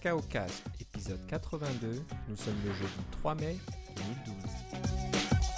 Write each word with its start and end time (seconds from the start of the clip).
Cacao 0.00 0.20
Cast, 0.22 0.62
épisode 0.80 1.26
82. 1.26 2.02
Nous 2.28 2.36
sommes 2.36 2.54
le 2.64 2.72
jeudi 2.72 2.92
3 3.20 3.34
mai 3.34 3.56
2012. 3.96 5.48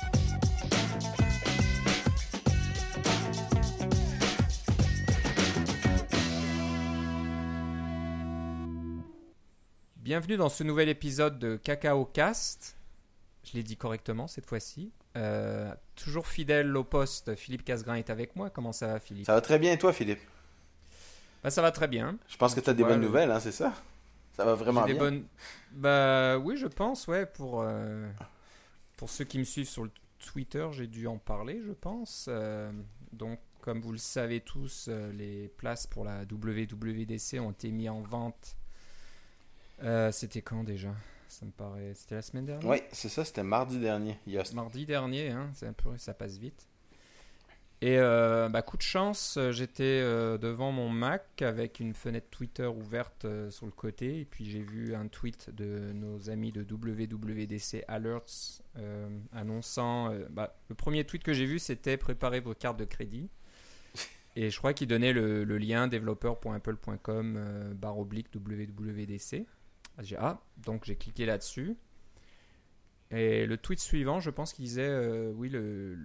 Bienvenue 9.96 10.36
dans 10.36 10.48
ce 10.48 10.64
nouvel 10.64 10.88
épisode 10.88 11.38
de 11.38 11.56
Cacao 11.56 12.04
Cast. 12.04 12.76
Je 13.44 13.52
l'ai 13.54 13.62
dit 13.62 13.76
correctement 13.76 14.26
cette 14.26 14.46
fois-ci. 14.46 14.92
Euh, 15.16 15.72
toujours 15.96 16.26
fidèle 16.26 16.74
au 16.76 16.84
poste, 16.84 17.34
Philippe 17.34 17.64
Casgrain 17.64 17.96
est 17.96 18.10
avec 18.10 18.36
moi. 18.36 18.48
Comment 18.50 18.72
ça 18.72 18.86
va, 18.86 19.00
Philippe? 19.00 19.26
Ça 19.26 19.34
va 19.34 19.40
très 19.40 19.58
bien 19.58 19.72
et 19.72 19.78
toi, 19.78 19.92
Philippe? 19.92 20.20
Bah, 21.42 21.50
Ça 21.50 21.62
va 21.62 21.72
très 21.72 21.88
bien. 21.88 22.16
Je 22.28 22.36
pense 22.36 22.54
que 22.54 22.60
tu 22.60 22.70
as 22.70 22.74
des 22.74 22.82
bonnes 22.84 23.00
le- 23.00 23.06
nouvelles, 23.06 23.30
hein, 23.30 23.40
c'est 23.40 23.52
ça? 23.52 23.72
Ça 24.32 24.44
va 24.44 24.54
vraiment 24.54 24.84
bien. 24.84 24.94
des 24.94 24.98
bonnes. 24.98 25.24
Bah 25.72 26.38
oui, 26.38 26.56
je 26.56 26.66
pense, 26.66 27.06
ouais. 27.08 27.26
Pour, 27.26 27.62
euh, 27.62 28.08
pour 28.96 29.10
ceux 29.10 29.24
qui 29.24 29.38
me 29.38 29.44
suivent 29.44 29.68
sur 29.68 29.84
le 29.84 29.90
Twitter, 30.18 30.66
j'ai 30.72 30.86
dû 30.86 31.06
en 31.06 31.18
parler, 31.18 31.60
je 31.66 31.72
pense. 31.72 32.26
Euh, 32.28 32.70
donc, 33.12 33.38
comme 33.60 33.80
vous 33.80 33.92
le 33.92 33.98
savez 33.98 34.40
tous, 34.40 34.86
euh, 34.88 35.12
les 35.12 35.48
places 35.48 35.86
pour 35.86 36.04
la 36.04 36.22
WWDC 36.22 37.38
ont 37.40 37.50
été 37.50 37.70
mises 37.70 37.90
en 37.90 38.00
vente. 38.00 38.56
Euh, 39.82 40.12
C'était 40.12 40.42
quand 40.42 40.64
déjà? 40.64 40.94
Ça 41.28 41.46
me 41.46 41.52
paraît. 41.52 41.92
C'était 41.94 42.16
la 42.16 42.22
semaine 42.22 42.44
dernière? 42.46 42.68
Oui, 42.68 42.78
c'est 42.92 43.08
ça, 43.08 43.24
c'était 43.24 43.42
mardi 43.44 43.78
dernier. 43.78 44.18
Mardi 44.52 44.84
dernier, 44.84 45.30
hein, 45.30 45.50
c'est 45.54 45.66
un 45.66 45.72
peu, 45.72 45.96
ça 45.96 46.12
passe 46.12 46.36
vite. 46.38 46.66
Et 47.82 47.96
euh, 47.98 48.50
bah, 48.50 48.60
coup 48.60 48.76
de 48.76 48.82
chance, 48.82 49.38
euh, 49.38 49.52
j'étais 49.52 49.84
euh, 49.84 50.36
devant 50.36 50.70
mon 50.70 50.90
Mac 50.90 51.40
avec 51.40 51.80
une 51.80 51.94
fenêtre 51.94 52.26
Twitter 52.30 52.66
ouverte 52.66 53.24
euh, 53.24 53.50
sur 53.50 53.64
le 53.64 53.72
côté, 53.72 54.20
et 54.20 54.24
puis 54.26 54.44
j'ai 54.44 54.60
vu 54.60 54.94
un 54.94 55.08
tweet 55.08 55.48
de 55.54 55.90
nos 55.94 56.28
amis 56.28 56.52
de 56.52 56.62
WWDC 56.62 57.84
Alerts 57.88 58.60
annonçant. 59.32 60.12
bah, 60.28 60.54
le 60.68 60.74
premier 60.74 61.04
tweet 61.04 61.22
que 61.22 61.32
j'ai 61.32 61.46
vu, 61.46 61.58
c'était 61.58 61.96
préparez 61.96 62.40
vos 62.40 62.54
cartes 62.54 62.78
de 62.78 62.84
crédit. 62.84 63.30
Et 64.36 64.50
je 64.50 64.58
crois 64.58 64.74
qu'il 64.74 64.88
donnait 64.88 65.12
le, 65.12 65.44
le 65.44 65.58
lien 65.58 65.88
developer.apple.com 65.88 67.36
euh, 67.36 67.74
barre 67.74 67.98
oblique 67.98 68.28
WWDC. 68.34 69.46
J'ai 70.00 70.16
ah, 70.18 70.40
donc 70.58 70.84
j'ai 70.84 70.96
cliqué 70.96 71.24
là-dessus. 71.24 71.76
Et 73.10 73.46
le 73.46 73.56
tweet 73.56 73.80
suivant, 73.80 74.20
je 74.20 74.30
pense 74.30 74.52
qu'il 74.52 74.64
disait 74.64 74.88
euh, 74.88 75.32
oui, 75.34 75.48
le, 75.48 75.96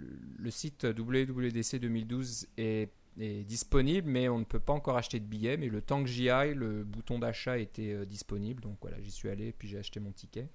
site 0.50 0.86
WWDC 0.86 1.80
2012 1.80 2.48
est, 2.58 2.92
est 3.20 3.44
disponible, 3.44 4.10
mais 4.10 4.28
on 4.28 4.40
ne 4.40 4.44
peut 4.44 4.60
pas 4.60 4.74
encore 4.74 4.98
acheter 4.98 5.20
de 5.20 5.26
billets. 5.26 5.58
Mais 5.58 5.70
le 5.70 5.82
temps 5.82 6.02
que 6.02 6.10
j'y 6.10 6.30
aille, 6.30 6.56
le 6.56 6.84
bouton 6.84 7.20
d'achat 7.20 7.60
était 7.60 7.94
euh, 7.94 8.06
disponible. 8.06 8.62
Donc 8.64 8.78
voilà, 8.82 9.00
j'y 9.02 9.12
suis 9.12 9.30
allé 9.30 9.48
et 9.48 9.52
puis 9.52 9.68
j'ai 9.68 9.78
acheté 9.78 10.00
mon 10.00 10.12
ticket. 10.12 10.50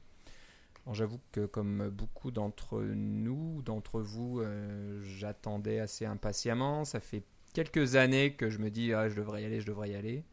J'avoue 0.93 1.21
que 1.31 1.47
comme 1.47 1.89
beaucoup 1.91 2.33
d'entre 2.33 2.81
nous, 2.81 3.63
d'entre 3.63 4.01
vous, 4.01 4.41
euh, 4.41 5.01
j'attendais 5.05 5.79
assez 5.79 6.05
impatiemment. 6.05 6.85
Ça 6.85 6.99
fait 6.99 7.23
quelques 7.53 7.95
années 7.95 8.35
que 8.35 8.51
je 8.51 8.59
me 8.59 8.71
dis 8.71 8.93
ah, 8.93 9.09
je 9.09 9.15
devrais 9.15 9.43
y 9.43 9.45
aller, 9.45 9.61
je 9.61 9.67
devrais 9.67 9.91
y 9.91 9.95
aller. 9.95 10.25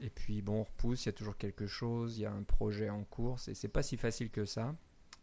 Et 0.00 0.10
puis 0.10 0.42
bon, 0.42 0.60
on 0.60 0.64
repousse, 0.64 1.04
il 1.04 1.08
y 1.08 1.10
a 1.10 1.12
toujours 1.12 1.36
quelque 1.36 1.66
chose, 1.66 2.18
il 2.18 2.22
y 2.22 2.26
a 2.26 2.32
un 2.32 2.42
projet 2.42 2.90
en 2.90 3.04
cours, 3.04 3.38
et 3.48 3.54
c'est 3.54 3.68
pas 3.68 3.82
si 3.82 3.96
facile 3.96 4.30
que 4.30 4.44
ça. 4.44 4.74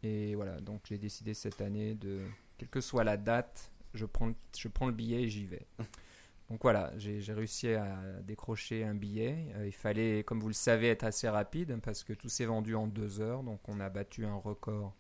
Et 0.04 0.36
voilà, 0.36 0.60
donc 0.62 0.82
j'ai 0.88 0.98
décidé 0.98 1.34
cette 1.34 1.62
année 1.62 1.96
de, 1.96 2.22
quelle 2.58 2.70
que 2.70 2.82
soit 2.82 3.04
la 3.04 3.18
date, 3.18 3.72
je 3.94 4.06
prends, 4.06 4.28
le- 4.28 4.36
je 4.58 4.68
prends 4.68 4.88
le 4.88 4.92
billet 4.94 5.24
et 5.24 5.30
j'y 5.30 5.46
vais. 5.46 5.66
Donc 6.50 6.62
voilà, 6.62 6.94
j'ai 6.98 7.22
réussi 7.34 7.70
à 7.70 7.98
décrocher 8.24 8.86
un 8.86 8.96
billet. 8.96 9.48
Euh, 9.56 9.68
il 9.68 9.74
fallait, 9.74 10.24
comme 10.24 10.40
vous 10.40 10.48
le 10.48 10.54
savez, 10.54 10.88
être 10.88 11.04
assez 11.04 11.28
rapide 11.28 11.78
parce 11.84 12.06
que 12.06 12.14
tout 12.14 12.30
s'est 12.30 12.46
vendu 12.46 12.74
en 12.76 12.88
deux 12.88 13.20
heures. 13.20 13.44
Donc 13.44 13.60
on 13.68 13.82
a 13.82 13.90
battu 13.90 14.26
un 14.26 14.36
record 14.36 14.94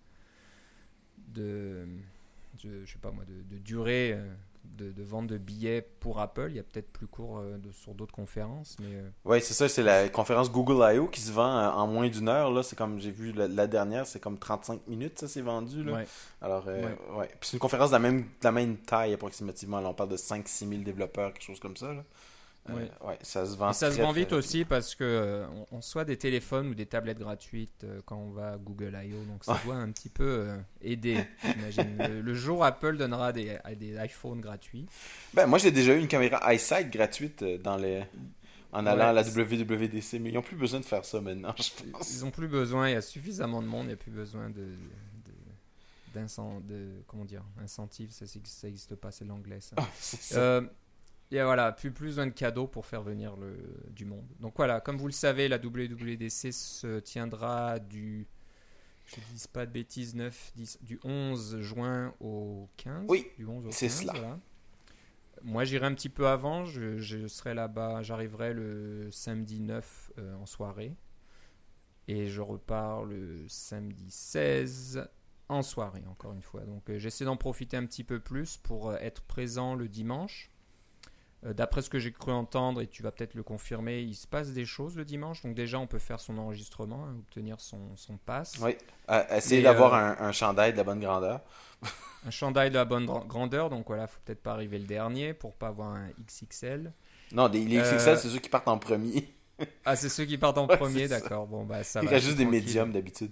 de, 1.27 1.87
de- 2.63 2.85
je 2.85 2.91
sais 2.91 2.99
pas 2.99 3.11
moi, 3.11 3.25
de, 3.25 3.41
de 3.55 3.59
durée 3.61 4.13
euh, 4.13 4.33
de, 4.75 4.91
de 4.91 5.03
vente 5.03 5.27
de 5.27 5.37
billets 5.37 5.81
pour 5.81 6.19
Apple. 6.19 6.47
Il 6.49 6.55
y 6.55 6.59
a 6.59 6.63
peut-être 6.63 6.91
plus 6.91 7.07
court 7.07 7.39
euh, 7.39 7.57
de- 7.57 7.71
sur 7.71 7.93
d'autres 7.95 8.13
conférences, 8.13 8.75
mais 8.79 8.93
euh, 8.95 9.09
Ouais, 9.25 9.39
c'est 9.39 9.53
ça, 9.53 9.67
c'est 9.69 9.83
la 9.83 10.09
conférence 10.09 10.51
Google 10.51 10.83
I.O. 10.95 11.07
qui 11.07 11.21
se 11.21 11.31
vend 11.31 11.57
euh, 11.57 11.69
en 11.69 11.87
moins 11.87 12.09
d'une 12.09 12.29
heure. 12.29 12.51
Là, 12.51 12.63
c'est 12.63 12.75
comme 12.75 12.99
j'ai 12.99 13.11
vu 13.11 13.31
la, 13.31 13.47
la 13.47 13.67
dernière, 13.67 14.05
c'est 14.05 14.19
comme 14.19 14.37
35 14.37 14.87
minutes, 14.87 15.19
ça 15.19 15.27
c'est 15.27 15.41
vendu. 15.41 15.83
Là. 15.83 15.93
ouais. 15.93 16.07
Alors, 16.41 16.65
Ouais. 16.67 16.97
ouais. 17.17 17.27
Puis 17.39 17.49
c'est 17.49 17.53
une 17.53 17.59
conférence 17.59 17.89
de 17.89 17.95
la 17.95 17.99
même, 17.99 18.21
de 18.21 18.27
la 18.43 18.51
même 18.51 18.77
taille 18.77 19.13
approximativement. 19.13 19.79
Là, 19.79 19.89
on 19.89 19.93
parle 19.93 20.09
de 20.09 20.17
5-6 20.17 20.67
000 20.69 20.81
développeurs, 20.83 21.33
quelque 21.33 21.43
chose 21.45 21.59
comme 21.59 21.77
ça. 21.77 21.93
Là. 21.93 22.03
Euh, 22.69 22.73
Ouais. 22.75 22.91
ouais, 23.07 23.17
ça 23.21 23.45
se 23.45 23.55
vend 23.55 23.71
Et 23.71 23.73
ça 23.73 23.91
se 23.91 24.01
vend 24.01 24.11
vite 24.11 24.33
aussi 24.33 24.65
parce 24.65 24.93
que 24.95 25.03
euh, 25.03 25.47
on, 25.71 25.77
on 25.77 25.81
soit 25.81 26.03
des 26.05 26.17
téléphones 26.17 26.67
ou 26.69 26.73
des 26.75 26.85
tablettes 26.85 27.19
gratuites 27.19 27.83
euh, 27.83 28.01
quand 28.05 28.17
on 28.17 28.31
va 28.31 28.53
à 28.53 28.57
Google 28.57 28.97
I.O. 29.03 29.23
Donc 29.25 29.43
ça 29.43 29.59
doit 29.63 29.75
un 29.75 29.89
petit 29.91 30.09
peu 30.09 30.23
euh, 30.25 30.57
aider. 30.81 31.17
Le, 31.99 32.21
le 32.21 32.33
jour 32.33 32.63
Apple 32.65 32.97
donnera 32.97 33.31
des, 33.33 33.57
des 33.77 33.95
iPhones 34.03 34.41
gratuits. 34.41 34.85
Ben, 35.33 35.45
moi, 35.47 35.59
j'ai 35.59 35.71
déjà 35.71 35.93
eu 35.95 35.99
une 35.99 36.07
caméra 36.07 36.53
iSight 36.53 36.89
gratuite 36.91 37.41
euh, 37.43 37.57
dans 37.57 37.77
les... 37.77 38.03
en 38.71 38.85
allant 38.85 38.97
Ouais. 38.97 39.01
à 39.09 39.13
la 39.13 39.21
WWDC, 39.23 40.13
mais 40.19 40.29
ils 40.29 40.33
n'ont 40.33 40.41
plus 40.41 40.55
besoin 40.57 40.79
de 40.79 40.85
faire 40.85 41.05
ça 41.05 41.21
maintenant, 41.21 41.53
je 41.57 41.89
pense. 41.91 42.13
Ils 42.13 42.25
ont 42.25 42.31
plus 42.31 42.47
besoin, 42.47 42.89
il 42.89 42.93
y 42.93 42.95
a 42.95 43.01
suffisamment 43.01 43.61
de 43.61 43.67
monde, 43.67 43.85
il 43.85 43.87
n'y 43.87 43.93
a 43.93 43.97
plus 43.97 44.11
besoin 44.11 44.49
de, 44.49 44.67
de, 46.67 46.89
comment 47.07 47.25
dire, 47.25 47.43
incentive, 47.63 48.09
ça 48.11 48.25
n'existe 48.63 48.95
pas, 48.95 49.11
c'est 49.11 49.25
l'anglais 49.25 49.59
ça. 49.61 49.75
Euh, 50.37 50.61
et 51.31 51.41
voilà, 51.41 51.71
plus, 51.71 51.91
plus 51.91 52.07
besoin 52.07 52.27
de 52.27 52.31
cadeaux 52.31 52.67
pour 52.67 52.85
faire 52.85 53.01
venir 53.01 53.35
le, 53.35 53.57
du 53.89 54.05
monde. 54.05 54.25
Donc 54.39 54.53
voilà, 54.55 54.79
comme 54.79 54.97
vous 54.97 55.07
le 55.07 55.13
savez, 55.13 55.47
la 55.47 55.57
WWDC 55.57 56.53
se 56.53 56.99
tiendra 56.99 57.79
du, 57.79 58.27
je 59.05 59.15
dis 59.33 59.47
pas 59.51 59.65
de 59.65 59.71
bêtises, 59.71 60.15
9, 60.15 60.51
10, 60.55 60.79
du 60.83 60.99
11 61.03 61.61
juin 61.61 62.13
au 62.19 62.69
15. 62.77 63.05
Oui, 63.07 63.27
du 63.37 63.45
11 63.45 63.67
au 63.67 63.71
c'est 63.71 63.87
15, 63.87 64.01
cela. 64.01 64.13
voilà. 64.13 64.39
Moi, 65.43 65.65
j'irai 65.65 65.85
un 65.85 65.93
petit 65.93 66.09
peu 66.09 66.27
avant. 66.27 66.65
Je, 66.65 66.97
je 66.97 67.27
serai 67.27 67.53
là-bas. 67.53 68.01
J'arriverai 68.03 68.53
le 68.53 69.09
samedi 69.11 69.59
9 69.59 70.11
euh, 70.17 70.35
en 70.35 70.45
soirée. 70.45 70.95
Et 72.07 72.27
je 72.27 72.41
repars 72.41 73.03
le 73.03 73.47
samedi 73.47 74.09
16 74.09 75.07
en 75.49 75.61
soirée, 75.61 76.03
encore 76.09 76.33
une 76.33 76.41
fois. 76.41 76.61
Donc, 76.61 76.89
euh, 76.89 76.97
j'essaie 76.97 77.25
d'en 77.25 77.37
profiter 77.37 77.77
un 77.77 77.85
petit 77.85 78.03
peu 78.03 78.19
plus 78.19 78.57
pour 78.57 78.89
euh, 78.89 78.97
être 78.99 79.21
présent 79.21 79.75
le 79.75 79.87
dimanche. 79.87 80.49
Euh, 81.45 81.53
D'après 81.53 81.81
ce 81.83 81.89
que 81.89 81.99
j'ai 81.99 82.11
cru 82.11 82.31
entendre, 82.31 82.81
et 82.81 82.87
tu 82.87 83.03
vas 83.03 83.11
peut-être 83.11 83.35
le 83.35 83.43
confirmer, 83.43 84.01
il 84.01 84.15
se 84.15 84.25
passe 84.27 84.53
des 84.53 84.65
choses 84.65 84.95
le 84.97 85.05
dimanche. 85.05 85.43
Donc, 85.43 85.53
déjà, 85.55 85.77
on 85.79 85.85
peut 85.87 85.99
faire 85.99 86.19
son 86.19 86.37
enregistrement, 86.37 87.05
hein, 87.05 87.15
obtenir 87.19 87.59
son, 87.61 87.95
son 87.95 88.17
pass. 88.17 88.55
Oui. 88.61 88.75
Euh, 89.09 89.23
Mais, 89.51 89.61
d'avoir 89.61 89.93
euh, 89.93 89.97
un, 89.97 90.27
un 90.27 90.31
chandail 90.31 90.71
de 90.73 90.77
la 90.77 90.83
bonne 90.83 90.99
grandeur. 90.99 91.41
Un 92.25 92.31
chandail 92.31 92.71
de 92.71 92.75
la 92.75 92.83
bonne 92.83 93.05
gra- 93.05 93.25
grandeur. 93.25 93.69
Donc, 93.69 93.85
voilà, 93.87 94.07
faut 94.07 94.19
peut-être 94.25 94.41
pas 94.41 94.51
arriver 94.53 94.79
le 94.79 94.85
dernier 94.85 95.33
pour 95.35 95.53
pas 95.53 95.67
avoir 95.67 95.89
un 95.93 96.09
XXL. 96.25 96.91
Non, 97.31 97.47
des, 97.47 97.63
les 97.63 97.77
Euh, 97.77 97.83
XXL, 97.83 98.17
c'est 98.17 98.29
ceux 98.29 98.39
qui 98.39 98.49
partent 98.49 98.67
en 98.67 98.77
premier. 98.79 99.33
Ah, 99.85 99.95
c'est 99.95 100.09
ceux 100.09 100.25
qui 100.25 100.37
partent 100.37 100.59
en 100.59 100.67
Ouais, 100.67 100.77
premier, 100.77 101.07
d'accord. 101.07 101.47
Bon, 101.47 101.63
bah, 101.65 101.83
ça 101.83 102.01
Il 102.03 102.09
va. 102.09 102.19
je 102.19 102.25
juste 102.25 102.37
des 102.37 102.45
médiums 102.45 102.91
d'habitude. 102.91 103.31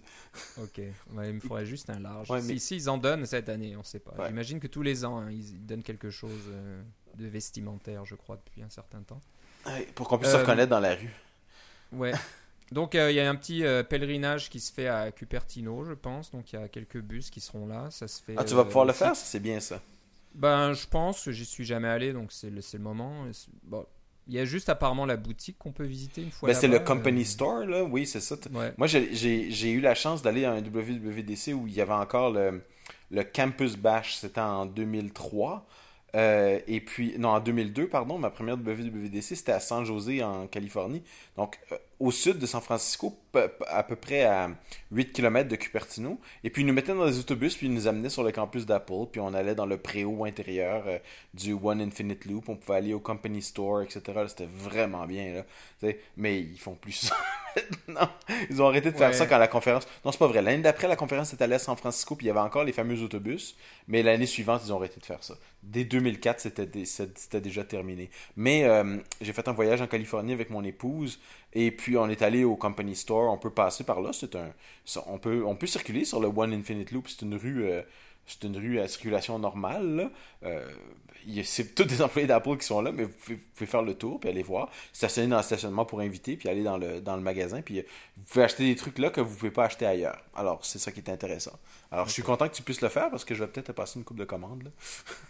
Ok. 0.60 0.82
Ouais, 1.14 1.30
il 1.30 1.36
me 1.36 1.40
faudrait 1.40 1.68
juste 1.68 1.88
un 1.92 2.00
large. 2.00 2.32
Ouais, 2.32 2.42
mais- 2.42 2.58
si 2.58 2.78
ils 2.78 2.90
en 2.90 2.98
donnent 2.98 3.28
cette 3.28 3.48
année, 3.48 3.76
on 3.78 3.84
sait 3.84 4.00
pas. 4.00 4.14
J'imagine 4.28 4.60
que 4.60 4.66
tous 4.66 4.82
les 4.82 5.06
ans, 5.06 5.20
hein, 5.20 5.30
ils 5.30 5.64
donnent 5.66 5.84
quelque 5.84 6.10
chose 6.10 6.32
euh, 6.50 6.82
de 7.16 7.28
vestimentaire, 7.28 8.06
je 8.06 8.16
crois, 8.16 8.36
depuis 8.38 8.62
un 8.62 8.70
certain 8.70 9.02
temps. 9.02 9.22
Ouais, 9.66 9.88
Pour 9.96 10.08
qu'on 10.08 10.18
puisse 10.18 10.32
se 10.32 10.38
Euh, 10.38 10.42
reconnaître 10.42 10.70
dans 10.70 10.80
la 10.80 10.96
rue. 10.96 11.14
Ouais. 11.92 12.12
Donc, 12.72 12.96
euh, 12.96 13.12
il 13.12 13.16
y 13.16 13.20
a 13.20 13.30
un 13.30 13.36
petit 13.36 13.64
euh, 13.64 13.84
pèlerinage 13.84 14.50
qui 14.50 14.60
se 14.60 14.74
fait 14.74 14.88
à 14.88 15.12
Cupertino, 15.12 15.86
je 15.86 15.94
pense. 15.94 16.32
Donc, 16.32 16.52
il 16.52 16.60
y 16.60 16.64
a 16.64 16.68
quelques 16.68 17.00
bus 17.00 17.30
qui 17.30 17.40
seront 17.40 17.68
là. 17.68 17.88
Ça 17.92 18.08
se 18.08 18.22
fait. 18.22 18.36
Ah, 18.38 18.44
tu 18.44 18.54
vas 18.56 18.62
euh, 18.62 18.66
pouvoir 18.66 18.86
le 18.86 18.94
faire, 18.94 19.16
c'est 19.16 19.40
bien 19.40 19.60
ça. 19.60 19.80
Ben, 20.34 20.74
je 20.74 20.88
pense. 20.88 21.30
J'y 21.30 21.46
suis 21.46 21.64
jamais 21.66 21.88
allé, 21.88 22.12
donc 22.12 22.32
c'est 22.32 22.50
le, 22.50 22.62
le 22.74 22.80
moment. 22.80 23.26
Bon. 23.64 23.86
Il 24.28 24.34
y 24.34 24.40
a 24.40 24.46
juste 24.46 24.70
apparemment 24.70 25.06
la 25.06 25.18
boutique 25.18 25.60
qu'on 25.60 25.72
peut 25.72 25.84
visiter 25.86 26.24
une 26.24 26.32
fois 26.32 26.50
Ben, 26.50 26.56
c'est 26.56 26.68
le 26.68 26.80
Company 26.80 27.24
Store, 27.26 27.64
là. 27.66 27.84
Oui, 27.84 28.08
c'est 28.08 28.20
ça. 28.20 28.36
Ouais. 28.52 28.74
Moi, 28.78 28.88
j'ai 28.88 29.72
eu 29.72 29.80
la 29.82 29.94
chance 29.94 30.24
d'aller 30.24 30.46
à 30.46 30.52
un 30.52 30.62
WWDC 30.64 31.54
où 31.54 31.68
il 31.68 31.74
y 31.76 31.82
avait 31.82 31.94
encore 31.94 32.32
le, 32.32 32.64
le 33.12 33.24
Campus 33.24 33.78
Bash. 33.78 34.16
C'était 34.16 34.42
en 34.42 34.66
2003. 34.66 35.68
Euh, 36.16 36.60
et 36.68 36.80
puis, 36.80 37.16
non, 37.18 37.30
en 37.30 37.40
2002, 37.40 37.88
pardon, 37.88 38.18
ma 38.18 38.30
première 38.30 38.56
WWDC, 38.56 39.36
c'était 39.36 39.52
à 39.52 39.60
San 39.60 39.84
José, 39.84 40.24
en 40.24 40.48
Californie. 40.48 41.04
Donc, 41.38 41.60
euh, 41.72 41.78
au 42.00 42.12
sud 42.12 42.40
de 42.40 42.46
San 42.46 42.62
Francisco, 42.62 43.18
à 43.68 43.84
peu 43.84 43.96
près 43.96 44.24
à 44.24 44.50
8 44.92 45.12
km 45.14 45.48
de 45.50 45.56
Cupertino. 45.56 46.20
Et 46.44 46.50
puis, 46.50 46.62
ils 46.64 46.66
nous 46.66 46.74
mettaient 46.74 46.94
dans 46.94 47.06
des 47.06 47.20
autobus, 47.20 47.56
puis 47.56 47.68
ils 47.68 47.74
nous 47.74 47.88
amenaient 47.88 48.10
sur 48.10 48.24
le 48.24 48.32
campus 48.32 48.66
d'Apple. 48.66 49.08
Puis, 49.12 49.22
on 49.22 49.34
allait 49.34 49.56
dans 49.56 49.66
le 49.66 49.78
préau 49.78 50.26
intérieur 50.26 50.84
euh, 50.88 51.00
du 51.34 51.54
One 51.54 51.82
Infinite 51.82 52.26
Loop. 52.26 52.50
On 52.50 52.56
pouvait 52.56 52.78
aller 52.78 52.94
au 52.94 53.00
Company 53.00 53.42
Store, 53.42 53.82
etc. 53.82 54.02
C'était 54.28 54.48
vraiment 54.48 55.06
bien, 55.06 55.34
là. 55.82 55.92
Mais 56.18 56.40
ils 56.42 56.60
font 56.60 56.76
plus 56.76 56.94
ça. 56.94 57.16
non, 57.88 58.08
ils 58.50 58.62
ont 58.62 58.68
arrêté 58.68 58.92
de 58.92 58.98
faire 58.98 59.10
Ouais. 59.10 59.14
ça 59.14 59.28
quand 59.28 59.38
la 59.38 59.48
conférence. 59.48 59.88
Non, 60.04 60.12
c'est 60.12 60.18
pas 60.18 60.28
vrai. 60.28 60.42
L'année 60.42 60.62
d'après, 60.64 60.88
la 60.88 60.96
conférence 60.96 61.32
était 61.34 61.44
allée 61.44 61.56
à 61.56 61.60
San 61.60 61.78
Francisco, 61.78 62.16
puis 62.16 62.26
il 62.26 62.28
y 62.28 62.32
avait 62.32 62.40
encore 62.40 62.64
les 62.64 62.74
fameux 62.74 63.02
autobus. 63.04 63.56
Mais 63.88 64.02
l'année 64.04 64.26
suivante, 64.26 64.62
ils 64.66 64.74
ont 64.74 64.78
arrêté 64.78 65.00
de 65.00 65.06
faire 65.06 65.24
ça. 65.24 65.36
Dès 65.64 65.84
2004, 65.86 66.40
c'était 66.42 66.66
dé- 66.66 66.86
c'était 66.86 67.42
déjà 67.42 67.64
terminé. 67.64 68.10
Mais 68.36 68.64
euh, 68.66 68.98
j'ai 69.22 69.32
fait 69.34 69.48
un 69.48 69.54
voyage 69.54 69.82
en 69.82 69.88
Californie 69.88 70.34
avec 70.34 70.50
mon 70.50 70.64
épouse, 70.64 71.20
et 71.54 71.72
puis 71.72 71.85
on 71.98 72.10
est 72.10 72.22
allé 72.22 72.44
au 72.44 72.56
Company 72.56 72.96
Store. 72.96 73.32
On 73.32 73.38
peut 73.38 73.50
passer 73.52 73.84
par 73.84 74.02
là. 74.02 74.12
C'est 74.14 74.36
un, 74.36 74.52
on 75.08 75.18
peut, 75.18 75.44
on 75.46 75.56
peut 75.56 75.68
circuler 75.68 76.06
sur 76.06 76.20
le 76.20 76.28
One 76.28 76.54
Infinite 76.54 76.92
Loop. 76.92 77.08
C'est 77.08 77.22
une 77.22 77.36
rue. 77.36 77.66
euh, 77.66 77.82
c'est 78.28 78.44
une 78.44 78.58
rue 78.58 78.80
à 78.80 78.88
circulation 78.88 79.38
normale. 79.38 80.10
Euh, 80.44 80.68
c'est 81.44 81.76
tous 81.76 81.84
des 81.84 82.02
employés 82.02 82.28
d'Apple 82.28 82.58
qui 82.58 82.66
sont 82.66 82.82
là, 82.82 82.92
mais 82.92 83.04
vous 83.04 83.12
pouvez, 83.12 83.36
vous 83.36 83.42
pouvez 83.54 83.66
faire 83.68 83.82
le 83.84 83.94
tour 83.94 84.20
puis 84.20 84.30
aller 84.30 84.44
voir. 84.44 84.70
Stationner 84.94 85.28
dans 85.28 85.38
le 85.38 85.44
stationnement 85.44 85.86
pour 85.86 86.00
inviter, 86.00 86.36
puis 86.36 86.50
aller 86.50 86.64
dans 86.64 86.78
le, 86.78 87.02
dans 87.02 87.16
le 87.16 87.22
magasin. 87.22 87.62
Puis 87.62 87.80
euh, 87.80 87.84
vous 88.18 88.24
pouvez 88.24 88.44
acheter 88.46 88.66
des 88.66 88.76
trucs 88.76 88.98
là 88.98 89.10
que 89.12 89.22
vous 89.22 89.36
pouvez 89.36 89.52
pas 89.52 89.66
acheter 89.66 89.86
ailleurs. 89.86 90.20
Alors, 90.36 90.66
c'est 90.66 90.80
ça 90.80 90.92
qui 90.92 91.00
est 91.02 91.10
intéressant. 91.10 91.54
Alors, 91.92 92.08
je 92.08 92.14
suis 92.14 92.24
content 92.24 92.48
que 92.50 92.56
tu 92.56 92.64
puisses 92.64 92.82
le 92.82 92.90
faire 92.90 93.10
parce 93.12 93.26
que 93.26 93.36
je 93.36 93.44
vais 93.44 93.50
peut-être 93.50 93.68
te 93.68 93.72
passer 93.72 94.00
une 94.00 94.06
coupe 94.06 94.18
de 94.18 94.26
commandes. 94.26 94.64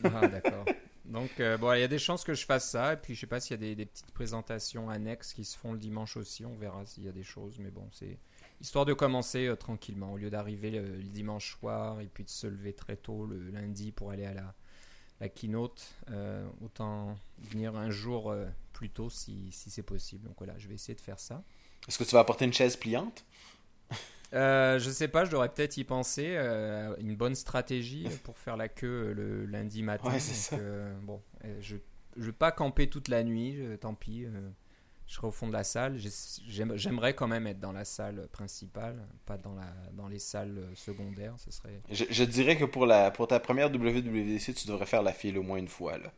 là. 0.04 0.12
Ah, 0.22 0.28
d'accord. 0.28 0.66
Donc, 1.06 1.40
euh, 1.40 1.58
bon, 1.58 1.74
il 1.74 1.82
y 1.82 1.84
a 1.84 1.88
des 1.88 2.00
chances 2.00 2.24
que 2.24 2.34
je 2.34 2.46
fasse 2.46 2.70
ça. 2.70 2.94
Et 2.94 2.98
puis, 2.98 3.16
je 3.16 3.22
sais 3.22 3.28
pas 3.28 3.40
s'il 3.40 3.62
y 3.62 3.72
a 3.72 3.76
des, 3.76 3.86
petites 3.86 4.12
présentations 4.12 4.90
annexes 4.90 5.34
qui 5.34 5.46
se 5.46 5.58
font 5.58 5.74
le 5.74 5.80
dimanche 5.80 6.18
aussi. 6.18 6.46
On 6.46 6.56
verra 6.56 6.86
s'il 6.86 7.04
y 7.04 7.10
a 7.10 7.12
des 7.12 7.24
choses. 7.24 7.60
Mais 7.60 7.70
bon, 7.70 7.88
c'est 7.92 8.18
histoire 8.62 8.86
de 8.86 8.94
commencer 8.94 9.48
euh, 9.48 9.56
tranquillement. 9.56 10.14
Au 10.14 10.18
lieu 10.18 10.30
d'arriver 10.30 10.72
le, 10.72 10.98
le 10.98 11.04
dimanche 11.04 11.58
soir 11.58 12.02
et 12.02 12.08
puis 12.08 12.24
de 12.24 12.30
se 12.30 12.48
lever 12.48 12.74
très 12.74 12.96
tôt 12.96 13.26
le 13.26 13.50
lundi 13.52 13.92
pour 13.92 14.12
aller 14.12 14.26
à 14.26 14.34
la, 14.34 15.30
keynote, 15.30 15.94
euh, 16.12 16.48
autant 16.64 17.18
venir 17.40 17.76
un 17.76 17.90
jour 17.90 18.32
euh, 18.32 18.46
plus 18.74 18.90
tôt 18.90 19.10
si, 19.10 19.52
si 19.52 19.70
c'est 19.70 19.84
possible. 19.84 20.28
Donc 20.28 20.36
voilà, 20.38 20.58
je 20.58 20.68
vais 20.68 20.76
essayer 20.76 20.96
de 20.96 21.02
faire 21.02 21.20
ça. 21.20 21.44
Est-ce 21.88 21.98
que 21.98 22.04
tu 22.04 22.12
vas 22.12 22.20
apporter 22.20 22.46
une 22.46 22.54
chaise 22.54 22.76
pliante? 22.76 23.26
Euh, 24.36 24.80
je 24.80 24.90
sais 24.90 25.08
pas, 25.08 25.24
je 25.26 25.32
devrais 25.32 25.50
peut-être 25.50 25.78
y 25.78 25.84
penser. 25.84 26.36
euh, 26.36 26.96
une 27.00 27.16
bonne 27.16 27.36
stratégie 27.36 28.08
pour 28.24 28.38
faire 28.38 28.58
la 28.58 28.68
queue 28.68 29.14
le 29.14 29.46
lundi 29.46 29.82
matin. 29.84 30.10
Ouais, 30.12 30.20
c'est 30.20 30.56
Donc, 30.56 30.64
euh, 30.66 30.94
bon, 31.04 31.22
euh, 31.46 31.58
je 31.62 31.78
je 32.18 32.24
vais 32.28 32.32
pas 32.32 32.52
camper 32.52 32.88
toute 32.90 33.08
la 33.10 33.24
nuit, 33.24 33.56
je- 33.58 33.76
tant 33.76 33.94
pis. 33.94 34.26
Euh, 35.06 35.08
je 35.08 35.14
serai 35.16 35.28
au 35.28 35.32
fond 35.32 35.48
de 35.48 35.54
la 35.54 35.64
salle. 35.64 35.98
J'ai- 35.98 36.10
j'aime- 36.48 36.76
J'aimerais 36.76 37.14
quand 37.14 37.28
même 37.28 37.46
être 37.48 37.60
dans 37.60 37.72
la 37.72 37.86
salle 37.86 38.28
principale, 38.32 38.98
pas 39.26 39.38
dans, 39.38 39.54
la, 39.56 39.68
dans 39.94 40.08
les 40.08 40.20
salles 40.20 40.58
euh, 40.58 40.76
secondaires. 40.76 41.36
Ce 41.38 41.52
serait. 41.52 41.82
je, 41.92 42.06
je 42.10 42.24
dirais 42.24 42.58
que 42.58 42.66
pour, 42.66 42.86
la, 42.86 43.12
pour 43.12 43.28
ta 43.28 43.40
première 43.40 43.70
WWDC, 43.70 44.54
tu 44.56 44.68
devrais 44.68 44.86
faire 44.86 45.04
la 45.04 45.14
file 45.14 45.38
au 45.38 45.44
moins 45.44 45.58
une 45.58 45.68
fois. 45.68 45.98
Là. 45.98 46.12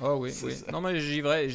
Oh 0.00 0.16
oui, 0.20 0.32
oui. 0.44 0.54
ça. 0.54 0.70
Non, 0.72 0.80
mais 0.80 1.00
j'irai 1.00 1.46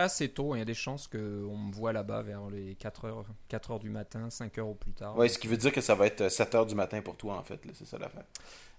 assez 0.00 0.28
tôt. 0.28 0.54
Il 0.54 0.58
y 0.58 0.62
a 0.62 0.66
des 0.66 0.74
chances 0.74 1.08
qu'on 1.08 1.18
me 1.56 1.72
voit 1.72 1.92
là-bas 1.92 2.22
vers 2.22 2.48
les 2.50 2.74
4 2.74 3.04
heures, 3.06 3.24
4 3.48 3.70
heures 3.72 3.78
du 3.80 3.90
matin, 3.90 4.28
5 4.30 4.58
heures 4.58 4.68
au 4.68 4.74
plus 4.74 4.92
tard. 4.92 5.16
Ouais, 5.16 5.28
ce 5.28 5.38
qui 5.38 5.46
veut 5.48 5.56
dire 5.56 5.72
que 5.72 5.80
ça 5.80 5.94
va 5.94 6.06
être 6.06 6.24
7h 6.28 6.66
du 6.66 6.74
matin 6.74 7.00
pour 7.00 7.16
toi, 7.16 7.38
en 7.38 7.42
fait. 7.42 7.60
C'est 7.72 7.86
ça 7.86 7.98
l'affaire. 7.98 8.24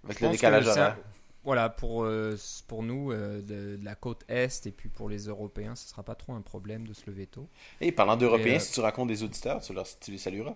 Avec 0.04 0.19
Je 0.19 0.25
le 0.25 0.31
décalage 0.31 0.68
horaire. 0.68 0.98
Voilà, 1.45 1.69
pour, 1.69 2.03
euh, 2.03 2.36
pour 2.68 2.81
nous, 2.81 3.12
euh, 3.12 3.39
de, 3.39 3.77
de 3.77 3.86
la 3.86 3.94
côte 3.94 4.25
Est 4.27 4.65
et 4.65 4.71
puis 4.71 4.89
pour 4.89 5.09
les 5.09 5.27
Européens, 5.27 5.75
ce 5.75 5.88
sera 5.88 6.01
pas 6.01 6.15
trop 6.15 6.33
un 6.33 6.42
problème 6.42 6.88
de 6.88 6.94
se 6.94 7.06
lever 7.06 7.27
tôt. 7.27 7.47
Et 7.81 7.92
parlant 7.92 8.18
d'Européens, 8.18 8.56
euh, 8.56 8.59
si 8.59 8.74
tu 8.74 8.80
racontes 8.80 9.09
des 9.09 9.21
auditeurs, 9.21 9.62
tu, 9.62 9.71
leur, 9.71 9.86
tu 10.00 10.09
les 10.09 10.18
salueras. 10.18 10.56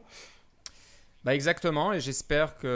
Bah 1.23 1.35
exactement, 1.35 1.93
et 1.93 1.99
j'espère 1.99 2.57
qu'ils 2.57 2.69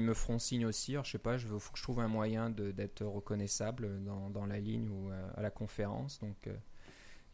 me 0.00 0.14
feront 0.14 0.40
signe 0.40 0.66
aussi. 0.66 0.92
Alors, 0.94 1.04
je 1.04 1.12
sais 1.12 1.18
pas, 1.18 1.34
il 1.34 1.46
faut 1.46 1.72
que 1.72 1.78
je 1.78 1.82
trouve 1.82 2.00
un 2.00 2.08
moyen 2.08 2.50
d'être 2.50 3.04
reconnaissable 3.04 4.02
dans, 4.02 4.30
dans 4.30 4.46
la 4.46 4.58
ligne 4.58 4.88
ou 4.88 5.10
à 5.36 5.42
la 5.42 5.50
conférence. 5.50 6.18
Donc, 6.20 6.48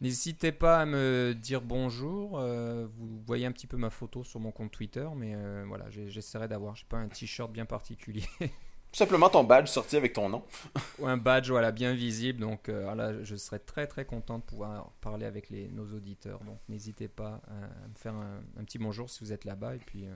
n'hésitez 0.01 0.51
pas 0.51 0.81
à 0.81 0.85
me 0.85 1.35
dire 1.41 1.63
bonjour. 1.63 2.41
vous 2.41 3.23
voyez 3.25 3.47
un 3.47 3.53
petit 3.53 3.69
peu 3.69 3.77
ma 3.77 3.91
photo 3.91 4.25
sur 4.25 4.41
mon 4.41 4.51
compte 4.51 4.73
Twitter, 4.73 5.07
mais 5.15 5.37
voilà, 5.69 5.89
j'essaierai 5.89 6.49
d'avoir, 6.49 6.75
je 6.75 6.81
sais 6.81 6.89
pas, 6.89 6.99
un 6.99 7.09
t-shirt 7.09 7.53
bien 7.53 7.65
particulier 7.65 8.25
Simplement 8.97 9.29
ton 9.29 9.45
badge 9.45 9.69
sorti 9.69 9.97
avec 9.97 10.15
ton 10.15 10.31
nom. 10.31 10.43
ou 10.99 11.07
un 11.07 11.19
badge, 11.19 11.51
voilà, 11.51 11.71
bien 11.71 11.93
visible. 11.93 12.41
Donc 12.41 12.71
euh, 12.71 12.95
là, 12.95 13.23
je 13.23 13.37
serais 13.37 13.59
très 13.59 13.87
très 13.87 14.07
content 14.07 14.39
de 14.39 14.43
pouvoir 14.43 14.91
parler 15.03 15.27
avec 15.27 15.51
les, 15.51 15.69
nos 15.69 15.85
auditeurs. 15.93 16.43
Donc, 16.45 16.59
n'hésitez 16.71 17.07
pas 17.07 17.43
à, 17.47 17.89
me 17.89 17.95
faire 17.95 18.15
un, 18.15 18.65
petit 18.65 18.79
bonjour 18.79 19.11
si 19.11 19.23
vous 19.23 19.33
êtes 19.33 19.45
là-bas, 19.45 19.75
et 19.77 19.81
puis. 19.81 20.07
euh, 20.07 20.15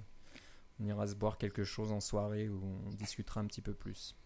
on 0.80 0.86
ira 0.86 1.06
se 1.06 1.14
boire 1.14 1.36
quelque 1.36 1.62
chose 1.62 1.92
en 1.92 2.00
soirée 2.00 2.48
où 2.48 2.58
on 2.86 2.94
discutera 2.94 3.42
un 3.42 3.44
petit 3.44 3.60
peu 3.60 3.74
plus. 3.74 4.16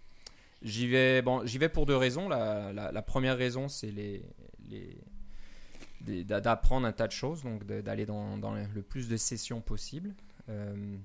J'y 0.63 0.87
vais, 0.87 1.21
bon, 1.21 1.45
j'y 1.45 1.59
vais 1.59 1.69
pour 1.69 1.85
deux 1.85 1.97
raisons. 1.97 2.29
La, 2.29 2.73
la- 2.73 3.03
première 3.03 3.37
raison, 3.37 3.69
c'est 3.69 3.91
les, 3.91 4.25
les, 4.69 6.25
d'apprendre 6.25 6.87
un 6.87 6.93
tas 6.93 7.09
de 7.09 7.13
choses, 7.13 7.43
donc 7.43 7.65
d'aller 7.65 8.07
dans, 8.07 8.39
dans 8.39 8.55
le 8.55 8.83
plus 8.83 9.09
de 9.09 9.17
sessions 9.17 9.61
possible. 9.61 10.15
Euh, 10.49 10.97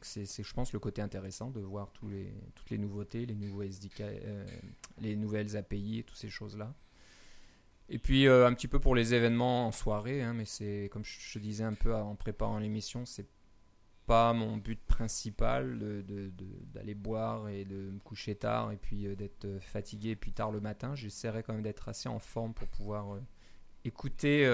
c'est, 0.00 0.42
je 0.42 0.54
pense, 0.54 0.72
le 0.72 0.78
côté 0.78 1.02
intéressant 1.02 1.50
de 1.50 1.60
voir 1.60 1.92
toutes 1.92 2.70
les 2.70 2.78
nouveautés, 2.78 3.26
les 3.26 3.34
nouveaux 3.34 3.62
SDK, 3.62 4.00
euh, 4.00 4.44
les 5.00 5.16
nouvelles 5.16 5.56
API 5.56 6.00
et 6.00 6.02
toutes 6.02 6.18
ces 6.18 6.28
choses-là. 6.28 6.74
Et 7.88 7.98
puis 7.98 8.26
euh, 8.26 8.46
un 8.46 8.54
petit 8.54 8.68
peu 8.68 8.78
pour 8.78 8.94
les 8.94 9.14
événements 9.14 9.66
en 9.66 9.72
soirée, 9.72 10.22
hein, 10.22 10.32
mais 10.32 10.46
c'est 10.46 10.88
comme 10.90 11.04
je 11.04 11.34
te 11.34 11.38
disais 11.38 11.64
un 11.64 11.74
peu 11.74 11.94
en 11.94 12.14
préparant 12.14 12.58
l'émission, 12.58 13.04
c'est 13.04 13.26
pas 14.06 14.32
mon 14.32 14.56
but 14.56 14.80
principal 14.84 15.78
d'aller 16.74 16.94
boire 16.94 17.48
et 17.48 17.64
de 17.64 17.90
me 17.90 17.98
coucher 18.00 18.34
tard 18.34 18.72
et 18.72 18.76
puis 18.76 19.06
euh, 19.06 19.14
d'être 19.14 19.46
fatigué 19.60 20.10
et 20.10 20.16
puis 20.16 20.32
tard 20.32 20.50
le 20.50 20.60
matin. 20.60 20.94
J'essaierai 20.94 21.42
quand 21.42 21.52
même 21.52 21.62
d'être 21.62 21.88
assez 21.88 22.08
en 22.08 22.18
forme 22.18 22.54
pour 22.54 22.68
pouvoir 22.68 23.18
écouter 23.84 24.46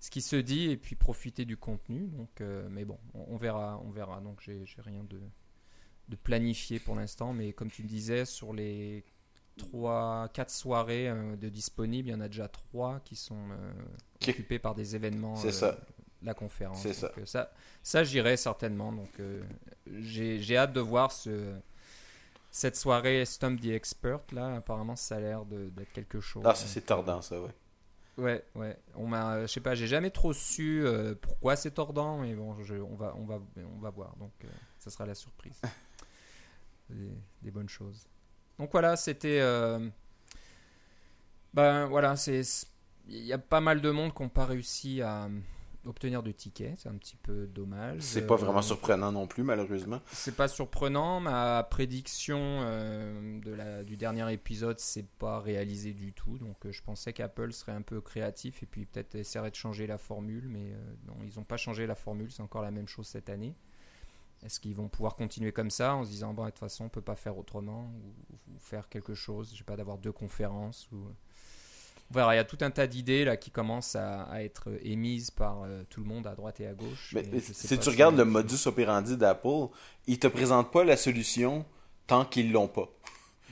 ce 0.00 0.10
qui 0.10 0.20
se 0.20 0.36
dit 0.36 0.70
et 0.70 0.76
puis 0.76 0.94
profiter 0.96 1.44
du 1.44 1.56
contenu. 1.56 2.08
Donc, 2.08 2.40
euh, 2.40 2.68
mais 2.70 2.84
bon, 2.84 2.98
on, 3.14 3.34
on 3.34 3.36
verra, 3.36 3.80
on 3.84 3.90
verra. 3.90 4.20
Donc 4.20 4.40
j'ai 4.40 4.64
rien 4.78 5.04
de, 5.04 5.20
de 6.08 6.16
planifié 6.16 6.78
pour 6.78 6.94
l'instant, 6.94 7.32
mais 7.32 7.52
comme 7.52 7.70
tu 7.70 7.82
le 7.82 7.88
disais, 7.88 8.24
sur 8.24 8.52
les 8.52 9.04
3 9.58 10.28
4 10.32 10.50
soirées 10.50 11.08
euh, 11.08 11.36
de 11.36 11.48
disponibles, 11.48 12.08
il 12.08 12.12
y 12.12 12.14
en 12.14 12.20
a 12.20 12.28
déjà 12.28 12.48
3 12.48 13.00
qui 13.04 13.16
sont 13.16 13.50
euh, 13.50 14.28
occupées 14.28 14.58
par 14.58 14.74
des 14.74 14.96
événements. 14.96 15.36
C'est 15.36 15.48
euh, 15.48 15.52
ça. 15.52 15.78
La 16.22 16.34
conférence. 16.34 16.80
C'est 16.80 16.94
ça. 16.94 17.12
Ça, 17.26 17.52
ça 17.82 18.02
j'irai 18.02 18.36
certainement. 18.36 18.92
Donc, 18.92 19.20
j'ai 19.86 20.56
hâte 20.56 20.72
de 20.72 20.80
voir 20.80 21.12
ce, 21.12 21.54
cette 22.50 22.74
soirée 22.74 23.24
Stump 23.24 23.60
the 23.60 23.66
Expert. 23.66 24.22
Là, 24.32 24.56
apparemment, 24.56 24.96
ça 24.96 25.16
a 25.16 25.20
l'air 25.20 25.44
d'être 25.44 25.92
quelque 25.92 26.18
chose. 26.18 26.42
Ah, 26.44 26.56
ça 26.56 26.66
c'est 26.66 26.80
tordant, 26.86 27.22
ça, 27.22 27.40
ouais. 27.40 27.54
Ouais, 28.18 28.44
ouais. 28.56 28.76
On 28.96 29.06
m'a, 29.06 29.34
euh, 29.36 29.42
je 29.42 29.46
sais 29.46 29.60
pas, 29.60 29.74
j'ai 29.76 29.86
jamais 29.86 30.10
trop 30.10 30.32
su 30.32 30.82
euh, 30.84 31.14
pourquoi 31.14 31.54
c'est 31.56 31.70
tordant, 31.70 32.18
mais 32.18 32.34
bon, 32.34 32.60
je- 32.64 32.74
on 32.74 32.96
va, 32.96 33.14
on 33.16 33.24
va, 33.24 33.40
on 33.56 33.78
va 33.80 33.90
voir. 33.90 34.16
Donc, 34.16 34.32
euh, 34.44 34.48
ça 34.78 34.90
sera 34.90 35.06
la 35.06 35.14
surprise. 35.14 35.60
des, 36.90 37.10
des 37.42 37.50
bonnes 37.50 37.68
choses. 37.68 38.06
Donc 38.58 38.72
voilà, 38.72 38.96
c'était. 38.96 39.38
euh, 39.40 39.88
ben 41.54 41.86
voilà, 41.86 42.16
c'est. 42.16 42.42
Il 43.08 43.24
y 43.24 43.32
a 43.32 43.38
pas 43.38 43.60
mal 43.60 43.80
de 43.80 43.90
monde 43.90 44.12
qui 44.14 44.22
n'ont 44.22 44.28
pas 44.28 44.44
réussi 44.44 45.00
à 45.00 45.28
obtenir 45.88 46.22
de 46.22 46.30
tickets. 46.30 46.76
C'est 46.78 46.88
un 46.88 46.96
petit 46.96 47.16
peu 47.16 47.46
dommage. 47.46 48.00
C'est 48.00 48.26
pas 48.26 48.34
Euh, 48.34 48.36
vraiment 48.38 48.62
surprenant 48.62 49.10
non 49.10 49.26
plus, 49.26 49.42
malheureusement. 49.42 50.00
c'est 50.12 50.36
pas 50.36 50.46
surprenant. 50.48 51.20
Ma 51.20 51.62
prédiction 51.64 52.38
euh, 52.40 53.40
de 53.40 53.50
la, 53.52 53.82
du 53.84 53.96
dernier 53.96 54.32
épisode, 54.32 54.78
c'est 54.78 55.06
pas 55.08 55.40
réalisé 55.40 55.92
du 55.94 56.12
tout. 56.12 56.38
Donc 56.38 56.66
euh, 56.66 56.72
je 56.72 56.82
pensais 56.82 57.12
qu'Apple 57.12 57.52
serait 57.52 57.72
un 57.72 57.82
peu 57.82 58.00
créatif 58.00 58.62
et 58.62 58.66
puis 58.66 58.86
peut-être 58.86 59.14
essaierait 59.14 59.50
de 59.50 59.56
changer 59.56 59.86
la 59.86 59.98
formule. 59.98 60.46
Mais 60.48 60.72
euh, 60.72 60.76
non, 61.06 61.16
ils 61.24 61.36
n'ont 61.38 61.44
pas 61.44 61.56
changé 61.56 61.86
la 61.86 61.94
formule. 61.94 62.30
C'est 62.30 62.42
encore 62.42 62.62
la 62.62 62.70
même 62.70 62.86
chose 62.88 63.06
cette 63.06 63.30
année. 63.30 63.56
Est-ce 64.44 64.60
qu'ils 64.60 64.76
vont 64.76 64.88
pouvoir 64.88 65.16
continuer 65.16 65.50
comme 65.50 65.70
ça 65.70 65.96
en 65.96 66.04
se 66.04 66.10
disant, 66.10 66.32
bon, 66.32 66.44
de 66.44 66.50
toute 66.50 66.60
façon, 66.60 66.84
on 66.84 66.88
peut 66.88 67.00
pas 67.00 67.16
faire 67.16 67.36
autrement 67.38 67.90
ou, 68.04 68.52
ou 68.54 68.58
faire 68.60 68.88
quelque 68.88 69.14
chose, 69.14 69.50
je 69.52 69.58
sais 69.58 69.64
pas, 69.64 69.74
d'avoir 69.76 69.98
deux 69.98 70.12
conférences 70.12 70.88
ou... 70.92 71.08
Verra, 72.10 72.34
il 72.34 72.38
y 72.38 72.40
a 72.40 72.44
tout 72.44 72.58
un 72.62 72.70
tas 72.70 72.86
d'idées 72.86 73.24
là 73.24 73.36
qui 73.36 73.50
commencent 73.50 73.94
à, 73.96 74.22
à 74.24 74.42
être 74.42 74.68
émises 74.82 75.30
par 75.30 75.62
euh, 75.64 75.82
tout 75.90 76.00
le 76.00 76.06
monde 76.06 76.26
à 76.26 76.34
droite 76.34 76.58
et 76.60 76.66
à 76.66 76.72
gauche. 76.72 77.12
Mais, 77.14 77.22
si 77.40 77.78
tu 77.78 77.88
regardes 77.90 78.16
le 78.16 78.24
modus 78.24 78.66
operandi 78.66 79.16
d'Apple, 79.16 79.68
ils 80.06 80.18
te 80.18 80.26
présentent 80.26 80.72
pas 80.72 80.84
la 80.84 80.96
solution 80.96 81.66
tant 82.06 82.24
qu'ils 82.24 82.50
l'ont 82.50 82.68
pas. 82.68 82.88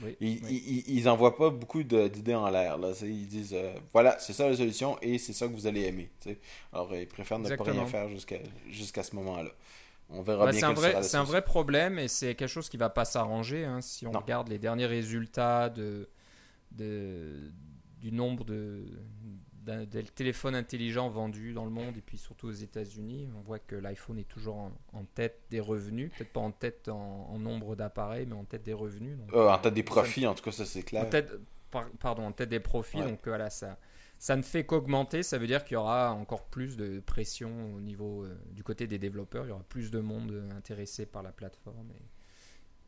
Oui, 0.03 0.15
Ils, 0.19 0.39
oui. 0.43 0.83
ils, 0.87 0.97
ils 0.97 1.09
envoient 1.09 1.35
pas 1.35 1.49
beaucoup 1.49 1.83
d'idées 1.83 2.35
en 2.35 2.49
l'air. 2.49 2.77
Ils 3.03 3.27
disent 3.27 3.53
euh, 3.53 3.73
voilà, 3.93 4.17
c'est 4.19 4.33
ça 4.33 4.47
la 4.49 4.55
solution 4.55 4.97
et 5.01 5.17
c'est 5.17 5.33
ça 5.33 5.47
que 5.47 5.53
vous 5.53 5.65
allez 5.67 5.83
aimer. 5.85 6.09
Alors 6.73 6.95
ils 6.95 7.07
préfèrent 7.07 7.39
ne 7.39 7.55
pas 7.55 7.63
rien 7.63 7.85
faire 7.85 8.09
jusqu'à 8.09 8.37
jusqu'à 8.69 9.03
ce 9.03 9.15
moment-là. 9.15 9.49
On 10.09 10.21
verra 10.21 10.45
Bah, 10.45 10.51
bien 10.51 10.59
c'est 10.59 10.65
un 10.65 10.73
vrai, 10.73 11.03
sera 11.03 11.37
un 11.37 11.41
problème 11.41 11.99
et 11.99 12.07
c'est 12.07 12.33
quelque 12.35 12.47
chose 12.49 12.69
qui 12.69 12.77
va 12.77 12.89
pas 12.89 13.05
s'arranger 13.05 13.65
hein, 13.65 13.81
si 13.81 14.07
on 14.07 14.11
Non. 14.11 14.19
regarde 14.19 14.47
les 14.49 14.57
derniers 14.57 14.85
résultats 14.85 15.69
de, 15.69 16.07
de- 16.71 17.51
du 17.99 18.11
nombre 18.11 18.43
de, 18.45 18.85
de 19.65 20.01
téléphones 20.01 20.55
intelligents 20.55 21.09
vendus 21.09 21.53
dans 21.53 21.65
le 21.65 21.71
monde 21.71 21.97
et 21.97 22.01
puis 22.01 22.17
surtout 22.17 22.47
aux 22.47 22.51
États-Unis. 22.51 23.29
On 23.37 23.41
voit 23.41 23.59
que 23.59 23.75
l'iPhone 23.75 24.17
est 24.19 24.27
toujours 24.27 24.55
en, 24.57 24.71
en 24.93 25.03
tête 25.05 25.41
des 25.49 25.59
revenus, 25.59 26.11
peut-être 26.17 26.31
pas 26.33 26.39
en 26.41 26.51
tête 26.51 26.87
en, 26.89 27.29
en 27.29 27.39
nombre 27.39 27.75
d'appareils, 27.75 28.25
mais 28.25 28.35
en 28.35 28.45
tête 28.45 28.63
des 28.63 28.73
revenus. 28.73 29.17
donc, 29.17 29.33
Euh, 29.33 29.49
en 29.49 29.57
tête 29.59 29.73
des 29.73 29.81
ça- 29.81 29.85
profits, 29.85 30.25
en 30.27 30.35
tout 30.35 30.43
cas, 30.43 30.51
ça 30.51 30.65
c'est 30.65 30.79
en 30.79 30.83
clair. 30.83 31.09
tête, 31.09 31.31
pardon, 31.99 32.23
en 32.23 32.31
tête 32.31 32.49
des 32.49 32.59
profits. 32.61 32.97
Ouais. 32.99 33.05
Donc 33.09 33.19
voilà, 33.25 33.49
ça, 33.49 33.77
ça 34.19 34.35
ne 34.35 34.41
fait 34.41 34.65
qu'augmenter. 34.65 35.21
Ça 35.23 35.37
veut 35.37 35.47
dire 35.47 35.63
qu'il 35.65 35.73
y 35.73 35.77
aura 35.77 36.13
encore 36.13 36.45
plus 36.45 36.77
de 36.77 36.99
pression 37.01 37.73
au 37.75 37.81
niveau 37.81 38.23
euh, 38.23 38.37
du 38.51 38.63
côté 38.63 38.87
des 38.87 38.99
développeurs. 38.99 39.45
Il 39.45 39.49
y 39.49 39.51
aura 39.51 39.63
plus 39.63 39.91
de 39.91 39.99
monde 39.99 40.31
euh, 40.31 40.49
intéressé 40.51 41.05
par 41.05 41.23
la 41.23 41.31
plateforme. 41.31 41.91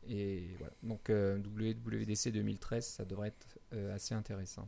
Et, 0.08 0.16
et 0.16 0.56
voilà. 0.58 0.72
Donc 0.82 1.10
euh, 1.10 1.36
WWDC 1.38 2.30
2013, 2.32 2.86
ça 2.86 3.04
devrait 3.04 3.28
être 3.28 3.58
euh, 3.74 3.94
assez 3.94 4.14
intéressant. 4.14 4.66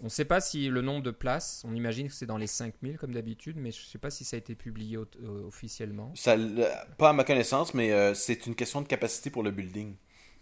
On 0.00 0.04
ne 0.04 0.08
sait 0.10 0.24
pas 0.24 0.40
si 0.40 0.68
le 0.68 0.80
nombre 0.80 1.02
de 1.02 1.10
places, 1.10 1.62
on 1.66 1.74
imagine 1.74 2.06
que 2.08 2.14
c'est 2.14 2.26
dans 2.26 2.36
les 2.36 2.46
5000 2.46 2.98
comme 2.98 3.12
d'habitude, 3.12 3.56
mais 3.56 3.72
je 3.72 3.80
ne 3.80 3.86
sais 3.86 3.98
pas 3.98 4.10
si 4.10 4.24
ça 4.24 4.36
a 4.36 4.38
été 4.38 4.54
publié 4.54 4.96
euh, 4.96 5.46
officiellement. 5.46 6.12
Ça, 6.14 6.36
pas 6.98 7.10
à 7.10 7.12
ma 7.12 7.24
connaissance, 7.24 7.74
mais 7.74 7.90
euh, 7.92 8.14
c'est 8.14 8.46
une 8.46 8.54
question 8.54 8.80
de 8.80 8.86
capacité 8.86 9.30
pour 9.30 9.42
le 9.42 9.50
building. 9.50 9.96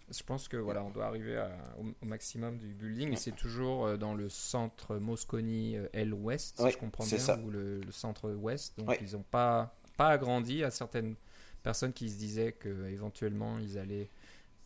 Je 0.09 0.23
pense 0.23 0.47
que 0.47 0.55
voilà, 0.57 0.83
on 0.83 0.89
doit 0.91 1.05
arriver 1.07 1.37
à- 1.37 1.51
au, 1.79 1.85
au 2.01 2.05
maximum 2.05 2.57
du 2.57 2.67
building 2.73 3.11
et 3.13 3.15
c'est 3.17 3.35
toujours 3.35 3.87
euh, 3.87 3.97
dans 3.97 4.13
le 4.13 4.29
centre 4.29 4.97
Moscone 4.97 5.49
euh, 5.75 5.89
L 5.91 6.13
Ouest, 6.13 6.57
si 6.57 6.63
Ouais, 6.63 6.71
je 6.71 6.77
comprends 6.77 7.05
bien, 7.05 7.17
ça. 7.17 7.37
ou 7.43 7.49
le, 7.49 7.81
le 7.81 7.91
centre 7.91 8.31
Ouest. 8.31 8.77
Donc 8.77 8.89
Ouais. 8.89 8.99
ils 9.01 9.13
n'ont 9.13 9.23
pas 9.29 9.75
pas 9.97 10.09
agrandi. 10.09 10.63
à 10.63 10.69
certaines 10.71 11.15
personnes 11.63 11.91
qui 11.91 12.09
se 12.09 12.17
disaient 12.17 12.51
que 12.53 12.87
éventuellement 12.89 13.57
ils 13.59 13.77
allaient 13.79 14.09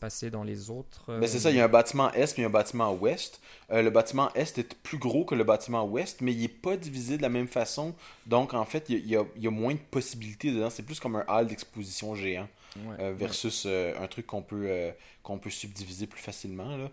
passer 0.01 0.29
dans 0.29 0.43
les 0.43 0.69
autres. 0.69 1.03
Ben, 1.07 1.27
c'est 1.27 1.37
euh, 1.37 1.39
ça, 1.41 1.49
il 1.51 1.55
y 1.55 1.61
a 1.61 1.65
un 1.65 1.69
bâtiment 1.69 2.11
est 2.13 2.33
puis 2.33 2.43
un 2.43 2.49
bâtiment 2.49 2.91
ouest. 2.93 3.39
Euh, 3.71 3.81
le 3.81 3.89
bâtiment 3.89 4.33
est 4.33 4.57
est 4.57 4.73
plus 4.81 4.97
gros 4.97 5.23
que 5.23 5.35
le 5.35 5.45
bâtiment 5.45 5.85
ouest, 5.85 6.19
mais 6.19 6.33
il 6.33 6.41
n'est 6.41 6.47
pas 6.49 6.75
divisé 6.75 7.15
de 7.17 7.21
la 7.21 7.29
même 7.29 7.47
façon. 7.47 7.93
Donc, 8.25 8.53
en 8.53 8.65
fait, 8.65 8.85
il 8.89 8.95
y 8.95 8.97
a, 8.97 8.99
il 9.05 9.09
y 9.11 9.15
a- 9.15 9.25
il 9.37 9.43
y 9.43 9.47
a 9.47 9.51
moins 9.51 9.73
de 9.75 9.79
possibilités 9.91 10.51
dedans. 10.51 10.69
C'est 10.69 10.83
plus 10.83 10.99
comme 10.99 11.15
un 11.15 11.25
hall 11.29 11.47
d'exposition 11.47 12.15
géant 12.15 12.49
ouais, 12.77 12.95
euh, 12.99 13.09
ouais. 13.09 13.13
versus 13.13 13.65
euh, 13.67 13.93
un 14.01 14.07
truc 14.07 14.25
qu'on 14.27 14.41
peut, 14.41 14.65
euh, 14.67 14.91
qu'on 15.23 15.37
peut 15.37 15.49
subdiviser 15.49 16.07
plus 16.07 16.21
facilement. 16.21 16.77
Là. 16.77 16.89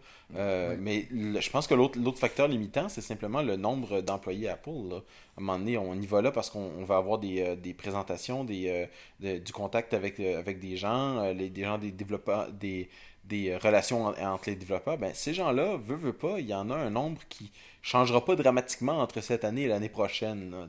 Ouais. 0.70 0.76
Mais 0.76 1.06
le- 1.11 1.40
je 1.40 1.50
pense 1.50 1.66
que 1.66 1.75
l'autre 1.75 2.18
facteur 2.18 2.49
limitant, 2.49 2.88
c'est 2.88 3.00
simplement 3.00 3.42
le 3.42 3.56
nombre 3.56 4.00
d'employés 4.00 4.49
Apple. 4.49 4.70
Là. 4.90 4.97
À 4.97 5.40
un 5.40 5.42
moment 5.44 5.58
donné, 5.58 5.78
on 5.78 5.94
y 5.94 6.06
va 6.06 6.23
là 6.23 6.30
parce 6.32 6.50
qu'on 6.50 6.70
on 6.78 6.85
va 6.85 6.97
avoir 6.97 7.18
des, 7.18 7.56
des 7.56 7.75
présentations, 7.75 8.44
des, 8.44 8.88
de- 9.20 9.38
du 9.38 9.52
contact 9.52 9.94
avec, 9.94 10.20
avec 10.20 10.58
des 10.61 10.76
gens, 10.76 11.32
les, 11.32 11.49
des 11.50 11.64
gens 11.64 11.78
des 11.78 11.92
développeurs, 11.92 12.50
des, 12.52 12.88
des 13.25 13.56
relations 13.56 14.06
en- 14.06 14.14
entre 14.35 14.50
les 14.50 14.56
développeurs. 14.56 14.99
Ben, 14.99 15.12
ces 15.14 15.35
gens-là, 15.35 15.76
veut, 15.76 15.97
veut 15.97 16.12
pas, 16.12 16.38
il 16.40 16.47
y 16.47 16.54
en 16.54 16.70
a 16.70 16.75
un 16.76 16.90
nombre 16.90 17.20
qui 17.28 17.50
changera 17.82 18.25
pas 18.25 18.35
dramatiquement 18.37 18.99
entre 19.00 19.20
cette 19.20 19.44
année 19.44 19.62
et 19.62 19.68
l'année 19.68 19.88
prochaine. 19.88 20.50
là. 20.50 20.66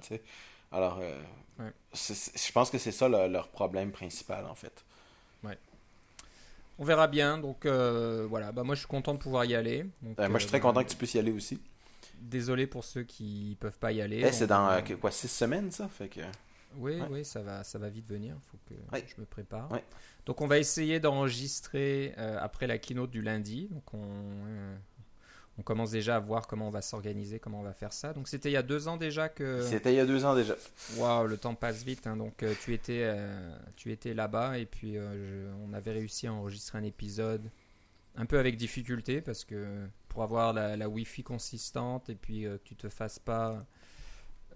Alors, 0.71 0.99
euh, 1.01 1.17
Ouais. 1.59 1.71
je 1.93 2.51
pense 2.53 2.69
que 2.69 2.77
c'est 2.77 2.91
ça 2.93 3.09
le- 3.09 3.27
leur 3.27 3.49
problème 3.49 3.91
principal, 3.91 4.45
en 4.45 4.55
fait. 4.55 4.85
On 6.81 6.86
verra 6.86 7.08
bien. 7.08 7.38
Donc 7.38 7.65
euh, 7.65 8.25
voilà, 8.29 8.51
bah, 8.53 8.63
moi 8.63 8.74
je 8.75 8.79
suis 8.79 8.88
content 8.88 9.13
de 9.13 9.19
pouvoir 9.19 9.43
y 9.46 9.53
aller. 9.55 9.86
Donc, 10.01 10.17
Euh, 10.19 10.29
moi, 10.29 10.39
je 10.39 10.43
suis 10.43 10.48
très 10.50 10.60
bah, 10.60 10.67
content 10.69 10.84
que 10.84 10.89
tu 10.89 10.96
puisses 10.96 11.13
y 11.13 11.19
aller 11.19 11.31
aussi. 11.34 11.60
Désolé 12.22 12.67
pour 12.67 12.84
ceux 12.86 13.03
qui 13.03 13.58
peuvent 13.60 13.77
pas 13.77 13.91
y 13.91 14.01
aller. 14.01 14.22
Eh, 14.25 14.31
c'est 14.31 14.48
dans 14.48 14.69
euh, 14.69 14.81
que- 14.81 14.93
quoi, 14.93 15.12
six 15.12 15.27
semaines, 15.27 15.72
ça? 15.72 15.88
Fait 15.89 16.08
que... 16.08 16.22
Oui, 16.77 17.00
Ouais. 17.01 17.08
oui, 17.10 17.25
ça 17.25 17.41
va, 17.41 17.63
ça 17.63 17.79
va 17.79 17.89
vite 17.89 18.08
venir. 18.08 18.36
Il 18.38 18.50
faut 18.51 18.58
que 18.69 18.96
Ouais. 18.96 19.05
je 19.13 19.19
me 19.19 19.25
prépare. 19.25 19.69
Ouais. 19.72 19.84
Donc, 20.25 20.39
on 20.41 20.48
va 20.48 20.58
essayer 20.60 21.00
d'enregistrer 21.01 22.13
euh, 22.17 22.38
après 22.39 22.67
la 22.67 22.77
keynote 22.77 23.10
du 23.10 23.22
lundi. 23.22 23.67
Donc, 23.72 23.93
on, 23.93 24.00
euh, 24.01 24.75
on 25.59 25.61
commence 25.61 25.91
déjà 25.91 26.15
à 26.15 26.19
voir 26.19 26.47
comment 26.47 26.67
on 26.67 26.71
va 26.71 26.81
s'organiser, 26.81 27.37
comment 27.39 27.59
on 27.59 27.63
va 27.63 27.73
faire 27.73 27.91
ça. 27.93 28.13
Donc, 28.13 28.27
c'était 28.27 28.49
il 28.49 28.53
y 28.53 28.57
a 28.57 28.63
deux 28.63 28.87
ans 28.87 28.97
déjà 28.97 29.27
que. 29.29 29.61
C'était 29.61 29.91
il 29.93 29.97
y 29.97 29.99
a 29.99 30.05
deux 30.05 30.23
ans 30.25 30.33
déjà. 30.33 30.55
Waouh, 30.97 31.27
le 31.27 31.37
temps 31.37 31.53
passe 31.53 31.83
vite. 31.83 32.07
hein. 32.07 32.15
Donc, 32.15 32.41
euh, 32.43 32.53
tu 32.63 32.73
étais, 32.73 33.01
euh, 33.03 33.55
tu 33.75 33.91
étais 33.91 34.13
là-bas 34.13 34.57
et 34.57 34.65
puis 34.65 34.97
euh, 34.97 35.13
je- 35.49 35.63
on 35.69 35.73
avait 35.73 35.91
réussi 35.91 36.27
à 36.27 36.33
enregistrer 36.33 36.77
un 36.77 36.83
épisode 36.83 37.49
un 38.15 38.25
peu 38.25 38.39
avec 38.39 38.57
difficulté 38.57 39.21
parce 39.21 39.43
que 39.45 39.65
pour 40.07 40.23
avoir 40.23 40.53
la, 40.53 40.75
la 40.77 40.89
Wi-Fi 40.89 41.23
consistante 41.23 42.09
et 42.09 42.15
puis 42.15 42.45
euh, 42.45 42.57
que 42.57 42.63
tu 42.63 42.75
te 42.75 42.89
fasses 42.89 43.19
pas. 43.19 43.65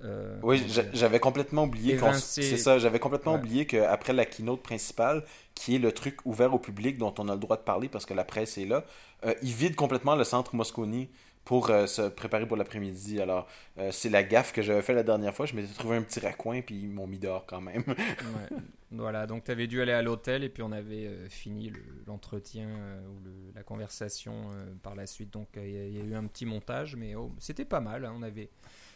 Euh, 0.03 0.37
Oui, 0.43 0.61
dire, 0.61 0.85
j'avais 0.93 1.19
complètement 1.19 1.63
oublié 1.63 1.97
c'est 2.13 2.57
ça, 2.57 2.77
j'avais 2.79 2.99
complètement 2.99 3.33
Ouais. 3.33 3.39
oublié 3.39 3.65
qu'après 3.65 4.13
la 4.13 4.25
keynote 4.25 4.61
principale, 4.61 5.23
qui 5.55 5.75
est 5.75 5.79
le 5.79 5.91
truc 5.91 6.25
ouvert 6.25 6.53
au 6.53 6.59
public 6.59 6.97
dont 6.97 7.13
on 7.19 7.29
a 7.29 7.33
le 7.33 7.39
droit 7.39 7.57
de 7.57 7.61
parler 7.63 7.89
parce 7.89 8.05
que 8.05 8.13
la 8.13 8.25
presse 8.25 8.57
est 8.57 8.65
là, 8.65 8.83
euh, 9.25 9.33
ils 9.41 9.53
vident 9.53 9.75
complètement 9.75 10.15
le 10.15 10.23
centre 10.23 10.55
Moscone 10.55 11.07
pour 11.45 11.69
euh, 11.69 11.87
se 11.87 12.03
préparer 12.03 12.47
pour 12.47 12.55
l'après-midi. 12.57 13.21
Alors, 13.21 13.47
euh, 13.77 13.91
c'est 13.91 14.09
la 14.09 14.23
gaffe 14.23 14.53
que 14.53 14.61
j'avais 14.61 14.81
fait 14.81 14.93
la 14.93 15.03
dernière 15.03 15.33
fois. 15.35 15.45
Je 15.45 15.55
m'étais 15.55 15.73
trouvé 15.73 15.97
un 15.97 16.01
petit 16.01 16.19
raccoin 16.21 16.61
puis 16.61 16.75
ils 16.75 16.89
m'ont 16.89 17.07
mis 17.07 17.19
dehors 17.19 17.45
quand 17.45 17.61
même. 17.61 17.83
Ouais. 17.87 18.57
Voilà, 18.95 19.25
donc 19.25 19.43
tu 19.45 19.49
avais 19.49 19.65
dû 19.65 19.81
aller 19.81 19.91
à 19.91 20.03
l'hôtel 20.03 20.43
et 20.43 20.49
puis 20.49 20.61
on 20.61 20.71
avait 20.71 21.07
euh, 21.07 21.27
fini 21.27 21.69
le- 21.71 21.81
l'entretien 22.05 22.67
euh, 22.67 23.01
ou 23.07 23.19
le- 23.25 23.51
la 23.55 23.63
conversation 23.63 24.33
euh, 24.51 24.65
par 24.83 24.93
la 24.93 25.07
suite. 25.07 25.33
Donc 25.33 25.47
euh, 25.57 25.65
il 25.67 25.73
y, 25.73 25.77
a- 25.79 25.87
il 25.87 25.97
y 25.97 25.99
a 25.99 26.03
eu 26.03 26.13
un 26.13 26.27
petit 26.27 26.45
montage, 26.45 26.95
mais 26.95 27.15
oh, 27.15 27.31
c'était 27.39 27.65
pas 27.65 27.79
mal. 27.79 28.05
hein. 28.05 28.13
On 28.15 28.21
avait, 28.21 28.49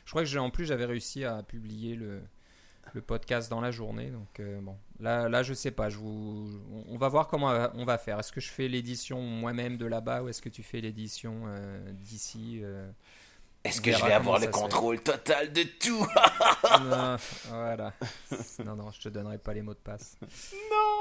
je 0.07 0.11
crois 0.11 0.21
que 0.23 0.27
j'ai 0.29 0.39
en 0.39 0.49
plus 0.49 0.65
j'avais 0.65 0.85
réussi 0.85 1.25
à 1.25 1.43
publier 1.43 1.93
le, 1.95 2.21
le 2.93 3.01
podcast 3.01 3.49
dans 3.51 3.59
la 3.59 3.71
journée. 3.71 4.09
Donc 4.09 4.39
euh, 4.39 4.59
bon, 4.61 4.77
là, 5.01 5.27
là 5.27 5.43
je 5.43 5.53
sais 5.53 5.69
pas. 5.71 5.89
Je 5.89 5.97
vous, 5.97 6.49
on- 6.87 6.97
va 6.97 7.09
voir 7.09 7.27
comment 7.27 7.51
on 7.75 7.83
va 7.83 7.97
faire. 7.97 8.17
Est-ce 8.17 8.31
que 8.31 8.39
je 8.39 8.49
fais 8.49 8.69
l'édition 8.69 9.21
moi-même 9.21 9.75
de 9.75 9.85
là-bas 9.85 10.23
ou 10.23 10.29
est-ce 10.29 10.41
que 10.41 10.47
tu 10.49 10.63
fais 10.63 10.79
l'édition 10.79 11.41
euh, 11.47 11.91
d'ici 11.91 12.61
euh, 12.63 12.89
Est-ce 13.65 13.81
que 13.81 13.91
je 13.91 14.03
vais 14.05 14.13
avoir 14.13 14.39
le 14.39 14.47
contrôle 14.47 15.01
total 15.01 15.51
de 15.51 15.63
tout? 15.63 16.07
non, 16.89 17.17
voilà. 17.49 17.91
Non, 18.65 18.75
non, 18.77 18.91
je 18.91 19.01
te 19.01 19.09
donnerai 19.09 19.37
pas 19.39 19.53
les 19.53 19.61
mots 19.61 19.73
de 19.73 19.79
passe. 19.79 20.17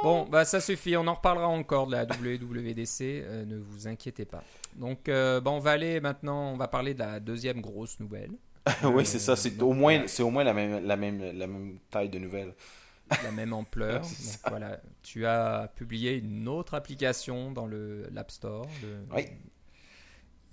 Bon, 0.02 0.24
bah 0.28 0.44
ça 0.44 0.60
suffit. 0.60 0.96
On 0.96 1.06
en 1.06 1.14
reparlera 1.14 1.46
encore 1.46 1.86
de 1.86 1.92
la 1.92 2.04
WWDC. 2.04 3.00
euh, 3.02 3.44
ne 3.44 3.56
vous 3.56 3.86
inquiétez 3.86 4.24
pas. 4.24 4.42
Donc, 4.74 5.08
euh, 5.08 5.40
bah, 5.40 5.52
on 5.52 5.60
va 5.60 5.70
aller 5.70 6.00
maintenant. 6.00 6.50
On 6.52 6.56
va 6.56 6.66
parler 6.68 6.92
de 6.92 6.98
la 6.98 7.20
deuxième 7.20 7.60
grosse 7.60 7.98
nouvelle, 8.00 8.32
oui, 8.84 9.06
c'est 9.06 9.18
ça. 9.18 9.36
C'est 9.36 9.50
donc, 9.50 9.70
au 9.70 9.72
moins, 9.72 10.06
c'est 10.06 10.22
au 10.22 10.30
moins 10.30 10.44
la 10.44 10.54
même, 10.54 10.84
la 10.84 10.96
même, 10.96 11.20
la 11.20 11.46
même 11.46 11.78
taille 11.90 12.08
de 12.08 12.18
nouvelle. 12.18 12.54
la 13.22 13.30
même 13.30 13.52
ampleur. 13.52 14.04
C'est 14.04 14.42
Donc, 14.42 14.50
voilà, 14.50 14.80
tu 15.02 15.24
as 15.26 15.70
publié 15.76 16.14
une 16.16 16.48
autre 16.48 16.74
application 16.74 17.52
dans 17.52 17.66
le 17.66 18.08
l'App 18.10 18.30
Store. 18.30 18.66
le- 18.82 19.06
Oui. 19.14 19.26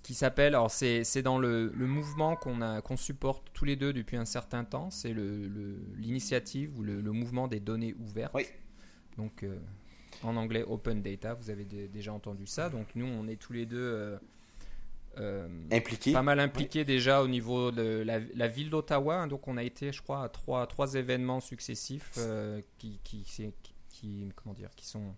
Qui 0.03 0.13
s'appelle, 0.15 0.53
alors 0.53 0.69
c'est 0.69 1.05
c'est 1.05 1.21
dans 1.21 1.39
le, 1.39 1.69
le 1.73 1.87
mouvement 1.87 2.35
qu'on 2.35 2.61
a 2.61 2.81
qu'on 2.81 2.97
supporte 2.97 3.47
tous 3.53 3.63
les 3.63 3.77
deux 3.77 3.93
depuis 3.93 4.17
un 4.17 4.25
certain 4.25 4.65
temps, 4.65 4.89
c'est 4.91 5.13
le- 5.13 5.47
le- 5.47 5.79
l'initiative 5.95 6.77
ou 6.77 6.83
le, 6.83 6.99
le 6.99 7.11
mouvement 7.13 7.47
des 7.47 7.61
données 7.61 7.95
ouvertes. 7.97 8.33
Oui. 8.35 8.45
Donc 9.17 9.43
euh, 9.43 9.57
en 10.21 10.35
anglais 10.35 10.63
Open 10.67 11.01
Data, 11.01 11.33
vous 11.35 11.49
avez 11.49 11.63
dé- 11.63 11.87
déjà 11.87 12.11
entendu 12.11 12.45
ça. 12.45 12.69
Donc 12.69 12.87
nous 12.95 13.05
on 13.05 13.27
est 13.29 13.37
tous 13.37 13.53
les 13.53 13.65
deux 13.65 13.77
euh, 13.79 14.17
euh, 15.19 15.47
Impliqué. 15.71 16.11
pas 16.13 16.21
mal 16.23 16.39
impliqués 16.39 16.85
déjà 16.85 17.21
au 17.21 17.27
niveau 17.27 17.71
de 17.71 18.03
la, 18.05 18.19
la 18.19 18.47
ville 18.47 18.69
d'Ottawa. 18.69 19.15
hein. 19.21 19.27
Donc 19.27 19.47
on 19.47 19.57
a 19.57 19.63
été, 19.63 19.91
je 19.91 20.01
crois, 20.01 20.23
à 20.23 20.29
trois, 20.29 20.65
trois 20.67 20.95
événements 20.95 21.39
successifs 21.39 22.13
euh, 22.17 22.61
qui, 22.77 22.99
qui, 23.03 24.31
comment 24.35 24.53
dire, 24.53 24.69
qui 24.75 24.85
sont 24.87 25.13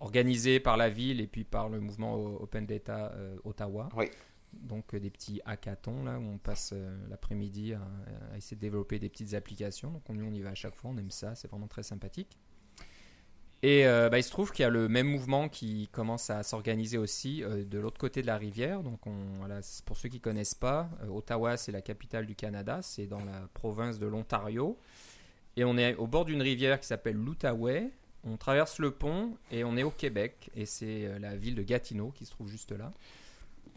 organisés 0.00 0.60
par 0.60 0.76
la 0.76 0.88
ville 0.88 1.20
et 1.20 1.26
puis 1.26 1.44
par 1.44 1.68
le 1.68 1.80
mouvement 1.80 2.14
Open 2.14 2.66
Data 2.66 3.12
euh, 3.14 3.36
Ottawa. 3.44 3.88
Oui. 3.96 4.06
Donc 4.52 4.94
euh, 4.94 4.98
des 5.00 5.10
petits 5.10 5.40
hackathons 5.44 6.02
là 6.04 6.18
où 6.18 6.22
on 6.24 6.38
passe 6.38 6.74
l'après-midi 7.08 7.74
à, 7.74 7.80
à 8.32 8.36
essayer 8.36 8.56
de 8.56 8.60
développer 8.60 8.98
des 8.98 9.08
petites 9.08 9.34
applications. 9.34 9.90
Donc 9.92 10.02
on, 10.08 10.18
on 10.18 10.32
y 10.32 10.40
va 10.42 10.50
à 10.50 10.54
chaque 10.54 10.74
fois, 10.74 10.90
on 10.90 10.96
aime 10.98 11.10
ça, 11.10 11.34
c'est 11.34 11.48
vraiment 11.48 11.68
très 11.68 11.82
sympathique. 11.84 12.36
Et 13.62 13.86
euh, 13.86 14.08
bah, 14.08 14.18
il 14.18 14.22
se 14.22 14.30
trouve 14.30 14.52
qu'il 14.52 14.62
y 14.62 14.66
a 14.66 14.70
le 14.70 14.88
même 14.88 15.06
mouvement 15.06 15.48
qui 15.48 15.88
commence 15.92 16.30
à 16.30 16.42
s'organiser 16.42 16.96
aussi 16.96 17.44
euh, 17.44 17.62
de 17.64 17.78
l'autre 17.78 17.98
côté 17.98 18.22
de 18.22 18.26
la 18.26 18.38
rivière. 18.38 18.82
Donc, 18.82 19.00
pour 19.84 19.96
ceux 19.98 20.08
qui 20.08 20.20
connaissent 20.20 20.54
pas, 20.54 20.88
euh, 21.02 21.08
Ottawa, 21.08 21.58
c'est 21.58 21.72
la 21.72 21.82
capitale 21.82 22.24
du 22.24 22.34
Canada. 22.34 22.80
C'est 22.82 23.06
dans 23.06 23.22
la 23.22 23.48
province 23.52 23.98
de 23.98 24.06
l'Ontario. 24.06 24.78
Et 25.56 25.64
on 25.64 25.76
est 25.76 25.94
au 25.96 26.06
bord 26.06 26.24
d'une 26.24 26.40
rivière 26.40 26.80
qui 26.80 26.86
s'appelle 26.86 27.16
l'Outaouais. 27.16 27.90
On 28.24 28.36
traverse 28.36 28.78
le 28.78 28.92
pont 28.92 29.36
et 29.50 29.64
on 29.64 29.76
est 29.76 29.82
au 29.82 29.90
Québec. 29.90 30.50
Et 30.54 30.64
c'est 30.64 31.18
la 31.18 31.36
ville 31.36 31.54
de 31.54 31.62
Gatineau 31.62 32.12
qui 32.12 32.24
se 32.24 32.30
trouve 32.30 32.48
juste 32.48 32.72
là. 32.72 32.92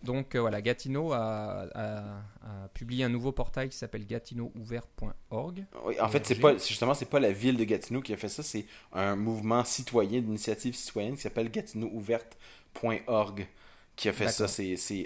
Donc 0.03 0.36
euh, 0.36 0.41
voilà, 0.41 0.62
Gatineau 0.62 1.13
a, 1.13 1.65
a- 1.74 2.17
a 2.43 2.67
publié 2.74 3.05
un 3.05 3.10
nouveau 3.10 3.31
portail 3.31 3.69
qui 3.69 3.77
s'appelle 3.77 4.05
gatinoouvert.org. 4.05 5.65
Oui, 5.86 6.00
en 6.00 6.10
fait, 6.10 6.25
c'est 6.25 6.36
pas 6.36 6.57
justement 6.57 6.93
c'est 6.93 7.10
pas 7.10 7.19
la 7.19 7.31
ville 7.31 7.57
de 7.57 7.63
Gatineau 7.63 8.01
qui 8.01 8.13
a 8.13 8.17
fait 8.17 8.29
ça, 8.29 8.43
c'est 8.43 8.65
un 8.91 9.15
mouvement 9.15 9.63
citoyen 9.63 10.22
d'initiative 10.22 10.75
citoyenne 10.75 11.15
qui 11.15 11.22
s'appelle 11.22 11.50
gatinoouverte.org 11.50 13.48
qui 13.95 14.10
a 14.10 14.13
fait 14.13 14.27
ça. 14.27 14.48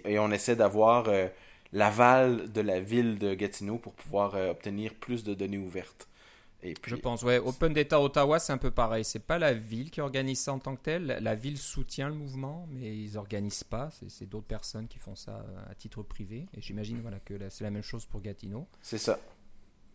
Et 0.05 0.19
on 0.19 0.31
essaie 0.31 0.55
d'avoir 0.55 1.07
euh, 1.09 1.27
l'aval 1.73 2.51
de 2.51 2.61
la 2.61 2.79
ville 2.79 3.17
de 3.19 3.33
Gatineau 3.33 3.77
pour 3.77 3.93
pouvoir 3.93 4.35
euh, 4.35 4.51
obtenir 4.51 4.93
plus 4.95 5.23
de 5.23 5.33
données 5.33 5.57
ouvertes. 5.57 6.07
Et 6.69 6.73
puis, 6.73 6.91
Je 6.91 6.95
pense, 6.95 7.23
ouais. 7.23 7.37
Open 7.39 7.73
Data 7.73 8.01
Ottawa, 8.01 8.39
c'est 8.39 8.53
un 8.53 8.57
peu 8.57 8.71
pareil. 8.71 9.03
C'est 9.05 9.25
pas 9.25 9.37
la 9.39 9.53
ville 9.53 9.89
qui 9.91 10.01
organise 10.01 10.39
ça 10.39 10.53
en 10.53 10.59
tant 10.59 10.75
que 10.75 10.81
telle. 10.81 11.17
La- 11.21 11.35
ville 11.35 11.57
soutient 11.57 12.09
le 12.09 12.15
mouvement, 12.15 12.67
mais 12.71 12.97
ils 12.97 13.17
organisent 13.17 13.63
pas. 13.63 13.89
C'est- 14.07 14.25
d'autres 14.25 14.47
personnes 14.47 14.87
qui 14.87 14.97
font 14.99 15.15
ça 15.15 15.31
euh, 15.47 15.71
à 15.71 15.75
titre 15.75 16.03
privé. 16.03 16.47
Et 16.55 16.61
j'imagine 16.61 16.99
voilà, 17.01 17.19
que 17.19 17.33
c'est 17.49 17.63
la 17.63 17.69
même 17.71 17.83
chose 17.83 18.05
pour 18.05 18.21
Gatineau. 18.21 18.67
c'est 18.81 18.97
ça. 18.97 19.19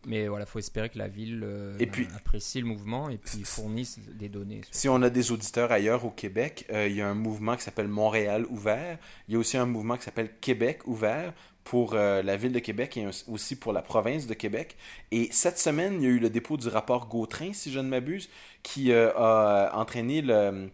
Mais 0.05 0.27
voilà, 0.27 0.45
faut 0.45 0.59
espérer 0.59 0.89
que 0.89 0.97
la 0.97 1.07
ville 1.07 1.41
euh, 1.45 1.77
Et 1.79 1.87
puis- 1.87 2.07
apprécie 2.17 2.59
le 2.59 2.67
mouvement 2.67 3.07
et 3.09 3.17
puis 3.17 3.43
fournisse 3.45 3.99
des 3.99 4.27
données. 4.27 4.59
Si 4.69 4.89
on 4.89 5.01
a 5.01 5.09
des 5.09 5.31
auditeurs 5.31 5.71
ailleurs 5.71 6.03
au 6.03 6.09
Québec, 6.09 6.65
euh, 6.73 6.87
il 6.89 6.95
y 6.97 7.01
a 7.01 7.07
un 7.07 7.13
mouvement 7.13 7.55
qui 7.55 7.63
s'appelle 7.63 7.87
Montréal 7.87 8.45
ouvert. 8.49 8.97
Il 9.29 9.33
y 9.33 9.37
a 9.37 9.39
aussi 9.39 9.55
un 9.55 9.65
mouvement 9.65 9.95
qui 9.95 10.03
s'appelle 10.03 10.31
Québec 10.41 10.85
ouvert 10.87 11.33
pour 11.63 11.93
euh, 11.93 12.21
la 12.21 12.35
ville 12.35 12.51
de 12.51 12.59
Québec 12.59 12.97
et 12.97 13.07
aussi 13.27 13.55
pour 13.55 13.73
la 13.73 13.81
province 13.81 14.27
de 14.27 14.33
Québec. 14.33 14.75
Et 15.11 15.29
cette 15.31 15.57
semaine, 15.57 16.01
il 16.01 16.03
y 16.03 16.05
a 16.07 16.09
eu 16.09 16.19
le 16.19 16.29
dépôt 16.29 16.57
du 16.57 16.67
rapport 16.67 17.07
Gautrin, 17.07 17.53
si 17.53 17.71
je 17.71 17.79
ne 17.79 17.87
m'abuse, 17.87 18.29
qui 18.63 18.91
euh, 18.91 19.11
a 19.15 19.77
entraîné 19.77 20.23
euh, 20.29 20.67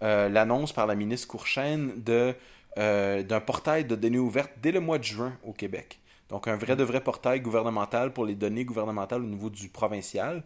l'annonce 0.00 0.72
par 0.72 0.86
la 0.86 0.94
ministre 0.94 1.28
Courchaine 1.28 1.92
d'un 2.04 3.40
portail 3.40 3.84
de 3.84 3.96
données 3.96 4.18
ouvertes 4.18 4.52
dès 4.62 4.72
le 4.72 4.80
mois 4.80 4.98
de 4.98 5.04
juin 5.04 5.36
au 5.44 5.52
Québec. 5.52 5.98
Donc 6.28 6.46
un 6.46 6.56
vrai 6.56 6.76
de 6.76 6.84
vrai 6.84 7.00
portail 7.00 7.40
gouvernemental 7.40 8.12
pour 8.12 8.26
les 8.26 8.34
données 8.34 8.64
gouvernementales 8.64 9.22
au 9.22 9.26
niveau 9.26 9.50
du 9.50 9.68
provincial 9.68 10.42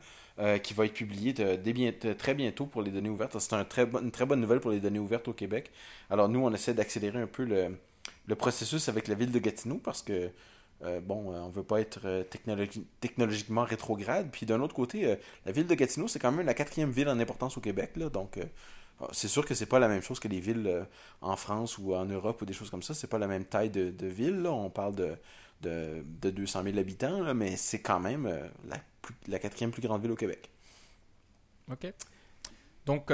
qui 0.63 0.73
va 0.75 0.87
être 0.87 0.95
publié 0.95 1.35
très 1.35 2.35
bientôt 2.35 2.67
pour 2.67 2.83
les 2.83 2.91
données 2.91 3.11
ouvertes. 3.11 3.37
C'est 3.39 3.53
une 3.53 3.65
très 3.65 3.85
bonne 4.27 4.41
nouvelle 4.41 4.61
pour 4.61 4.71
les 4.71 4.81
données 4.81 5.01
ouvertes 5.01 5.29
au 5.29 5.33
Québec. 5.33 5.71
Alors 6.09 6.29
nous, 6.29 6.41
on 6.43 6.53
essaie 6.55 6.73
d'accélérer 6.73 7.21
un 7.21 7.27
peu 7.27 7.45
le, 7.45 7.77
le 8.27 8.35
processus 8.37 8.89
avec 8.89 9.09
la 9.09 9.15
ville 9.15 9.33
de 9.33 9.39
Gatineau 9.39 9.79
parce 9.79 10.03
que, 10.03 10.31
euh, 10.83 11.01
bon, 11.01 11.33
euh, 11.33 11.41
on 11.41 11.49
veut 11.51 11.65
pas 11.65 11.81
être 11.81 12.01
euh, 12.05 12.25
technologi- 12.25 12.87
technologiquement 13.01 13.65
rétrograde. 13.65 14.31
Puis 14.31 14.47
d'un 14.47 14.61
autre 14.61 14.75
côté, 14.75 15.17
la 15.47 15.53
ville 15.53 15.67
de 15.67 15.75
Gatineau, 15.75 16.09
c'est 16.09 16.19
quand 16.19 16.33
même 16.33 16.47
la 16.47 16.55
quatrième 16.55 16.91
ville 16.91 17.09
en 17.09 17.19
importance 17.19 17.57
au 17.57 17.61
Québec. 17.61 17.93
Là, 17.97 18.09
donc 18.09 18.39
c'est 19.13 19.29
sûr 19.29 19.45
que 19.45 19.55
c'est 19.55 19.67
pas 19.67 19.79
la 19.81 19.89
même 19.89 20.03
chose 20.03 20.21
que 20.21 20.29
les 20.29 20.41
villes 20.41 20.87
en 21.21 21.37
France 21.37 21.79
ou 21.79 21.95
en 21.95 22.05
Europe 22.05 22.41
ou 22.43 22.45
des 22.47 22.53
choses 22.53 22.71
comme 22.71 22.83
ça. 22.83 22.95
C'est 22.95 23.09
pas 23.09 23.19
la 23.19 23.27
même 23.27 23.45
taille 23.45 23.71
de, 23.71 24.07
ville. 24.07 24.43
là. 24.43 24.53
On 24.53 24.71
parle 24.71 24.95
de, 24.95 25.17
de, 25.63 26.05
de 26.21 26.31
200 26.31 26.63
000 26.65 26.79
habitants, 26.79 27.21
là, 27.23 27.35
mais 27.35 27.57
c'est 27.57 27.81
quand 27.81 28.01
même 28.01 28.27
la, 28.69 28.77
la 29.27 29.39
quatrième 29.39 29.73
plus 29.73 29.83
grande 29.83 30.03
ville 30.03 30.13
au 30.13 30.17
Québec. 30.17 30.51
Ok. 31.71 31.93
Donc, 32.87 33.11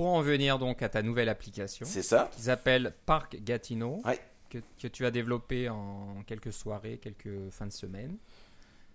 pour 0.00 0.08
en 0.14 0.22
venir 0.22 0.58
donc 0.58 0.80
à 0.80 0.88
ta 0.88 1.02
nouvelle 1.02 1.28
application, 1.28 1.84
C'est 1.84 2.00
ça. 2.02 2.30
qui 2.32 2.40
s'appelle 2.40 2.94
Parc 3.04 3.36
Gatineau, 3.42 4.00
Ouais. 4.06 4.18
que, 4.48 4.56
que 4.80 4.88
tu 4.88 5.04
as 5.04 5.10
développé 5.10 5.68
en 5.68 6.22
quelques 6.26 6.54
soirées, 6.54 6.96
quelques 6.96 7.50
fins 7.50 7.66
de 7.66 7.72
semaine, 7.72 8.16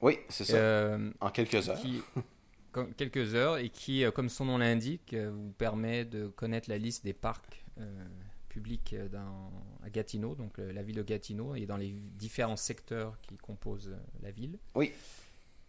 Oui, 0.01 0.17
c'est 0.29 0.45
ça. 0.45 0.57
Euh, 0.57 1.11
en 1.21 1.29
quelques 1.29 1.69
heures. 1.69 1.77
qui, 1.79 2.01
quelques 2.97 3.35
heures, 3.35 3.57
et 3.57 3.69
qui, 3.69 4.03
euh, 4.03 4.09
comme 4.09 4.29
son 4.29 4.45
nom 4.45 4.57
l'indique, 4.57 5.13
euh, 5.13 5.29
vous 5.31 5.51
permet 5.51 6.05
de 6.05 6.25
connaître 6.27 6.71
la 6.71 6.79
liste 6.79 7.05
des 7.05 7.13
parcs 7.13 7.63
euh, 7.79 8.03
publics 8.49 8.95
dans, 9.11 9.51
à 9.83 9.91
Gatineau, 9.91 10.33
donc 10.33 10.57
la 10.57 10.81
ville 10.81 10.95
de 10.95 11.03
Gatineau, 11.03 11.53
et 11.53 11.67
dans 11.67 11.77
les 11.77 11.91
différents 12.17 12.55
secteurs 12.57 13.15
qui 13.21 13.37
composent 13.37 13.95
la 14.23 14.31
ville. 14.31 14.57
Oui. 14.73 14.91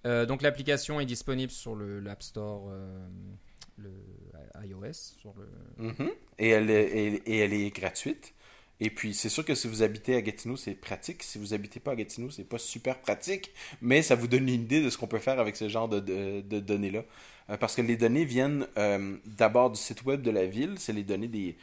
Euh, 0.06 0.24
donc 0.24 0.40
l'application 0.40 0.98
est 0.98 1.04
disponible 1.06 1.52
sur 1.52 1.74
le 1.74 2.00
l'App 2.00 2.22
Store, 2.22 2.70
le 3.78 3.90
iOS, 4.64 4.92
sur 5.20 5.34
le 5.38 5.84
Mhm. 5.84 6.10
Et, 6.38 6.48
elle 6.50 6.70
est, 6.70 7.22
et, 7.26 7.38
elle 7.38 7.52
est 7.52 7.70
gratuite. 7.70 8.32
Et 8.78 8.90
puis, 8.90 9.14
c'est 9.14 9.30
sûr 9.30 9.44
que 9.44 9.54
si 9.54 9.68
vous 9.68 9.82
habitez 9.82 10.14
à 10.16 10.20
Gatineau, 10.22 10.56
c'est 10.56 10.74
pratique. 10.74 11.22
Si 11.22 11.38
vous 11.38 11.54
habitez 11.54 11.80
pas 11.80 11.92
à 11.92 11.96
Gatineau, 11.96 12.30
c'est 12.30 12.44
pas 12.44 12.58
super 12.58 13.00
pratique, 13.00 13.50
mais 13.80 14.02
ça 14.02 14.14
vous 14.16 14.28
donne 14.28 14.48
une 14.48 14.54
idée 14.62 14.82
de 14.82 14.90
ce 14.90 14.98
qu'on 14.98 15.06
peut 15.06 15.18
faire 15.18 15.40
avec 15.40 15.56
ce 15.56 15.68
genre 15.70 15.88
de, 15.88 16.00
de- 16.00 16.60
données-là. 16.60 17.02
Euh, 17.48 17.56
parce 17.56 17.74
que 17.74 17.80
les 17.82 17.96
données 17.96 18.24
viennent 18.26 18.66
euh, 18.76 19.16
d'abord 19.24 19.70
du 19.70 19.78
site 19.80 20.04
web 20.04 20.20
de 20.20 20.30
la 20.30 20.44
ville, 20.46 20.74
c'est 20.78 20.92
les 20.92 21.04
données 21.04 21.28
des. 21.28 21.56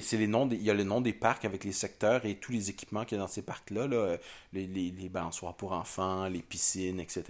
c'est 0.00 0.16
les 0.16 0.26
noms 0.26 0.46
des- 0.46 0.56
il 0.56 0.62
y 0.64 0.70
a 0.70 0.74
le 0.74 0.82
nom 0.82 1.00
des 1.00 1.12
parcs 1.12 1.44
avec 1.44 1.62
les 1.62 1.70
secteurs 1.72 2.24
et 2.24 2.34
tous 2.34 2.50
les 2.50 2.68
équipements 2.70 3.04
qu'il 3.04 3.16
y 3.16 3.20
a 3.20 3.22
dans 3.22 3.28
ces 3.30 3.42
parcs-là, 3.42 3.86
là, 3.86 3.96
euh, 3.96 4.16
les, 4.52 4.66
les, 4.66 4.90
les 4.90 5.08
balançoires 5.08 5.54
pour 5.54 5.70
enfants, 5.72 6.26
les 6.28 6.42
piscines, 6.42 6.98
etc. 6.98 7.24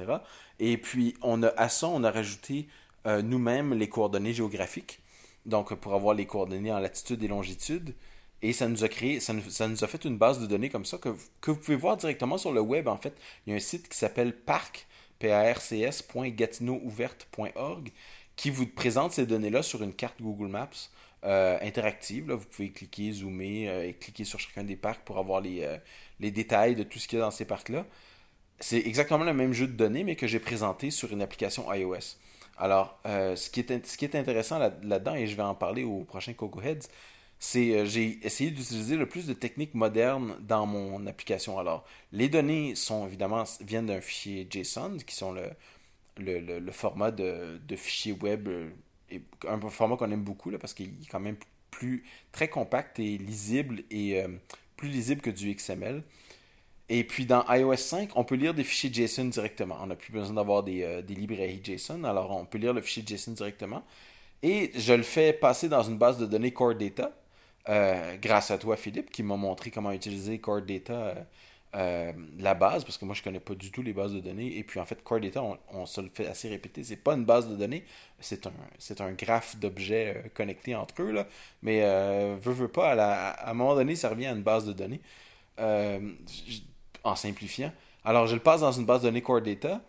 Et 0.61 0.79
puis, 0.79 1.15
on 1.21 1.43
a, 1.43 1.49
à 1.59 1.69
ça, 1.69 1.89
on 1.89 2.05
a 2.05 2.11
rajouté 2.11 2.69
euh, 3.07 3.23
nous-mêmes 3.23 3.75
les 3.75 3.89
coordonnées 3.89 4.33
géographiques. 4.33 5.01
Donc, 5.47 5.75
pour 5.75 5.95
avoir 5.95 6.15
les 6.15 6.27
coordonnées 6.27 6.73
en 6.73 6.81
latitude 6.81 7.23
et 7.23 7.29
longitude. 7.29 7.95
Et 8.43 8.53
ça 8.53 8.69
nous 8.69 8.85
a 8.85 8.89
créé, 8.89 9.19
ça 9.21 9.33
nous, 9.33 9.85
a 9.85 9.87
fait 9.87 10.05
une 10.05 10.19
base 10.19 10.41
de 10.41 10.47
données 10.47 10.69
comme 10.69 10.85
ça 10.85 10.99
que, 10.99 11.09
vous 11.09 11.57
pouvez 11.57 11.77
voir 11.77 11.97
directement 11.97 12.37
sur 12.37 12.53
le 12.53 12.61
web. 12.61 12.87
En 12.89 12.99
fait, 12.99 13.17
il 13.47 13.51
y 13.51 13.55
a 13.55 13.57
un 13.57 13.61
site 13.61 13.89
qui 13.89 13.97
s'appelle 13.97 14.37
parc, 14.37 14.87
parcs.gatinououverte.org 15.21 17.91
qui 18.35 18.51
vous 18.51 18.67
présente 18.67 19.13
ces 19.13 19.25
données-là 19.25 19.63
sur 19.63 19.83
une 19.83 19.95
carte 19.95 20.21
Google 20.21 20.49
Maps 20.49 20.91
euh, 21.25 21.59
interactive. 21.63 22.29
Là. 22.29 22.35
Vous 22.35 22.45
pouvez 22.45 22.73
cliquer, 22.73 23.13
zoomer 23.13 23.69
euh, 23.69 23.89
et 23.89 23.95
cliquer 23.95 24.25
sur 24.25 24.39
chacun 24.39 24.65
des 24.65 24.77
parcs 24.77 25.03
pour 25.05 25.17
avoir 25.19 25.41
les, 25.41 25.67
les 26.21 26.31
détails 26.31 26.75
de 26.75 26.83
tout 26.83 26.99
ce 26.99 27.09
qu'il 27.09 27.19
y 27.19 27.23
a 27.23 27.25
dans 27.25 27.31
ces 27.31 27.47
parcs-là. 27.47 27.87
C'est 28.61 28.87
exactement 28.87 29.25
le 29.25 29.33
même 29.33 29.55
jeu 29.55 29.67
de 29.67 29.73
données, 29.73 30.05
mais 30.05 30.17
que 30.17 30.27
j'ai 30.27 30.41
présenté 30.41 30.91
sur 30.91 31.11
une 31.13 31.23
application 31.23 31.73
iOS. 31.73 32.19
Alors, 32.59 32.99
euh, 33.07 33.37
ce, 33.37 33.51
qui 33.51 33.61
est, 33.61 33.87
ce 33.87 33.97
qui 33.99 34.05
est 34.07 34.15
intéressant 34.15 34.59
là- 34.59 34.73
là-dedans, 34.83 35.15
et 35.15 35.27
je 35.27 35.37
vais 35.37 35.43
en 35.43 35.55
parler 35.55 35.85
au 35.85 36.05
prochain 36.05 36.33
Coco 36.33 36.61
Heads, 36.63 36.89
c'est 37.39 37.73
euh, 37.79 37.85
j'ai 37.85 38.19
essayé 38.27 38.51
d'utiliser 38.51 38.97
le 38.97 39.07
plus 39.09 39.27
de 39.27 39.35
techniques 39.35 39.75
modernes 39.75 40.37
dans 40.41 40.65
mon 40.67 41.07
application. 41.07 41.59
Alors, 41.59 41.85
les 42.13 42.29
données 42.29 42.75
sont 42.75 43.07
évidemment 43.07 43.45
viennent 43.61 43.87
d'un 43.87 44.01
fichier 44.01 44.47
JSON, 44.51 44.97
qui 45.07 45.15
sont 45.15 45.33
le, 45.33 45.51
le, 46.19 46.41
le- 46.61 46.73
format 46.73 47.11
de, 47.11 47.61
de 47.67 47.77
fichier 47.77 48.13
web, 48.13 48.49
euh, 48.49 48.71
un 49.49 49.61
format 49.71 49.97
qu'on 49.97 50.11
aime 50.11 50.23
beaucoup 50.25 50.51
là, 50.51 50.59
parce 50.59 50.75
qu'il 50.75 50.87
est 50.89 51.07
quand 51.11 51.21
même 51.21 51.37
plus 51.71 52.05
très 52.33 52.49
compact 52.49 52.99
et 52.99 53.19
lisible 53.19 53.83
et 53.91 54.23
euh, 54.23 54.29
plus 54.77 54.89
lisible 54.89 55.21
que 55.21 55.31
du 55.31 55.51
XML. 55.51 56.03
Et 56.89 57.03
puis 57.05 57.27
dans 57.27 57.45
iOS 57.49 57.77
5, 57.77 58.11
on 58.17 58.25
peut 58.25 58.37
lire 58.37 58.55
des 58.55 58.63
fichiers 58.65 58.93
JSON 58.93 59.25
directement. 59.27 59.77
On 59.83 59.87
n'a 59.89 59.97
plus 59.97 60.13
besoin 60.13 60.35
d'avoir 60.35 60.63
des, 60.63 60.83
euh, 60.85 61.03
des 61.03 61.15
librairies 61.15 61.61
JSON, 61.63 62.05
alors 62.05 62.31
on 62.31 62.45
peut 62.47 62.59
lire 62.59 62.73
le 62.75 62.81
fichier 62.81 63.03
JSON 63.07 63.33
directement. 63.33 63.83
Et 64.43 64.73
je 64.77 64.93
le 64.95 65.03
fais 65.05 65.33
passer 65.33 65.69
dans 65.69 65.83
une 65.83 65.99
base 65.99 66.19
de 66.19 66.27
données 66.27 66.53
Core 66.53 66.77
Data, 66.77 67.13
euh, 67.69 68.17
grâce 68.19 68.51
à 68.53 68.59
toi, 68.59 68.77
Philippe, 68.77 69.11
qui 69.11 69.23
m'a 69.25 69.37
montré 69.37 69.71
comment 69.71 69.93
utiliser 69.93 70.39
Core 70.41 70.63
Data, 70.63 71.15
euh, 71.75 72.13
la 72.39 72.55
base, 72.55 72.85
parce 72.85 72.99
que 72.99 73.05
moi 73.05 73.15
je 73.15 73.23
connais 73.23 73.41
pas 73.41 73.55
du 73.55 73.71
tout 73.73 73.83
les 73.83 73.93
bases 73.93 74.13
de 74.15 74.21
données. 74.21 74.57
Et 74.59 74.65
puis 74.65 74.81
en 74.81 74.87
fait, 74.87 75.03
Core 75.05 75.21
Data, 75.21 75.43
on, 75.73 75.87
se 75.87 76.01
le 76.01 76.09
fait 76.15 76.27
assez 76.29 76.49
répéter. 76.49 76.85
C'est 76.85 76.97
pas 76.97 77.15
une 77.15 77.25
base 77.25 77.49
de 77.49 77.57
données, 77.57 77.85
c'est 78.21 78.47
un, 78.47 78.53
c'est 78.79 79.01
un 79.01 79.13
graphe 79.13 79.57
d'objets 79.59 80.31
connectés 80.35 80.75
entre 80.77 81.03
eux. 81.03 81.13
Là. 81.13 81.27
Mais 81.63 81.81
veut, 82.41 82.53
veut 82.53 82.69
pas, 82.69 82.93
à, 82.93 83.31
à 83.31 83.51
un 83.51 83.55
moment 83.55 83.75
donné, 83.75 83.97
ça 83.97 84.09
revient 84.11 84.27
à 84.27 84.33
une 84.33 84.43
base 84.43 84.67
de 84.67 84.73
données. 84.73 85.01
Euh, 85.59 86.01
j- 86.47 86.67
en 87.07 87.17
simplifiant. 87.17 87.73
Alors, 88.05 88.27
je 88.27 88.35
le 88.35 88.41
passe 88.41 88.61
dans 88.61 88.73
une 88.73 88.85
base 88.85 89.03
de 89.03 89.11
données 89.11 89.23
Data. 89.45 89.81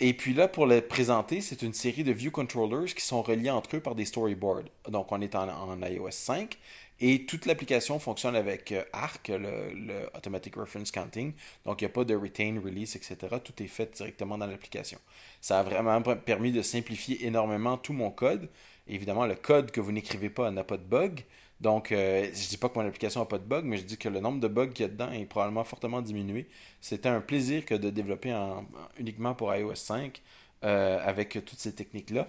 Et 0.00 0.14
puis 0.14 0.32
là, 0.32 0.46
pour 0.46 0.66
le 0.66 0.80
présenter, 0.80 1.40
c'est 1.40 1.62
une 1.62 1.72
série 1.72 2.04
de 2.04 2.12
view 2.12 2.30
controllers 2.30 2.94
qui 2.94 3.04
sont 3.04 3.20
reliés 3.20 3.50
entre 3.50 3.76
eux 3.76 3.80
par 3.80 3.96
des 3.96 4.04
storyboards. 4.04 4.62
Donc, 4.88 5.10
on 5.10 5.20
est 5.20 5.34
en, 5.34 5.48
en 5.48 5.82
iOS 5.82 6.10
5 6.12 6.56
et 7.00 7.26
toute 7.26 7.46
l'application 7.46 7.98
fonctionne 7.98 8.34
avec 8.34 8.72
euh, 8.72 8.82
ARC, 8.92 9.28
le, 9.28 9.72
le 9.72 10.10
Automatic 10.16 10.56
Reference 10.56 10.90
Counting. 10.90 11.32
Donc, 11.64 11.80
il 11.80 11.84
n'y 11.84 11.90
a 11.90 11.92
pas 11.92 12.04
de 12.04 12.14
retain, 12.14 12.60
release, 12.62 12.96
etc. 12.96 13.16
Tout 13.42 13.62
est 13.62 13.68
fait 13.68 13.94
directement 13.94 14.36
dans 14.36 14.46
l'application. 14.46 14.98
Ça 15.40 15.60
a 15.60 15.62
vraiment 15.62 16.00
permis 16.02 16.50
de 16.50 16.62
simplifier 16.62 17.24
énormément 17.26 17.76
tout 17.76 17.92
mon 17.92 18.10
code. 18.10 18.48
Évidemment, 18.88 19.26
le 19.26 19.36
code 19.36 19.70
que 19.70 19.80
vous 19.80 19.92
n'écrivez 19.92 20.30
pas 20.30 20.50
n'a 20.50 20.64
pas 20.64 20.76
de 20.76 20.82
bug. 20.82 21.24
Donc, 21.60 21.90
euh, 21.92 22.24
je 22.32 22.48
dis 22.48 22.56
pas 22.56 22.68
que 22.68 22.78
mon 22.78 22.86
application 22.86 23.20
n'a 23.20 23.26
pas 23.26 23.38
de 23.38 23.44
bug, 23.44 23.64
mais 23.64 23.78
je 23.78 23.84
dis 23.84 23.98
que 23.98 24.08
le 24.08 24.20
nombre 24.20 24.40
de 24.40 24.48
bugs 24.48 24.68
qu'il 24.68 24.82
y 24.82 24.84
a 24.84 24.88
dedans 24.88 25.10
est 25.12 25.26
probablement 25.26 25.64
fortement 25.64 26.00
diminué. 26.02 26.48
C'était 26.80 27.08
un 27.08 27.20
plaisir 27.20 27.64
que 27.64 27.74
de 27.74 27.90
développer 27.90 28.32
en- 28.32 28.64
uniquement 28.98 29.34
pour 29.34 29.54
iOS 29.54 29.74
5 29.74 30.22
euh, 30.64 31.00
avec 31.04 31.30
toutes 31.44 31.58
ces 31.58 31.74
techniques-là. 31.74 32.28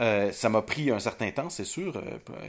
Euh, 0.00 0.30
ça 0.32 0.48
m'a 0.50 0.60
pris 0.62 0.90
un 0.90 0.98
certain 1.00 1.30
temps, 1.30 1.48
c'est 1.50 1.64
sûr, 1.64 1.96
euh, 1.96 2.02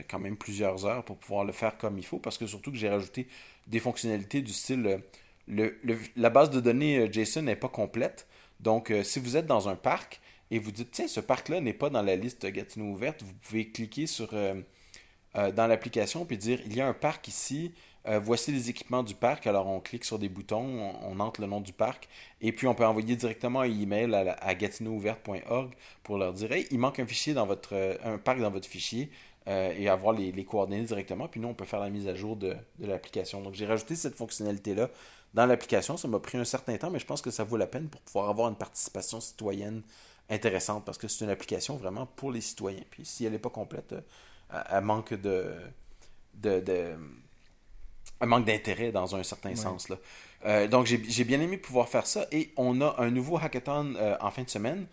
quand 0.08 0.18
même 0.18 0.36
plusieurs 0.36 0.84
heures 0.86 1.04
pour 1.04 1.16
pouvoir 1.16 1.44
le 1.44 1.52
faire 1.52 1.78
comme 1.78 1.98
il 1.98 2.04
faut, 2.04 2.18
parce 2.18 2.36
que 2.38 2.46
surtout 2.46 2.70
que 2.70 2.76
j'ai 2.76 2.90
rajouté 2.90 3.26
des 3.66 3.80
fonctionnalités 3.80 4.42
du 4.42 4.52
style 4.52 5.00
le, 5.48 5.78
le- 5.82 5.98
la 6.16 6.30
base 6.30 6.50
de 6.50 6.60
données 6.60 7.10
JSON 7.12 7.42
n'est 7.42 7.56
pas 7.56 7.68
complète. 7.68 8.26
Donc, 8.60 8.92
si 9.02 9.18
vous 9.20 9.36
êtes 9.36 9.46
dans 9.46 9.68
un 9.68 9.76
parc 9.76 10.20
et 10.50 10.58
vous 10.58 10.72
dites, 10.72 10.90
tiens, 10.92 11.08
ce 11.08 11.20
parc-là 11.20 11.60
n'est 11.62 11.72
pas 11.72 11.90
dans 11.90 12.02
la 12.02 12.16
liste 12.16 12.46
Gatineau 12.46 12.86
ouverte, 12.92 13.22
vous 13.22 13.32
pouvez 13.34 13.68
cliquer 13.70 14.06
sur 14.06 14.30
euh, 15.36 15.52
dans 15.52 15.66
l'application 15.66 16.24
puis 16.24 16.38
dire, 16.38 16.60
il 16.66 16.76
y 16.76 16.80
a 16.80 16.86
un 16.86 16.94
parc 16.94 17.28
ici, 17.28 17.72
euh, 18.06 18.18
voici 18.18 18.52
les 18.52 18.70
équipements 18.70 19.02
du 19.02 19.14
parc. 19.14 19.46
Alors, 19.46 19.66
on 19.66 19.80
clique 19.80 20.04
sur 20.04 20.18
des 20.18 20.28
boutons, 20.28 20.94
on, 21.02 21.20
entre 21.20 21.40
le 21.40 21.46
nom 21.46 21.60
du 21.60 21.72
parc 21.72 22.08
et 22.40 22.52
puis 22.52 22.66
on 22.66 22.74
peut 22.74 22.86
envoyer 22.86 23.16
directement 23.16 23.60
un 23.60 23.80
email 23.80 24.14
à, 24.14 24.32
à 24.32 24.54
gatinououverte.org 24.54 25.74
pour 26.02 26.18
leur 26.18 26.32
dire, 26.32 26.52
hey, 26.52 26.66
il 26.70 26.78
manque 26.78 26.98
un 26.98 27.06
fichier 27.06 27.34
dans 27.34 27.46
votre, 27.46 27.74
euh, 27.74 27.96
un 28.04 28.18
parc 28.18 28.40
dans 28.40 28.50
votre 28.50 28.68
fichier. 28.68 29.10
et 29.46 29.88
avoir 29.88 30.12
les, 30.14 30.44
coordonnées 30.44 30.82
directement. 30.82 31.26
Puis 31.26 31.40
nous, 31.40 31.48
on 31.48 31.54
peut 31.54 31.64
faire 31.64 31.80
la 31.80 31.88
mise 31.88 32.06
à 32.06 32.14
jour 32.14 32.36
de, 32.36 32.54
de 32.80 32.86
l'application. 32.86 33.40
Donc, 33.40 33.54
j'ai 33.54 33.64
rajouté 33.64 33.96
cette 33.96 34.14
fonctionnalité-là 34.14 34.90
dans 35.34 35.46
l'application. 35.46 35.96
Ça 35.96 36.06
m'a 36.06 36.20
pris 36.20 36.36
un 36.36 36.44
certain 36.44 36.76
temps, 36.76 36.90
mais 36.90 36.98
je 36.98 37.06
pense 37.06 37.22
que 37.22 37.30
ça 37.30 37.44
vaut 37.44 37.56
la 37.56 37.66
peine 37.66 37.88
pour 37.88 38.00
pouvoir 38.02 38.28
avoir 38.28 38.48
une 38.48 38.56
participation 38.56 39.20
citoyenne 39.20 39.82
intéressante 40.30 40.84
parce 40.84 40.98
que 40.98 41.08
c'est 41.08 41.24
une 41.24 41.30
application 41.30 41.76
vraiment 41.76 42.06
pour 42.06 42.30
les 42.30 42.40
citoyens. 42.40 42.82
Puis 42.90 43.04
si 43.04 43.24
elle 43.24 43.32
n'est 43.32 43.38
pas 43.38 43.50
complète, 43.50 43.94
elle, 44.52 44.64
elle 44.70 44.84
manque 44.84 45.14
de, 45.14 45.54
de, 46.34 46.60
de, 46.60 46.94
un 48.20 48.26
manque 48.26 48.44
d'intérêt 48.44 48.92
dans 48.92 49.14
un 49.16 49.22
certain 49.22 49.54
sens. 49.54 49.88
Là. 49.88 50.66
donc 50.66 50.86
j'ai 50.86 51.24
bien 51.24 51.40
aimé 51.40 51.56
pouvoir 51.56 51.88
faire 51.88 52.06
ça 52.06 52.26
et 52.32 52.50
on 52.56 52.80
a 52.80 52.96
un 52.98 53.10
nouveau 53.10 53.38
hackathon 53.38 53.94
en 54.20 54.30
fin 54.30 54.42
de 54.42 54.50
semaine. 54.50 54.86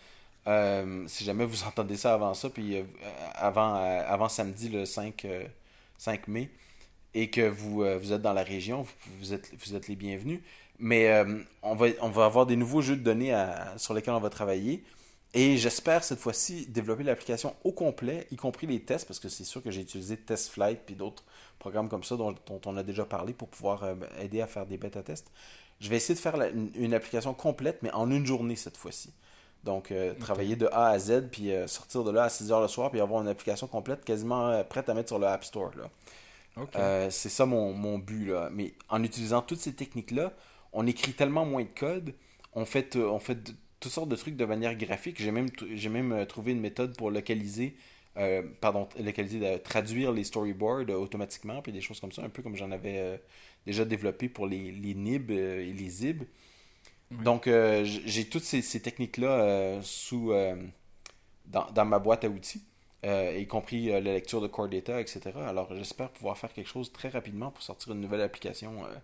si 1.08 1.24
jamais 1.24 1.46
vous 1.46 1.64
entendez 1.68 1.98
ça 1.98 2.14
avant 2.14 2.34
ça, 2.34 2.50
puis 2.50 2.84
avant, 3.34 3.76
avant 3.76 4.30
samedi 4.30 4.70
le 4.70 4.86
5, 4.86 5.28
5 5.98 6.28
mai, 6.28 6.50
et 7.14 7.30
que 7.30 7.48
vous, 7.48 7.84
vous 8.00 8.14
êtes 8.14 8.22
dans 8.22 8.34
la 8.34 8.44
région, 8.44 8.86
vous, 9.20 9.34
êtes, 9.34 9.52
vous 9.66 9.76
êtes 9.76 9.88
les 9.88 9.96
bienvenus. 9.96 10.42
Mais 10.78 11.24
on, 11.64 11.74
va, 11.74 11.88
on 12.02 12.10
va 12.10 12.26
avoir 12.26 12.46
des 12.46 12.58
nouveaux 12.58 12.82
jeux 12.82 12.98
de 12.98 13.04
données 13.04 13.34
sur 13.78 13.94
lesquels 13.94 14.14
on 14.14 14.20
va 14.20 14.30
travailler. 14.30 14.84
Et 15.34 15.58
j'espère 15.58 16.04
cette 16.04 16.20
fois-ci 16.20 16.66
développer 16.68 17.04
l'application 17.04 17.56
au 17.66 17.74
complet, 17.74 18.26
y 18.32 18.38
compris 18.38 18.68
les 18.68 18.82
tests, 18.82 19.06
parce 19.06 19.20
que 19.20 19.28
c'est 19.28 19.44
sûr 19.44 19.62
que 19.62 19.70
j'ai 19.70 19.82
utilisé 19.82 20.16
TestFlight 20.16 20.80
puis 20.86 20.96
d'autres 20.96 21.24
programmes 21.60 21.90
comme 21.90 22.04
ça 22.04 22.16
dont, 22.16 22.36
on 22.66 22.78
a 22.78 22.84
déjà 22.84 23.06
parlé 23.06 23.34
pour 23.34 23.50
pouvoir 23.50 23.84
euh, 23.84 23.96
aider 24.22 24.40
à 24.40 24.48
faire 24.48 24.66
des 24.66 24.78
bêta-tests. 24.78 25.30
Je 25.82 25.90
vais 25.90 25.98
essayer 25.98 26.16
de 26.16 26.20
faire 26.20 26.36
une, 26.76 26.94
application 26.94 27.34
complète, 27.34 27.80
mais 27.82 27.92
en 27.92 28.10
une 28.10 28.26
journée 28.26 28.56
cette 28.56 28.78
fois-ci. 28.78 29.12
Donc, 29.66 29.92
euh, 29.92 30.14
travailler 30.14 30.56
de 30.56 30.68
A 30.68 30.88
à 30.90 31.00
Z, 31.00 31.24
puis 31.30 31.52
euh, 31.52 31.68
sortir 31.68 32.06
de 32.06 32.12
là 32.12 32.24
à 32.24 32.30
6 32.30 32.52
heures 32.54 32.62
le 32.62 32.70
soir, 32.70 32.90
puis 32.90 33.02
avoir 33.02 33.22
une 33.22 33.28
application 33.28 33.68
complète 33.68 34.06
quasiment 34.06 34.64
prête 34.64 34.88
à 34.88 34.94
mettre 34.94 35.10
sur 35.10 35.20
le 35.20 35.28
App 35.28 35.44
Store. 35.44 35.72
c'est 37.10 37.30
ça 37.30 37.46
mon, 37.46 37.74
mon 37.74 37.98
but. 37.98 38.28
Là. 38.28 38.50
Mais 38.54 38.74
en 38.88 39.04
utilisant 39.04 39.42
toutes 39.42 39.60
ces 39.60 39.74
techniques-là, 39.74 40.32
on 40.72 40.88
écrit 40.88 41.12
tellement 41.12 41.46
moins 41.46 41.64
de 41.64 41.78
code, 41.78 42.14
on 42.54 42.64
fait, 42.64 42.96
on 42.96 43.20
fait 43.20 43.54
toutes 43.86 43.94
sortes 43.94 44.10
de 44.10 44.16
trucs 44.16 44.36
de 44.36 44.46
manière 44.46 44.76
graphique. 44.76 45.22
J'ai 45.22 45.30
même, 45.30 45.48
j'ai 45.76 45.90
même 45.90 46.12
euh, 46.12 46.26
trouvé 46.26 46.54
une 46.54 46.60
méthode 46.60 46.98
pour 46.98 47.12
localiser, 47.12 47.76
euh, 48.18 48.42
pardon, 48.60 48.90
localiser, 49.00 49.60
traduire 49.64 50.12
les 50.12 50.24
storyboards 50.24 50.90
euh, 50.90 50.96
automatiquement, 50.96 51.62
puis 51.62 51.72
des 51.72 51.82
choses 51.82 52.00
comme 52.00 52.12
ça, 52.12 52.24
un 52.24 52.30
peu 52.30 52.42
comme 52.42 52.56
j'en 52.56 52.72
avais 52.72 53.22
déjà 53.68 53.86
développé 53.86 54.28
pour 54.28 54.48
les, 54.48 54.72
les 54.72 54.96
NIB 54.96 55.30
et 55.30 55.72
les 55.72 55.90
ZIB. 55.90 56.24
Donc, 57.12 57.48
j'ai 57.84 58.26
toutes 58.26 58.44
ces, 58.44 58.64
ces 58.64 58.82
techniques-là 58.82 59.80
sous 59.84 60.34
dans, 61.46 61.70
dans, 61.72 61.86
ma 61.86 62.00
boîte 62.00 62.24
à 62.24 62.30
outils, 62.30 62.64
y 63.04 63.46
compris 63.46 63.86
la 63.90 64.00
lecture 64.00 64.42
de 64.42 64.48
core 64.48 64.68
data, 64.68 65.00
etc. 65.00 65.22
Alors, 65.48 65.76
j'espère 65.76 66.10
pouvoir 66.10 66.40
faire 66.40 66.52
quelque 66.52 66.70
chose 66.70 66.92
très 66.92 67.10
rapidement 67.10 67.52
pour 67.52 67.62
sortir 67.62 67.94
une 67.94 68.02
nouvelle 68.02 68.22
application 68.22 68.84
euh, 68.86 68.96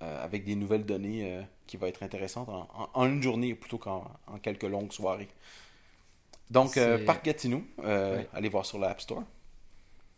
avec 0.00 0.44
des 0.44 0.54
nouvelles 0.54 0.86
données 0.86 1.34
euh, 1.34 1.42
qui 1.66 1.76
va 1.76 1.88
être 1.88 2.02
intéressante 2.02 2.48
en, 2.48 3.06
une 3.06 3.22
journée 3.22 3.54
plutôt 3.54 3.78
qu'en 3.78 4.10
quelques 4.42 4.64
longues 4.64 4.92
soirées. 4.92 5.28
Donc, 6.50 6.76
euh, 6.76 7.04
Parc 7.04 7.24
Gatineau, 7.24 7.62
allez 8.32 8.48
voir 8.48 8.66
sur 8.66 8.78
l'App 8.78 9.00
Store. 9.00 9.22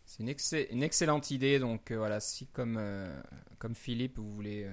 C'est 0.05 0.23
une, 0.23 0.33
une, 0.71 0.83
excellente 0.83 1.31
idée. 1.31 1.59
Donc, 1.59 1.91
voilà, 1.91 2.19
si 2.19 2.47
comme, 2.47 2.81
comme 3.59 3.75
Philippe, 3.75 4.17
vous 4.17 4.31
voulez 4.31 4.67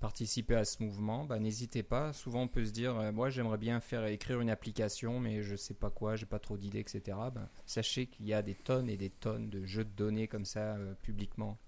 participer 0.00 0.56
à 0.56 0.64
ce 0.64 0.82
mouvement, 0.82 1.24
bah, 1.24 1.38
n'hésitez 1.38 1.82
pas. 1.82 2.12
Souvent, 2.12 2.42
on 2.42 2.48
peut 2.48 2.64
se 2.64 2.72
dire, 2.72 3.12
moi, 3.12 3.30
j'aimerais 3.30 3.56
bien 3.56 3.80
faire 3.80 4.04
écrire 4.04 4.40
une 4.40 4.50
application, 4.50 5.20
mais 5.20 5.42
je 5.42 5.56
sais 5.56 5.74
pas 5.74 5.90
quoi, 5.90 6.16
j'ai 6.16 6.26
pas 6.26 6.38
trop 6.38 6.58
d'idées, 6.58 6.80
etc. 6.80 7.02
Bah, 7.34 7.48
sachez 7.64 8.06
qu'il 8.06 8.26
y 8.26 8.34
a 8.34 8.42
des 8.42 8.54
tonnes 8.54 8.90
et 8.90 8.96
des 8.96 9.10
tonnes 9.10 9.48
de 9.48 9.64
jeux 9.64 9.84
de 9.84 9.90
données 9.96 10.28
comme 10.28 10.44
ça 10.44 10.76
publiquement 11.02 11.58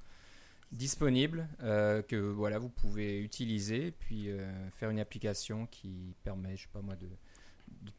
disponible 0.77 1.49
euh, 1.63 2.03
que 2.03 2.17
voilà 2.17 2.59
vous 2.59 2.69
pouvez 2.69 3.21
utiliser 3.21 3.91
puis 3.91 4.31
euh, 4.31 4.71
faire 4.71 4.91
une 4.91 5.01
application 5.01 5.67
qui 5.67 6.15
permet 6.23 6.57
je 6.57 6.63
sais 6.63 6.69
pas 6.73 6.83
moi 6.83 6.97
de, 6.97 7.09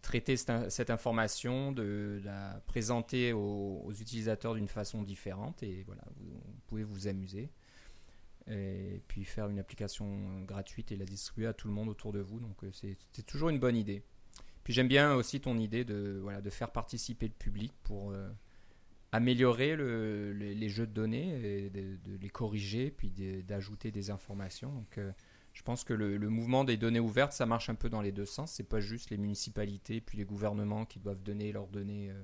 traiter 0.02 0.38
cette, 0.38 0.90
information 0.90 1.72
de 1.72 2.22
la 2.24 2.62
présenter 2.68 3.34
aux, 3.34 3.92
utilisateurs 4.00 4.56
d'une 4.56 4.68
façon 4.68 5.02
différente 5.02 5.64
et 5.64 5.84
voilà 5.88 6.04
vous, 6.18 6.42
pouvez 6.68 6.84
vous 6.84 7.08
amuser 7.08 7.50
et 8.50 9.02
puis 9.08 9.26
faire 9.26 9.50
une 9.50 9.60
application 9.60 10.42
gratuite 10.44 10.92
et 10.94 10.96
la 10.96 11.06
distribuer 11.06 11.48
à 11.48 11.54
tout 11.54 11.68
le 11.68 11.74
monde 11.74 11.90
autour 11.90 12.14
de 12.14 12.20
vous. 12.20 12.40
Donc 12.40 12.64
euh, 12.64 12.72
c'est 12.72 13.26
toujours 13.26 13.50
une 13.50 13.60
bonne 13.60 13.76
idée. 13.76 14.04
Puis 14.64 14.72
j'aime 14.72 14.88
bien 14.88 15.14
aussi 15.16 15.42
ton 15.42 15.58
idée 15.58 15.84
de 15.84 16.20
voilà 16.22 16.40
de 16.40 16.50
faire 16.50 16.72
participer 16.72 17.28
le 17.28 17.34
public 17.34 17.74
pour 17.84 18.14
améliorer 19.12 19.76
les, 19.78 20.70
jeux 20.70 20.88
de 20.88 20.92
données, 20.92 21.66
et 21.66 21.70
de, 21.70 21.98
les 22.22 22.30
corriger, 22.30 22.92
puis 22.92 23.12
d'ajouter 23.48 23.92
des 23.92 24.10
informations. 24.10 24.72
Donc, 24.72 24.98
euh, 24.98 25.12
je 25.54 25.64
pense 25.64 25.84
que 25.84 25.94
le, 25.94 26.18
mouvement 26.30 26.64
des 26.64 26.78
données 26.78 27.00
ouvertes, 27.00 27.34
ça 27.34 27.46
marche 27.46 27.70
un 27.70 27.76
peu 27.76 27.90
dans 27.90 28.02
les 28.02 28.12
deux 28.12 28.26
sens. 28.26 28.52
C'est 28.52 28.68
pas 28.68 28.80
juste 28.80 29.10
les 29.10 29.18
municipalités 29.18 30.02
puis 30.02 30.18
les 30.18 30.26
gouvernements 30.26 30.86
qui 30.86 31.00
doivent 31.00 31.24
donner 31.24 31.52
leurs 31.52 31.68
données 31.68 32.10
euh, 32.12 32.22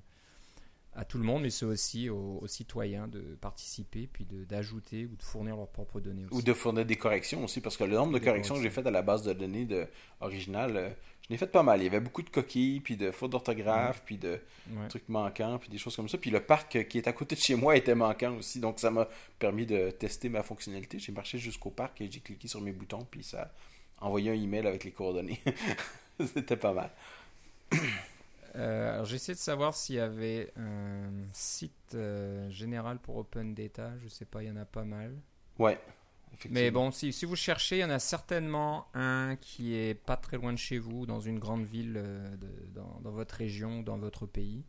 à 0.96 1.06
tout 1.06 1.18
le 1.18 1.24
monde, 1.24 1.42
mais 1.42 1.50
c'est 1.50 1.66
aussi 1.66 2.10
aux, 2.10 2.46
citoyens 2.48 3.08
de 3.08 3.20
participer, 3.42 4.08
puis 4.12 4.26
d'ajouter 4.26 5.06
ou 5.06 5.16
de 5.16 5.24
fournir 5.24 5.56
leurs 5.56 5.70
propres 5.70 6.00
données. 6.00 6.26
Ou 6.32 6.42
de 6.42 6.54
fournir 6.54 6.86
des 6.86 6.96
corrections 6.96 7.44
aussi, 7.44 7.62
parce 7.62 7.78
que 7.78 7.84
le 7.84 7.96
nombre 7.96 8.14
de 8.14 8.24
corrections 8.24 8.56
que 8.56 8.62
j'ai 8.62 8.70
faites 8.70 8.86
à 8.86 8.92
la 8.92 9.02
base 9.02 9.24
de 9.24 9.34
données 9.34 9.66
de, 9.66 9.88
originale, 10.22 10.78
euh, 10.78 10.90
je 11.28 11.34
n'ai 11.34 11.38
fait 11.38 11.48
pas 11.48 11.64
mal. 11.64 11.82
Il 11.82 11.86
y 11.86 11.88
avait 11.88 12.02
beaucoup 12.02 12.22
de 12.22 12.30
coquilles, 12.30 12.82
puis 12.82 12.98
de 12.98 13.12
fautes 13.12 13.32
d'orthographe, 13.32 14.04
puis 14.06 14.18
de 14.18 14.40
trucs 14.90 15.08
manquants, 15.08 15.58
puis 15.58 15.70
des 15.70 15.78
choses 15.78 15.96
comme 15.96 16.10
ça. 16.10 16.18
Puis 16.18 16.32
le 16.32 16.42
parc 16.42 16.86
qui 16.88 16.98
est 16.98 17.08
à 17.08 17.14
côté 17.14 17.36
de 17.36 17.40
chez 17.40 17.56
moi 17.56 17.78
était 17.78 17.96
manquant 17.96 18.36
aussi, 18.36 18.60
donc 18.60 18.80
ça 18.80 18.92
m'a 18.92 19.08
permis 19.40 19.66
de 19.66 19.90
tester 19.92 20.28
ma 20.30 20.44
fonctionnalité. 20.44 21.00
J'ai 21.00 21.14
marché 21.14 21.38
jusqu'au 21.38 21.70
parc 21.70 22.02
et 22.02 22.12
j'ai 22.12 22.20
cliqué 22.20 22.48
sur 22.48 22.62
mes 22.62 22.74
boutons, 22.74 23.08
puis 23.10 23.24
ça 23.24 23.54
a 24.00 24.06
envoyé 24.06 24.32
un 24.32 24.34
email 24.34 24.68
avec 24.68 24.84
les 24.84 24.92
coordonnées. 24.92 25.40
C'était 26.34 26.58
pas 26.58 26.74
mal. 26.74 26.92
Euh, 28.56 28.94
alors 28.94 29.06
j'essaie 29.06 29.34
de 29.34 29.40
savoir 29.40 29.74
s'il 29.74 29.96
y 29.96 30.00
avait 30.00 30.52
un 30.58 31.12
site 31.32 31.96
euh, 31.96 32.50
général 32.50 33.00
pour 33.00 33.18
Open 33.18 33.54
Data. 33.54 33.92
Je 34.04 34.08
sais 34.08 34.26
pas, 34.26 34.44
il 34.44 34.50
y 34.50 34.52
en 34.52 34.58
a 34.58 34.66
pas 34.66 34.84
mal. 34.84 35.16
Ouais. 35.58 35.80
Mais 36.50 36.72
bon, 36.72 36.92
si, 36.92 37.14
si, 37.14 37.26
vous 37.26 37.36
cherchez, 37.36 37.78
il 37.78 37.82
y 37.82 37.84
en 37.84 37.90
a 37.90 38.00
certainement 38.00 38.88
un 38.96 39.36
qui 39.40 39.76
est 39.76 39.94
pas 39.94 40.18
très 40.18 40.38
loin 40.38 40.52
de 40.52 40.58
chez 40.58 40.80
vous, 40.80 41.06
dans 41.06 41.20
une 41.20 41.40
grande 41.40 41.66
ville 41.66 41.94
euh, 41.96 42.36
dans, 42.74 43.00
dans, 43.04 43.12
votre 43.12 43.36
région, 43.36 43.82
dans 43.82 43.98
votre 43.98 44.26
pays. 44.26 44.64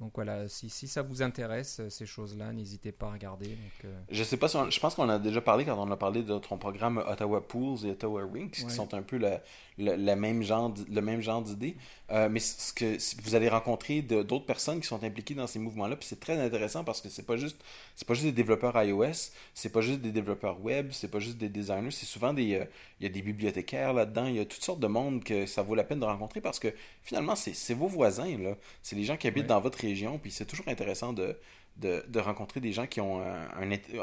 Donc 0.00 0.12
voilà, 0.14 0.48
si, 0.48 0.70
si 0.70 0.86
ça 0.86 1.02
vous 1.02 1.22
intéresse, 1.22 1.80
euh, 1.80 1.90
ces 1.90 2.06
choses-là, 2.06 2.52
n'hésitez 2.52 2.92
pas 2.92 3.08
à 3.08 3.12
regarder. 3.12 3.48
Donc, 3.48 3.84
euh. 3.84 3.98
Je 4.10 4.22
sais 4.22 4.36
pas 4.36 4.46
si 4.46 4.56
je 4.70 4.78
pense 4.78 4.94
qu'on 4.94 5.08
a 5.08 5.18
déjà 5.18 5.40
parlé 5.40 5.64
quand 5.64 5.76
on 5.76 5.90
a 5.90 5.96
parlé 5.96 6.22
de 6.22 6.38
ton 6.38 6.56
programme 6.56 6.98
Ottawa 6.98 7.44
Pools 7.44 7.84
et 7.84 7.90
Ottawa 7.90 8.22
Rinks, 8.32 8.52
qui 8.52 8.70
sont 8.70 8.94
un 8.94 9.02
peu 9.02 9.18
le, 9.18 9.38
le, 9.76 10.14
même 10.14 10.42
genre, 10.42 10.72
le 10.88 11.00
même 11.00 11.20
genre 11.20 11.42
d'idées. 11.42 11.76
Euh, 12.10 12.28
mais 12.30 12.38
ce 12.38 12.72
que 12.72 12.96
vous 13.22 13.34
allez 13.34 13.48
rencontrer 13.48 14.02
d'autres 14.02 14.46
personnes 14.46 14.80
qui 14.80 14.86
sont 14.86 15.02
impliquées 15.02 15.34
dans 15.34 15.48
ces 15.48 15.58
mouvements-là, 15.58 15.96
puis 15.96 16.06
c'est 16.08 16.20
très 16.20 16.38
intéressant 16.40 16.84
parce 16.84 17.00
que 17.00 17.08
c'est 17.08 17.26
pas 17.26 17.36
juste 17.36 17.60
c'est 17.96 18.06
pas 18.06 18.14
juste 18.14 18.26
des 18.26 18.32
développeurs 18.32 18.80
iOS, 18.80 19.32
c'est 19.52 19.72
pas 19.72 19.80
juste 19.80 20.00
des 20.00 20.12
développeurs 20.12 20.60
web, 20.60 20.90
c'est 20.92 21.10
pas 21.10 21.18
juste 21.18 21.38
des 21.38 21.48
designers, 21.48 21.90
c'est 21.90 22.06
souvent 22.06 22.32
des 22.32 22.66
il 23.00 23.02
y 23.02 23.06
a 23.06 23.08
des 23.08 23.22
bibliothécaires 23.22 23.92
là-dedans, 23.92 24.26
il 24.26 24.36
y 24.36 24.40
a 24.40 24.44
toutes 24.44 24.62
sortes 24.64 24.80
de 24.80 24.86
monde 24.86 25.24
que 25.24 25.44
ça 25.46 25.62
vaut 25.62 25.74
la 25.74 25.84
peine 25.84 26.00
de 26.00 26.04
rencontrer 26.04 26.40
parce 26.40 26.60
que 26.60 26.68
finalement 27.02 27.34
c'est 27.34 27.74
vos 27.74 27.88
voisins 27.88 28.38
là, 28.38 28.56
c'est 28.82 28.94
les 28.94 29.04
gens 29.04 29.16
qui 29.16 29.26
habitent 29.26 29.46
dans 29.46 29.60
votre 29.60 29.84
région, 29.88 30.18
puis 30.18 30.30
c'est 30.30 30.46
toujours 30.46 30.68
intéressant 30.68 31.12
de, 31.12 31.38
de, 31.76 32.18
rencontrer 32.20 32.60
des 32.60 32.72
gens 32.72 32.86
qui 32.86 33.00
ont 33.00 33.20
un, 33.20 33.48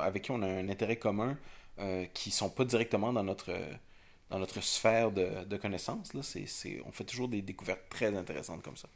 avec 0.01 0.23
qui 0.23 0.31
on 0.31 0.41
a 0.41 0.47
un 0.47 0.69
intérêt 0.69 0.97
commun, 0.97 1.37
euh, 1.79 2.05
qui 2.13 2.31
sont 2.31 2.49
pas 2.49 2.65
directement 2.65 3.11
dans 3.13 3.23
notre, 3.23 3.53
dans 4.29 4.39
notre 4.39 4.61
sphère 4.61 5.11
de, 5.11 5.43
de 5.45 5.57
connaissances. 5.57 6.13
Là. 6.13 6.21
on 6.85 6.91
fait 6.91 7.03
toujours 7.03 7.27
des 7.27 7.41
découvertes 7.41 7.89
très 7.89 8.15
intéressantes 8.15 8.63
comme 8.63 8.77
ça. 8.77 8.89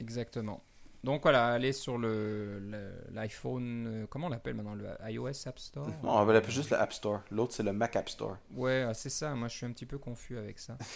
Exactement. 0.00 0.62
Donc 1.04 1.22
voilà, 1.22 1.48
allez 1.48 1.72
sur 1.72 1.98
le, 1.98 2.62
l'iPhone, 3.10 3.86
euh, 3.88 4.06
comment 4.08 4.28
on 4.28 4.30
l'appelle 4.30 4.54
maintenant, 4.54 4.76
le 4.76 4.86
iOS 5.10 5.48
App 5.48 5.58
Store? 5.58 5.88
Non, 6.04 6.12
on 6.12 6.24
va 6.24 6.32
l'appeler 6.32 6.52
juste 6.52 6.70
le 6.70 6.76
App 6.76 6.92
Store. 6.92 7.22
L'autre, 7.32 7.54
c'est 7.54 7.64
le 7.64 7.72
Mac 7.72 7.96
App 7.96 8.08
Store. 8.08 8.36
Ouais, 8.54 8.86
c'est 8.94 9.10
ça. 9.10 9.34
Moi, 9.34 9.48
je 9.48 9.56
suis 9.56 9.66
un 9.66 9.72
petit 9.72 9.86
peu 9.86 9.98
confus 9.98 10.38
avec 10.38 10.58
ça. 10.58 10.76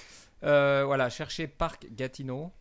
Euh, 0.45 0.85
voilà, 0.85 1.09
cherchez 1.09 1.47
Parc 1.47 1.87
Gatineau. 1.91 2.53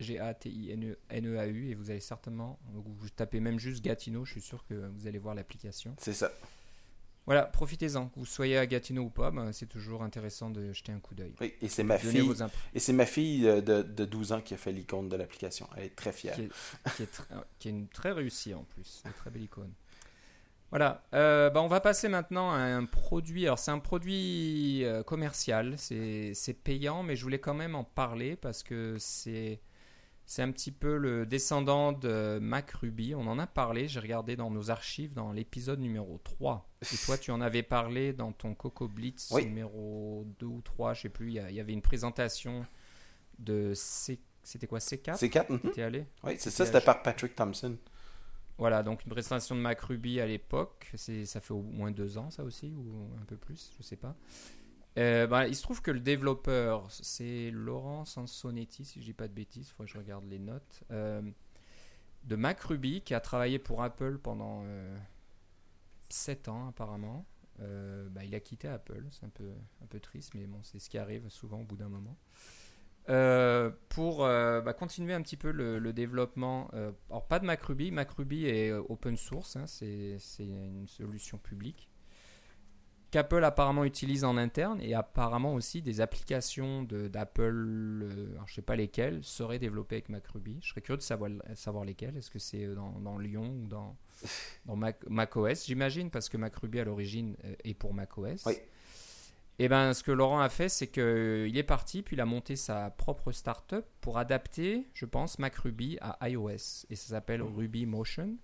G-A-T-I-N-E-A-U, 0.00 1.68
e 1.68 1.70
et 1.70 1.74
vous 1.74 1.90
allez 1.90 2.00
certainement, 2.00 2.58
vous 2.72 3.08
tapez 3.10 3.40
même 3.40 3.58
juste 3.58 3.84
Gatineau, 3.84 4.24
je 4.24 4.32
suis 4.32 4.40
sûr 4.40 4.64
que 4.66 4.74
vous 4.74 5.06
allez 5.06 5.18
voir 5.18 5.34
l'application. 5.34 5.94
C'est 5.98 6.14
ça. 6.14 6.32
Voilà, 7.26 7.44
profitez-en. 7.44 8.08
Que 8.08 8.18
vous 8.18 8.26
soyez 8.26 8.58
à 8.58 8.66
Gatineau 8.66 9.02
ou 9.02 9.10
pas, 9.10 9.30
ben, 9.30 9.52
c'est 9.52 9.66
toujours 9.66 10.02
intéressant 10.02 10.50
de 10.50 10.72
jeter 10.72 10.90
un 10.90 10.98
coup 10.98 11.14
d'œil. 11.14 11.32
Oui, 11.40 11.54
et 11.60 11.68
c'est 11.68 11.84
ma 11.84 11.98
fille. 11.98 12.28
Et 12.74 12.80
c'est 12.80 12.92
ma 12.92 13.06
fille 13.06 13.42
de, 13.42 13.82
de, 13.82 14.04
12 14.04 14.32
ans 14.32 14.40
qui 14.40 14.54
a 14.54 14.56
fait 14.56 14.72
l'icône 14.72 15.08
de 15.08 15.16
l'application. 15.16 15.68
Elle 15.76 15.84
est 15.84 15.96
très 15.96 16.12
fière. 16.12 16.34
Qui 16.34 16.42
est, 17.02 17.22
qui 17.58 17.68
est, 17.68 17.70
une 17.70 17.86
très 17.88 18.10
réussie 18.10 18.54
en 18.54 18.64
plus. 18.64 19.02
Une 19.04 19.12
très 19.12 19.30
belle 19.30 19.44
icône. 19.44 19.72
Voilà. 20.70 21.04
Euh, 21.14 21.50
ben, 21.50 21.60
on 21.60 21.68
va 21.68 21.80
passer 21.80 22.08
maintenant 22.08 22.50
à 22.50 22.58
un 22.58 22.84
produit. 22.84 23.46
Alors, 23.46 23.58
c'est 23.58 23.70
un 23.70 23.78
produit 23.78 24.84
euh, 24.84 25.02
commercial. 25.02 25.74
C'est 25.78 26.56
payant, 26.64 27.02
mais 27.02 27.16
je 27.16 27.22
voulais 27.22 27.40
quand 27.40 27.54
même 27.54 27.74
en 27.74 27.84
parler 27.84 28.34
parce 28.34 28.62
que 28.62 28.96
c'est 28.98 29.60
c'est 30.30 30.42
un 30.42 30.52
petit 30.52 30.70
peu 30.70 30.96
le 30.96 31.26
descendant 31.26 31.90
de 31.90 32.38
Mac 32.40 32.70
Ruby. 32.70 33.16
On 33.16 33.26
en 33.26 33.40
a 33.40 33.48
parlé, 33.48 33.88
j'ai 33.88 33.98
regardé 33.98 34.36
dans 34.36 34.48
nos 34.48 34.70
archives 34.70 35.12
dans 35.12 35.32
l'épisode 35.32 35.80
numéro 35.80 36.20
3. 36.22 36.70
Et 36.82 36.96
toi, 37.04 37.18
tu 37.18 37.32
en 37.32 37.40
avais 37.40 37.64
parlé 37.64 38.12
dans 38.12 38.30
ton 38.30 38.54
Coco 38.54 38.86
Blitz 38.86 39.32
numéro 39.32 40.24
2 40.38 40.46
ou 40.46 40.60
3, 40.60 40.94
je 40.94 41.00
sais 41.00 41.08
plus. 41.08 41.30
Il 41.30 41.32
y, 41.32 41.58
avait 41.58 41.72
une 41.72 41.82
présentation 41.82 42.64
de 43.40 43.72
C... 43.74 44.20
C'était 44.44 44.68
quoi 44.68 44.78
C4 44.78 45.18
C4 45.18 45.72
Tu 45.74 45.82
allé? 45.82 46.06
Oui, 46.22 46.36
c'est 46.38 46.50
ça, 46.50 46.64
c'était 46.64 46.80
par 46.80 47.02
Patrick 47.02 47.34
Thompson. 47.34 47.76
Voilà, 48.56 48.84
donc 48.84 49.04
une 49.04 49.10
présentation 49.10 49.56
de 49.56 49.60
Mac 49.60 49.80
Ruby 49.80 50.20
à 50.20 50.28
l'époque, 50.28 50.92
ça 50.94 51.40
fait 51.40 51.52
au 51.52 51.62
moins 51.62 51.90
deux 51.90 52.18
ans 52.18 52.30
ça 52.30 52.44
aussi, 52.44 52.72
ou 52.76 53.10
un 53.20 53.24
peu 53.24 53.36
plus, 53.36 53.72
je 53.76 53.82
sais 53.82 53.96
pas. 53.96 54.14
Euh, 54.98 55.26
bah, 55.26 55.46
il 55.46 55.54
se 55.54 55.62
trouve 55.62 55.82
que 55.82 55.90
le 55.90 56.00
développeur, 56.00 56.90
c'est 56.90 57.50
Laurent 57.52 58.04
Sansonetti, 58.04 58.84
si 58.84 59.00
je 59.00 59.06
dis 59.06 59.12
pas 59.12 59.28
de 59.28 59.32
bêtises, 59.32 59.68
il 59.68 59.72
faut 59.72 59.84
que 59.84 59.88
je 59.88 59.98
regarde 59.98 60.24
les 60.24 60.38
notes, 60.38 60.82
euh, 60.90 61.22
de 62.24 62.36
Mac 62.36 62.60
Ruby, 62.60 63.00
qui 63.02 63.14
a 63.14 63.20
travaillé 63.20 63.58
pour 63.58 63.82
Apple 63.82 64.18
pendant 64.18 64.62
euh, 64.64 64.98
7 66.08 66.48
ans 66.48 66.68
apparemment. 66.68 67.24
Euh, 67.60 68.08
bah, 68.08 68.24
il 68.24 68.34
a 68.34 68.40
quitté 68.40 68.68
Apple, 68.68 69.04
c'est 69.10 69.24
un 69.24 69.30
peu, 69.30 69.52
un 69.82 69.86
peu 69.86 70.00
triste, 70.00 70.34
mais 70.34 70.46
bon, 70.46 70.60
c'est 70.64 70.78
ce 70.78 70.90
qui 70.90 70.98
arrive 70.98 71.28
souvent 71.28 71.60
au 71.60 71.64
bout 71.64 71.76
d'un 71.76 71.88
moment. 71.88 72.16
Pour 73.88 74.18
bah, 74.18 74.72
continuer 74.72 75.14
un 75.14 75.22
petit 75.22 75.36
peu 75.36 75.50
le, 75.50 75.92
développement, 75.92 76.70
alors 77.08 77.26
pas 77.26 77.38
de 77.38 77.44
MacRuby, 77.44 77.90
MacRuby 77.90 78.46
est 78.46 78.72
open 78.72 79.16
source, 79.16 79.56
hein, 79.56 79.66
c'est 79.66 80.18
une 80.38 80.86
solution 80.86 81.36
publique 81.38 81.89
qu'Apple 83.10 83.42
apparemment 83.44 83.84
utilise 83.84 84.24
en 84.24 84.36
interne 84.36 84.80
et 84.80 84.94
apparemment 84.94 85.54
aussi 85.54 85.82
des 85.82 86.00
applications 86.00 86.82
de- 86.82 87.08
d'Apple, 87.08 87.42
euh, 88.04 88.32
alors 88.34 88.46
je 88.48 88.54
sais 88.54 88.62
pas 88.62 88.76
lesquelles, 88.76 89.22
seraient 89.22 89.58
développées 89.58 89.96
avec 89.96 90.08
MacRuby. 90.08 90.58
Je 90.62 90.68
serais 90.70 90.80
curieux 90.80 90.98
de 90.98 91.02
savoir, 91.02 91.30
savoir 91.54 91.84
lesquelles. 91.84 92.16
Est-ce 92.16 92.30
que 92.30 92.38
c'est 92.38 92.64
euh, 92.64 92.74
dans, 92.74 92.92
dans 93.00 93.18
Lyon 93.18 93.52
ou 93.62 93.66
dans, 93.66 93.96
dans 94.66 94.76
Mac, 94.76 94.98
macOS? 95.08 95.66
J'imagine 95.66 96.10
parce 96.10 96.28
que 96.28 96.36
MacRuby 96.36 96.80
à 96.80 96.84
l'origine 96.84 97.36
euh, 97.44 97.54
est 97.64 97.74
pour 97.74 97.94
macOS. 97.94 98.44
Oui. 98.46 98.54
Et 99.58 99.68
ben, 99.68 99.92
ce 99.92 100.02
que 100.02 100.10
Laurent 100.10 100.40
a 100.40 100.48
fait, 100.48 100.70
c'est 100.70 100.86
qu'il 100.86 101.54
est 101.54 101.62
parti, 101.62 102.00
puis 102.00 102.16
il 102.16 102.20
a 102.20 102.24
monté 102.24 102.56
sa 102.56 102.88
propre 102.90 103.30
startup 103.30 103.84
pour 104.00 104.16
adapter, 104.16 104.86
je 104.94 105.04
pense, 105.04 105.38
MacRuby 105.38 105.98
à 106.00 106.28
iOS. 106.30 106.86
Et 106.88 106.96
ça 106.96 107.08
s'appelle 107.10 107.42
Ruby 107.42 107.84
Motion. 107.84 108.36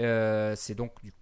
Euh, 0.00 0.54
c'est 0.56 0.74
donc 0.74 0.92
du- 1.02 1.12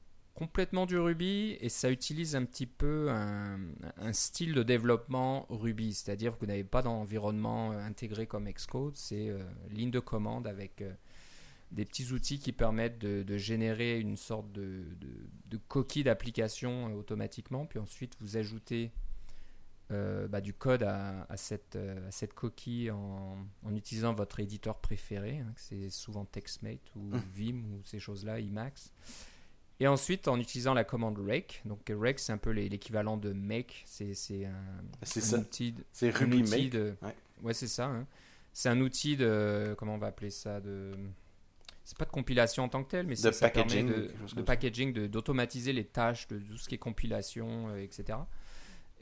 complètement 0.41 0.87
du 0.87 0.97
Ruby 0.99 1.59
et 1.61 1.69
ça 1.69 1.91
utilise 1.91 2.35
un 2.35 2.47
petit 2.47 2.67
peu 2.67 3.11
un, 3.11 3.61
un 3.99 4.13
style 4.15 4.55
de 4.55 4.63
développement 4.63 5.45
Ruby, 5.51 5.93
c'est-à-dire 5.93 6.33
que 6.35 6.41
vous 6.41 6.47
n'avez 6.47 6.65
pas 6.65 6.81
d'environnement 6.81 7.73
euh, 7.73 7.79
intégré 7.85 8.27
comme 8.27 8.49
Xcode, 8.51 8.97
c'est 8.97 9.29
euh, 9.29 9.39
ligne 9.69 9.91
de 9.91 10.01
commande 10.01 10.47
avec 10.47 10.81
euh, 10.81 10.95
des 11.73 11.85
petits 11.85 12.11
outils 12.13 12.39
qui 12.39 12.53
permettent 12.53 12.99
de, 12.99 13.23
de 13.23 13.37
générer 13.37 14.01
une 14.01 14.17
sorte 14.17 14.51
de, 14.53 14.83
de- 14.99 15.29
de 15.51 15.57
coquille 15.69 16.05
d'application 16.05 16.87
automatiquement, 16.95 17.67
puis 17.67 17.79
ensuite 17.79 18.17
vous 18.21 18.39
ajoutez 18.39 18.93
euh, 19.91 20.27
bah, 20.27 20.41
du 20.41 20.55
code 20.55 20.85
à, 20.85 21.27
à 21.29 21.37
cette, 21.37 21.77
à 21.77 22.11
cette 22.11 22.33
coquille 22.33 22.91
en, 22.91 23.37
en 23.63 23.77
utilisant 23.77 24.15
votre 24.15 24.41
éditeur 24.41 24.79
préféré, 24.79 25.41
hein, 25.41 25.53
c'est 25.57 25.91
souvent 25.91 26.25
TextMate 26.25 26.91
ou 26.97 27.11
Vim 27.35 27.63
ou 27.75 27.83
ces 27.85 27.99
choses-là, 28.01 28.41
Emacs. 28.41 28.91
Et 29.81 29.89
ensuite 29.89 30.29
en 30.29 30.39
utilisant 30.39 30.75
la 30.75 30.85
commande 30.85 31.19
rake. 31.27 31.63
Donc 31.65 31.91
rake 31.91 32.19
c'est 32.19 32.33
un 32.33 32.39
peu 32.39 32.51
l'équivalent 32.51 33.17
de 33.17 33.33
make, 33.33 33.83
c'est 33.87 34.15
c'est 34.15 34.45
un, 34.45 34.53
un 34.53 35.39
outil 35.41 35.73
de- 35.73 35.85
C'est 35.93 36.11
Ruby 36.11 36.43
outil 36.43 36.51
Make. 36.51 36.71
de- 36.71 36.95
Ouais. 37.03 37.15
ouais, 37.43 37.55
c'est 37.55 37.67
ça. 37.69 37.87
hein. 37.87 38.07
C'est 38.53 38.69
un 38.69 38.81
outil 38.81 39.17
de 39.17 39.75
comment 39.79 39.95
on 39.95 39.99
va 39.99 40.09
appeler 40.09 40.31
ça 40.31 40.61
de 40.61 40.93
c'est 41.85 41.97
pas 41.97 42.05
de 42.05 42.11
compilation 42.11 42.65
en 42.65 42.69
tant 42.69 42.85
que 42.85 42.91
tel, 42.91 43.07
mais 43.07 43.17
ça 43.17 43.31
packaging, 43.33 43.87
permet 43.89 44.03
de, 44.03 44.35
de 44.37 44.43
packaging, 44.43 44.93
de- 44.93 45.07
d'automatiser 45.09 45.73
les 45.73 45.85
tâches 45.87 46.29
de 46.29 46.39
tout 46.39 46.57
ce 46.59 46.69
qui 46.69 46.75
est 46.77 46.79
compilation, 46.79 47.69
euh, 47.71 47.83
etc. 47.83 48.19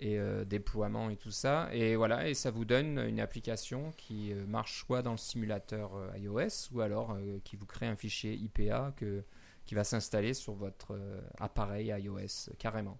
Et 0.00 0.18
euh, 0.18 0.44
déploiement 0.44 1.10
et 1.10 1.16
tout 1.16 1.32
ça. 1.32 1.68
Et 1.72 1.96
voilà, 1.96 2.28
et 2.28 2.34
ça 2.34 2.50
vous 2.52 2.64
donne 2.64 2.98
une 3.00 3.18
application 3.20 3.92
qui 3.96 4.32
euh, 4.32 4.46
marche 4.46 4.84
soit 4.86 5.02
dans 5.02 5.10
le 5.10 5.18
simulateur 5.18 5.96
euh, 5.96 6.16
iOS 6.18 6.70
ou 6.72 6.80
alors 6.82 7.12
euh, 7.12 7.38
qui 7.42 7.56
vous 7.56 7.66
crée 7.66 7.86
un 7.88 7.96
fichier 7.96 8.32
IPA 8.34 8.94
que, 8.96 9.24
qui 9.68 9.74
va 9.74 9.84
s'installer 9.84 10.32
sur 10.32 10.54
votre 10.54 10.94
euh, 10.94 11.20
appareil 11.38 11.88
iOS 11.88 12.54
carrément. 12.58 12.98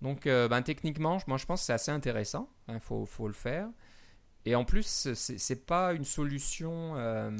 Donc, 0.00 0.28
euh, 0.28 0.46
ben, 0.46 0.62
techniquement, 0.62 1.18
moi 1.26 1.38
je 1.38 1.44
pense 1.44 1.60
que 1.60 1.66
c'est 1.66 1.72
assez 1.72 1.90
intéressant. 1.90 2.48
Il 2.68 2.78
faut, 2.78 3.04
faut 3.04 3.26
le 3.26 3.34
faire. 3.34 3.68
Et 4.44 4.54
en 4.54 4.64
plus, 4.64 5.12
c'est 5.12 5.66
pas 5.66 5.92
une 5.94 6.04
solution, 6.04 6.94
euh, 6.96 7.36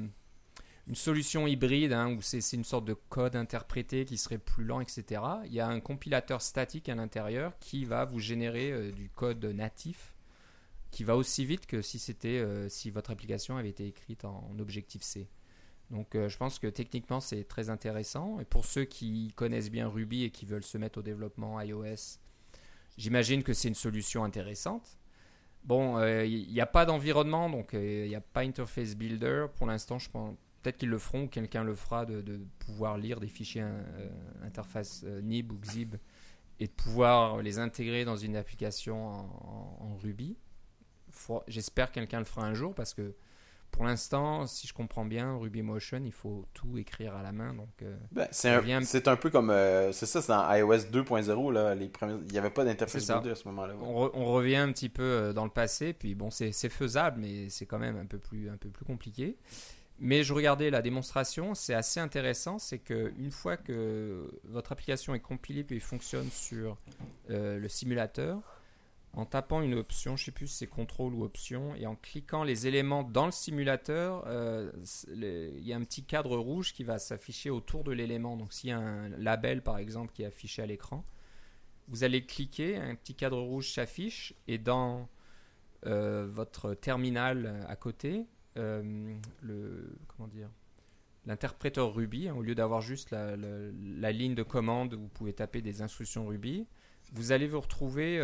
hybride 1.46 1.92
hein, 1.92 2.10
où 2.16 2.20
c'est 2.20 2.52
une 2.52 2.64
sorte 2.64 2.84
de 2.84 2.94
code 2.94 3.36
interprété 3.36 4.04
qui 4.04 4.18
serait 4.18 4.38
plus 4.38 4.64
lent, 4.64 4.80
etc. 4.80 5.22
Il 5.44 5.52
y 5.52 5.60
a 5.60 5.68
un 5.68 5.78
compilateur 5.78 6.42
statique 6.42 6.88
à 6.88 6.96
l'intérieur 6.96 7.56
qui 7.60 7.84
va 7.84 8.06
vous 8.06 8.18
générer 8.18 8.90
du 8.90 9.08
code 9.08 9.44
natif 9.44 10.16
qui 10.90 11.04
va 11.04 11.16
aussi 11.16 11.44
vite 11.44 11.66
que 11.66 11.80
si 11.80 12.00
si 12.00 12.90
votre 12.90 13.10
application 13.12 13.56
avait 13.56 13.68
été 13.68 13.86
écrite 13.86 14.24
en, 14.24 14.50
en 14.50 14.58
Objective 14.58 15.02
C. 15.04 15.28
Donc 15.90 16.14
euh, 16.14 16.28
je 16.28 16.36
pense 16.36 16.58
que 16.58 16.66
techniquement 16.66 17.20
c'est 17.20 17.44
très 17.44 17.70
intéressant 17.70 18.40
et 18.40 18.44
pour 18.44 18.64
ceux 18.66 18.84
qui 18.84 19.32
connaissent 19.36 19.70
bien 19.70 19.88
Ruby 19.88 20.24
et 20.24 20.30
qui 20.30 20.44
veulent 20.44 20.64
se 20.64 20.76
mettre 20.78 20.98
au 20.98 21.02
développement 21.02 21.60
iOS, 21.60 22.18
j'imagine 22.98 23.42
que 23.42 23.54
c'est 23.54 23.68
une 23.68 23.74
solution 23.74 24.22
intéressante. 24.24 24.98
Bon, 25.64 25.96
euh, 25.98 26.24
il 26.24 26.52
n'y 26.52 26.60
a 26.60 26.66
pas 26.66 26.84
d'environnement, 26.86 27.48
donc 27.50 27.74
euh, 27.74 28.04
il 28.04 28.08
n'y 28.08 28.14
a 28.14 28.20
pas 28.20 28.40
Interface 28.42 28.94
Builder. 28.96 29.46
Pour 29.56 29.66
l'instant, 29.66 29.98
je 29.98 30.08
pense 30.10 30.34
peut-être 30.62 30.76
qu'ils 30.78 30.88
le 30.88 30.98
feront 30.98 31.24
ou 31.24 31.28
quelqu'un 31.28 31.64
le 31.64 31.74
fera 31.74 32.04
de, 32.04 32.40
pouvoir 32.58 32.98
lire 32.98 33.20
des 33.20 33.28
fichiers 33.28 33.64
interface 34.42 35.04
NIB 35.04 35.52
ou 35.52 35.58
XIB 35.58 35.94
et 36.60 36.66
de 36.66 36.72
pouvoir 36.72 37.40
les 37.42 37.58
intégrer 37.58 38.04
dans 38.04 38.16
une 38.16 38.36
application 38.36 39.06
en, 39.08 39.78
en- 39.80 39.96
Ruby. 40.02 40.36
J'espère 41.48 41.88
que 41.90 41.94
quelqu'un 41.94 42.18
le 42.18 42.24
fera 42.24 42.46
un 42.46 42.54
jour 42.54 42.74
parce 42.74 42.94
que 42.94 43.14
pour 43.70 43.84
l'instant, 43.84 44.46
si 44.46 44.66
je 44.66 44.74
comprends 44.74 45.04
bien, 45.04 45.36
Ruby 45.36 45.62
Motion, 45.62 46.00
il 46.04 46.12
faut 46.12 46.46
tout 46.54 46.78
écrire 46.78 47.14
à 47.14 47.22
la 47.22 47.32
main. 47.32 47.54
Donc, 47.54 47.68
euh, 47.82 47.96
Ben, 48.12 48.26
c'est 48.32 48.48
un, 48.48 48.60
vient- 48.60 48.80
c'est 48.82 49.06
un 49.08 49.16
peu 49.16 49.30
comme. 49.30 49.50
euh, 49.50 49.92
c'est 49.92 50.06
ça, 50.06 50.20
c'est 50.22 50.32
dans 50.32 50.52
iOS 50.54 50.90
2.0. 50.90 51.52
Là, 51.52 51.74
les 51.74 51.88
premiers... 51.88 52.14
Il 52.26 52.32
n'y 52.32 52.38
avait 52.38 52.50
pas 52.50 52.64
d'interface 52.64 53.00
C'est 53.00 53.06
ça. 53.06 53.14
builder 53.18 53.30
à 53.32 53.34
ce 53.36 53.46
moment-là. 53.48 53.74
ouais. 53.74 53.80
on, 53.84 54.06
re- 54.06 54.10
on 54.14 54.24
revient 54.32 54.56
un 54.56 54.72
petit 54.72 54.88
peu 54.88 55.02
euh, 55.02 55.32
dans 55.32 55.44
le 55.44 55.50
passé, 55.50 55.92
puis 55.92 56.14
bon, 56.14 56.30
c'est 56.30 56.52
faisable, 56.68 57.20
mais 57.20 57.48
c'est 57.50 57.66
quand 57.66 57.78
même 57.78 57.96
un 57.96 58.06
peu 58.06 58.18
plus, 58.18 58.48
un 58.50 58.56
peu 58.56 58.68
plus 58.68 58.84
compliqué. 58.84 59.36
Mais 60.00 60.22
je 60.22 60.32
regardais 60.32 60.70
la 60.70 60.80
démonstration, 60.80 61.54
c'est 61.56 61.74
assez 61.74 61.98
intéressant, 61.98 62.60
c'est 62.60 62.78
que 62.78 63.12
une 63.18 63.32
fois 63.32 63.56
que 63.56 64.30
votre 64.44 64.70
application 64.70 65.12
est 65.12 65.18
compilée 65.20 65.64
puis 65.64 65.80
fonctionne 65.80 66.28
sur 66.30 66.76
euh, 67.30 67.58
le 67.58 67.68
simulateur, 67.68 68.57
en 69.14 69.24
tapant 69.24 69.62
une 69.62 69.74
option, 69.74 70.16
je 70.16 70.26
sais 70.26 70.30
plus 70.30 70.46
si 70.46 70.58
c'est 70.58 70.66
contrôle 70.66 71.14
ou 71.14 71.24
option, 71.24 71.74
et 71.74 71.86
en 71.86 71.96
cliquant 71.96 72.44
les 72.44 72.66
éléments 72.66 73.02
dans 73.02 73.26
le 73.26 73.32
simulateur, 73.32 74.24
euh, 74.26 74.70
il 75.08 75.66
y 75.66 75.72
a 75.72 75.76
un 75.76 75.84
petit 75.84 76.04
cadre 76.04 76.36
rouge 76.36 76.72
qui 76.72 76.84
va 76.84 76.98
s'afficher 76.98 77.50
autour 77.50 77.84
de 77.84 77.92
l'élément. 77.92 78.36
Donc 78.36 78.52
s'il 78.52 78.70
y 78.70 78.72
a 78.72 78.78
un 78.78 79.08
label 79.08 79.62
par 79.62 79.78
exemple 79.78 80.12
qui 80.12 80.22
est 80.22 80.26
affiché 80.26 80.62
à 80.62 80.66
l'écran, 80.66 81.04
vous 81.88 82.04
allez 82.04 82.24
cliquer, 82.26 82.76
un 82.76 82.94
petit 82.94 83.14
cadre 83.14 83.40
rouge 83.40 83.72
s'affiche, 83.72 84.34
et 84.46 84.58
dans 84.58 85.08
euh, 85.86 86.28
votre 86.30 86.74
terminal 86.74 87.64
à 87.66 87.76
côté, 87.76 88.26
euh, 88.58 89.16
le 89.40 89.96
comment 90.08 90.28
dire, 90.28 90.50
l'interpréteur 91.24 91.94
Ruby, 91.94 92.28
hein, 92.28 92.34
au 92.34 92.42
lieu 92.42 92.54
d'avoir 92.54 92.82
juste 92.82 93.10
la, 93.10 94.12
ligne 94.12 94.34
de 94.34 94.42
commande 94.42 94.94
où 94.94 95.00
vous 95.00 95.08
pouvez 95.08 95.32
taper 95.32 95.62
des 95.62 95.80
instructions 95.80 96.26
Ruby, 96.26 96.66
vous 97.14 97.32
allez 97.32 97.46
vous 97.46 97.60
retrouver 97.60 98.18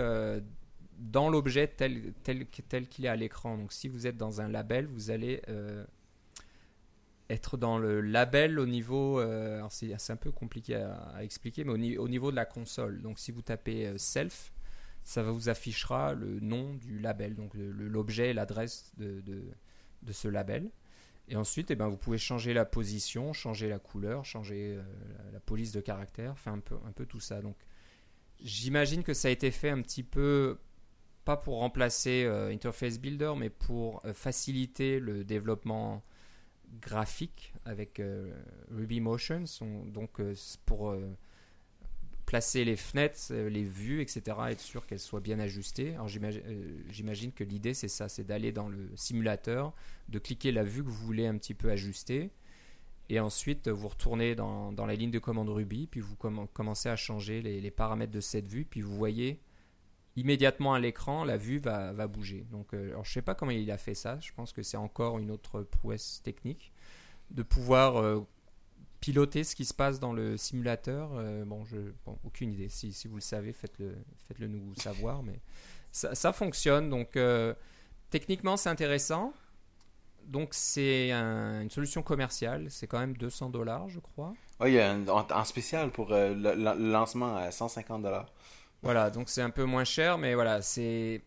dans 1.05 1.29
l'objet 1.29 1.69
tel, 1.69 2.15
tel, 2.23 2.47
tel 2.47 2.89
qu'il 2.89 3.05
est 3.05 3.09
à 3.09 3.17
l'écran. 3.17 3.59
Donc 3.59 3.73
si 3.73 3.89
vous 3.89 4.07
êtes 4.07 4.17
dans 4.17 4.41
un 4.41 4.49
label, 4.49 4.87
vous 4.87 5.11
allez 5.11 5.43
euh, 5.49 5.85
être 7.29 7.57
dans 7.59 7.79
le 7.79 8.01
label 8.01 8.59
au 8.59 8.67
niveau, 8.67 9.21
euh, 9.21 9.63
c'est 9.71 10.11
un 10.11 10.17
peu 10.17 10.33
compliqué 10.33 10.77
à, 10.77 11.23
expliquer, 11.23 11.65
mais 11.65 11.99
au, 11.99 12.05
au 12.05 12.09
niveau 12.09 12.31
de 12.31 12.37
la 12.37 12.47
console. 12.47 13.03
Donc 13.03 13.19
si 13.19 13.33
vous 13.33 13.43
tapez 13.43 13.87
euh, 13.87 13.99
self, 13.99 14.53
ça 15.03 15.23
vous 15.23 15.51
affichera 15.51 16.15
le 16.15 16.41
nom 16.41 16.73
du 16.75 16.99
label, 16.99 17.35
donc 17.35 17.53
l'objet 17.55 18.31
et 18.31 18.33
l'adresse 18.33 18.91
de, 18.97 19.21
de, 19.21 20.13
ce 20.13 20.29
label. 20.29 20.71
Et 21.29 21.37
ensuite, 21.37 21.71
eh 21.71 21.75
ben, 21.75 21.89
vous 21.89 21.99
pouvez 21.99 22.17
changer 22.17 22.55
la 22.55 22.65
position, 22.65 23.35
changer 23.35 23.69
la 23.69 23.79
couleur, 23.79 24.25
changer 24.25 24.79
la, 25.35 25.41
police 25.41 25.73
de 25.73 25.83
caractère, 25.83 26.33
enfin 26.33 26.55
un 26.55 26.61
peu, 26.61 26.77
un 26.87 26.93
peu 26.93 27.05
tout 27.05 27.21
ça. 27.21 27.43
Donc 27.43 27.57
j'imagine 28.41 29.03
que 29.03 29.13
ça 29.13 29.29
a 29.29 29.31
été 29.31 29.51
fait 29.51 29.69
un 29.69 29.83
petit 29.83 30.03
peu, 30.03 30.59
pas 31.25 31.37
pour 31.37 31.59
remplacer 31.59 32.25
euh, 32.25 32.51
Interface 32.51 32.99
Builder, 32.99 33.35
mais 33.37 33.51
pour 33.51 34.01
euh, 34.05 34.13
faciliter 34.15 35.01
le 35.01 35.25
développement 35.25 36.03
graphique 36.81 37.53
avec 37.65 38.01
euh, 38.01 38.33
Ruby 38.71 39.01
Motion. 39.01 39.45
Donc 39.87 40.21
pour 40.67 40.97
placer 42.27 42.65
les 42.65 42.77
fenêtres, 42.77 43.33
les 43.33 43.63
vues, 43.63 44.01
etc., 44.01 44.23
être 44.49 44.61
sûr 44.61 44.87
qu'elles 44.87 44.99
soient 44.99 45.21
bien 45.21 45.39
ajustées. 45.39 45.95
Alors 45.95 46.09
j'imagine 46.09 47.33
que 47.33 47.45
l'idée 47.45 47.75
c'est 47.75 47.89
ça, 47.89 48.09
c'est 48.09 48.25
d'aller 48.25 48.51
dans 48.51 48.69
le 48.69 48.89
simulateur, 48.97 49.73
de 50.09 50.19
cliquer 50.19 50.51
la 50.51 50.65
vue 50.65 50.83
que 50.83 50.89
vous 50.89 51.05
voulez 51.07 51.27
un 51.27 51.37
petit 51.37 51.55
peu 51.55 51.71
ajuster, 51.71 52.31
et 53.11 53.21
ensuite 53.21 53.69
vous 53.69 53.89
retournez 53.89 54.35
dans, 54.35 54.73
dans 54.73 54.87
la 54.87 54.95
ligne 54.95 55.11
de 55.11 55.19
commande 55.19 55.51
Ruby, 55.51 55.87
puis 55.87 56.01
vous 56.01 56.17
comm- 56.17 56.49
commencez 56.55 56.89
à 56.89 56.97
changer 56.97 57.43
les, 57.43 57.61
les 57.61 57.71
paramètres 57.71 58.13
de 58.13 58.21
cette 58.21 58.49
vue, 58.49 58.65
puis 58.65 58.81
vous 58.81 58.97
voyez 58.97 59.39
immédiatement 60.17 60.75
à 60.75 60.79
l'écran, 60.81 61.25
la 61.25 61.37
vue 61.37 61.59
va, 61.59 61.93
va 61.93 62.07
bouger. 62.07 62.47
Donc, 62.51 62.73
euh, 62.75 62.97
je 63.03 63.13
sais 63.13 63.23
pas 63.23 63.35
comment 63.35 63.51
il 63.51 63.71
a 63.71 63.79
fait 63.79 63.95
ça. 63.95 64.19
Je 64.21 64.33
pense 64.33 64.53
que 64.53 64.63
c'est 64.63 64.77
encore 64.77 65.19
une 65.19 65.31
autre 65.31 65.63
prouesse 65.63 66.21
technique 66.23 66.73
de 67.31 67.43
pouvoir 67.43 67.97
euh, 67.97 68.25
piloter 69.01 69.45
ce 69.45 69.57
qui 69.57 69.65
se 69.65 69.75
passe 69.75 69.99
dans 69.99 70.13
le 70.13 70.37
simulateur. 70.37 71.11
Euh, 71.15 71.45
bon, 71.45 71.65
je, 71.65 71.77
bon, 72.07 72.19
aucune 72.25 72.53
idée. 72.53 72.69
Si, 72.69 72.93
si 72.93 73.09
vous 73.09 73.17
le 73.17 73.21
savez, 73.21 73.53
faites-le 73.53 73.97
faites 74.29 74.39
-le 74.39 74.47
nous 74.47 74.75
savoir. 74.77 75.23
Mais 75.23 75.41
ça, 75.91 76.33
fonctionne. 76.33 76.91
Donc, 76.91 77.19
techniquement, 78.11 78.57
c'est 78.57 78.71
intéressant. 78.71 79.33
Donc, 80.27 80.55
c'est 80.55 81.11
un- 81.13 81.61
une 81.61 81.71
solution 81.71 82.03
commerciale. 82.03 82.71
C'est 82.71 82.87
quand 82.87 82.99
même 82.99 83.17
200 83.17 83.51
dollars, 83.51 83.89
je 83.91 84.01
crois. 84.01 84.33
Ah, 84.59 84.69
il 84.69 84.75
y 84.75 84.81
a 84.81 84.91
un, 84.93 85.07
en, 85.09 85.45
spécial 85.45 85.91
pour 85.91 86.09
le 86.11 86.33
lancement 86.91 87.37
à 87.37 87.51
150 87.51 88.03
dollars. 88.03 88.33
Voilà, 88.85 89.11
donc 89.11 89.29
c'est 89.29 89.43
un 89.43 89.51
peu 89.51 89.65
moins 89.65 89.85
cher, 89.85 90.19
mais 90.19 90.35
voilà, 90.35 90.63
c'est. 90.63 91.23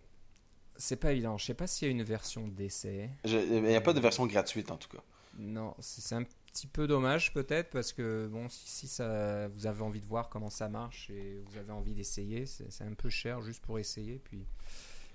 C'est 0.80 0.98
pas 0.98 1.12
évident. 1.12 1.40
Je 1.40 1.46
sais 1.46 1.56
pas 1.56 1.66
s'il 1.66 1.88
y 1.88 1.90
a 1.90 1.92
une 1.92 2.04
version 2.04 2.48
d'essai. 2.48 3.10
Il 3.26 3.64
n'y 3.64 3.76
a 3.76 3.82
pas 3.82 3.94
de 3.94 4.00
version 4.00 4.28
gratuite 4.28 4.70
en 4.70 4.78
tout 4.78 4.90
cas. 4.90 5.02
Non, 5.40 5.76
c'est 5.80 6.14
un 6.14 6.24
petit 6.24 6.68
peu 6.68 6.86
dommage 6.86 7.34
peut-être 7.34 7.72
parce 7.72 7.94
que 7.94 8.28
bon, 8.28 8.48
si, 8.50 8.68
si 8.70 8.88
ça, 8.88 9.48
vous 9.48 9.66
avez 9.66 9.82
envie 9.82 10.02
de 10.02 10.06
voir 10.06 10.30
comment 10.30 10.52
ça 10.52 10.70
marche 10.70 11.10
et 11.10 11.42
vous 11.46 11.58
avez 11.58 11.72
envie 11.72 11.94
d'essayer, 11.96 12.46
c'est 12.46 12.72
c'est 12.72 12.84
un 12.84 12.94
peu 12.94 13.10
cher 13.10 13.42
juste 13.42 13.64
pour 13.64 13.80
essayer. 13.80 14.22
Puis, 14.24 14.46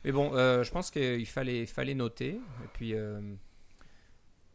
mais 0.05 0.11
bon, 0.11 0.35
euh, 0.35 0.65
je 0.65 0.71
pense 0.73 0.91
qu'il 0.91 1.27
fallait, 1.27 1.65
fallait 1.67 1.95
noter. 1.95 2.31
Et 2.31 2.69
puis, 2.73 2.95
euh, 2.95 3.21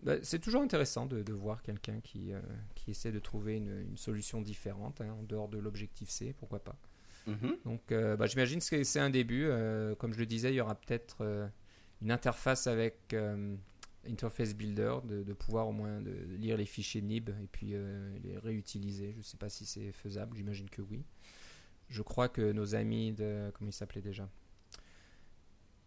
bah, 0.03 0.15
c'est 0.23 0.39
toujours 0.39 0.61
intéressant 0.61 1.05
de, 1.05 1.23
de 1.23 1.33
voir 1.33 1.61
quelqu'un 1.61 2.01
qui, 2.01 2.33
euh, 2.33 2.41
qui 2.75 2.91
essaie 2.91 3.13
de 3.13 3.19
trouver 3.19 3.55
une, 3.55 3.81
une 3.89 3.97
solution 3.97 4.41
différente 4.41 4.99
hein, 4.99 5.15
en 5.17 5.23
dehors 5.23 5.47
de 5.47 5.57
l'objectif 5.57 6.09
C, 6.09 6.35
pourquoi 6.37 6.59
pas. 6.59 6.75
Mhm. 7.27 7.57
Donc, 7.65 7.91
euh, 7.91 8.15
bah, 8.15 8.25
j'imagine 8.25 8.59
que 8.59 8.83
c'est 8.83 8.99
un 8.99 9.09
début. 9.09 9.45
Euh, 9.45 9.93
comme 9.95 10.13
je 10.13 10.19
le 10.19 10.25
disais, 10.25 10.51
il 10.51 10.55
y 10.55 10.61
aura 10.61 10.75
peut-être 10.75 11.17
euh, 11.21 11.47
une 12.01 12.09
interface 12.11 12.67
avec 12.67 13.13
Interface 14.09 14.55
Builder, 14.55 14.95
de, 15.03 15.23
de 15.23 15.33
pouvoir 15.33 15.67
au 15.67 15.73
moins 15.73 15.99
de 15.99 16.11
lire 16.37 16.55
les 16.57 16.65
fichiers 16.65 17.01
NIB 17.01 17.29
et 17.29 17.47
puis 17.51 17.73
les 18.23 18.37
réutiliser. 18.37 19.11
Je 19.13 19.17
ne 19.17 19.23
sais 19.23 19.37
pas 19.37 19.49
si 19.49 19.65
c'est 19.65 19.91
faisable, 19.91 20.37
j'imagine 20.37 20.69
que 20.69 20.81
oui. 20.81 21.03
Je 21.89 22.01
crois 22.01 22.29
que 22.29 22.51
nos 22.53 22.75
amis 22.75 23.11
de. 23.13 23.51
Comment 23.53 23.69
ils 23.69 23.73
s'appelaient 23.73 24.01
déjà? 24.01 24.29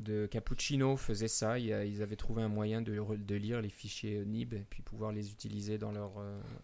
De 0.00 0.24
Cappuccino 0.26 0.96
faisaient 0.96 1.28
ça. 1.28 1.58
Ils 1.58 2.02
avaient 2.02 2.16
trouvé 2.16 2.42
un 2.42 2.48
moyen 2.48 2.80
de, 2.80 2.98
re- 2.98 3.22
de 3.22 3.34
lire 3.34 3.60
les 3.60 3.68
fichiers 3.68 4.24
NIB 4.24 4.54
et 4.54 4.64
puis 4.68 4.82
pouvoir 4.82 5.12
les 5.12 5.30
utiliser 5.30 5.76
dans 5.76 5.92
leur, 5.92 6.12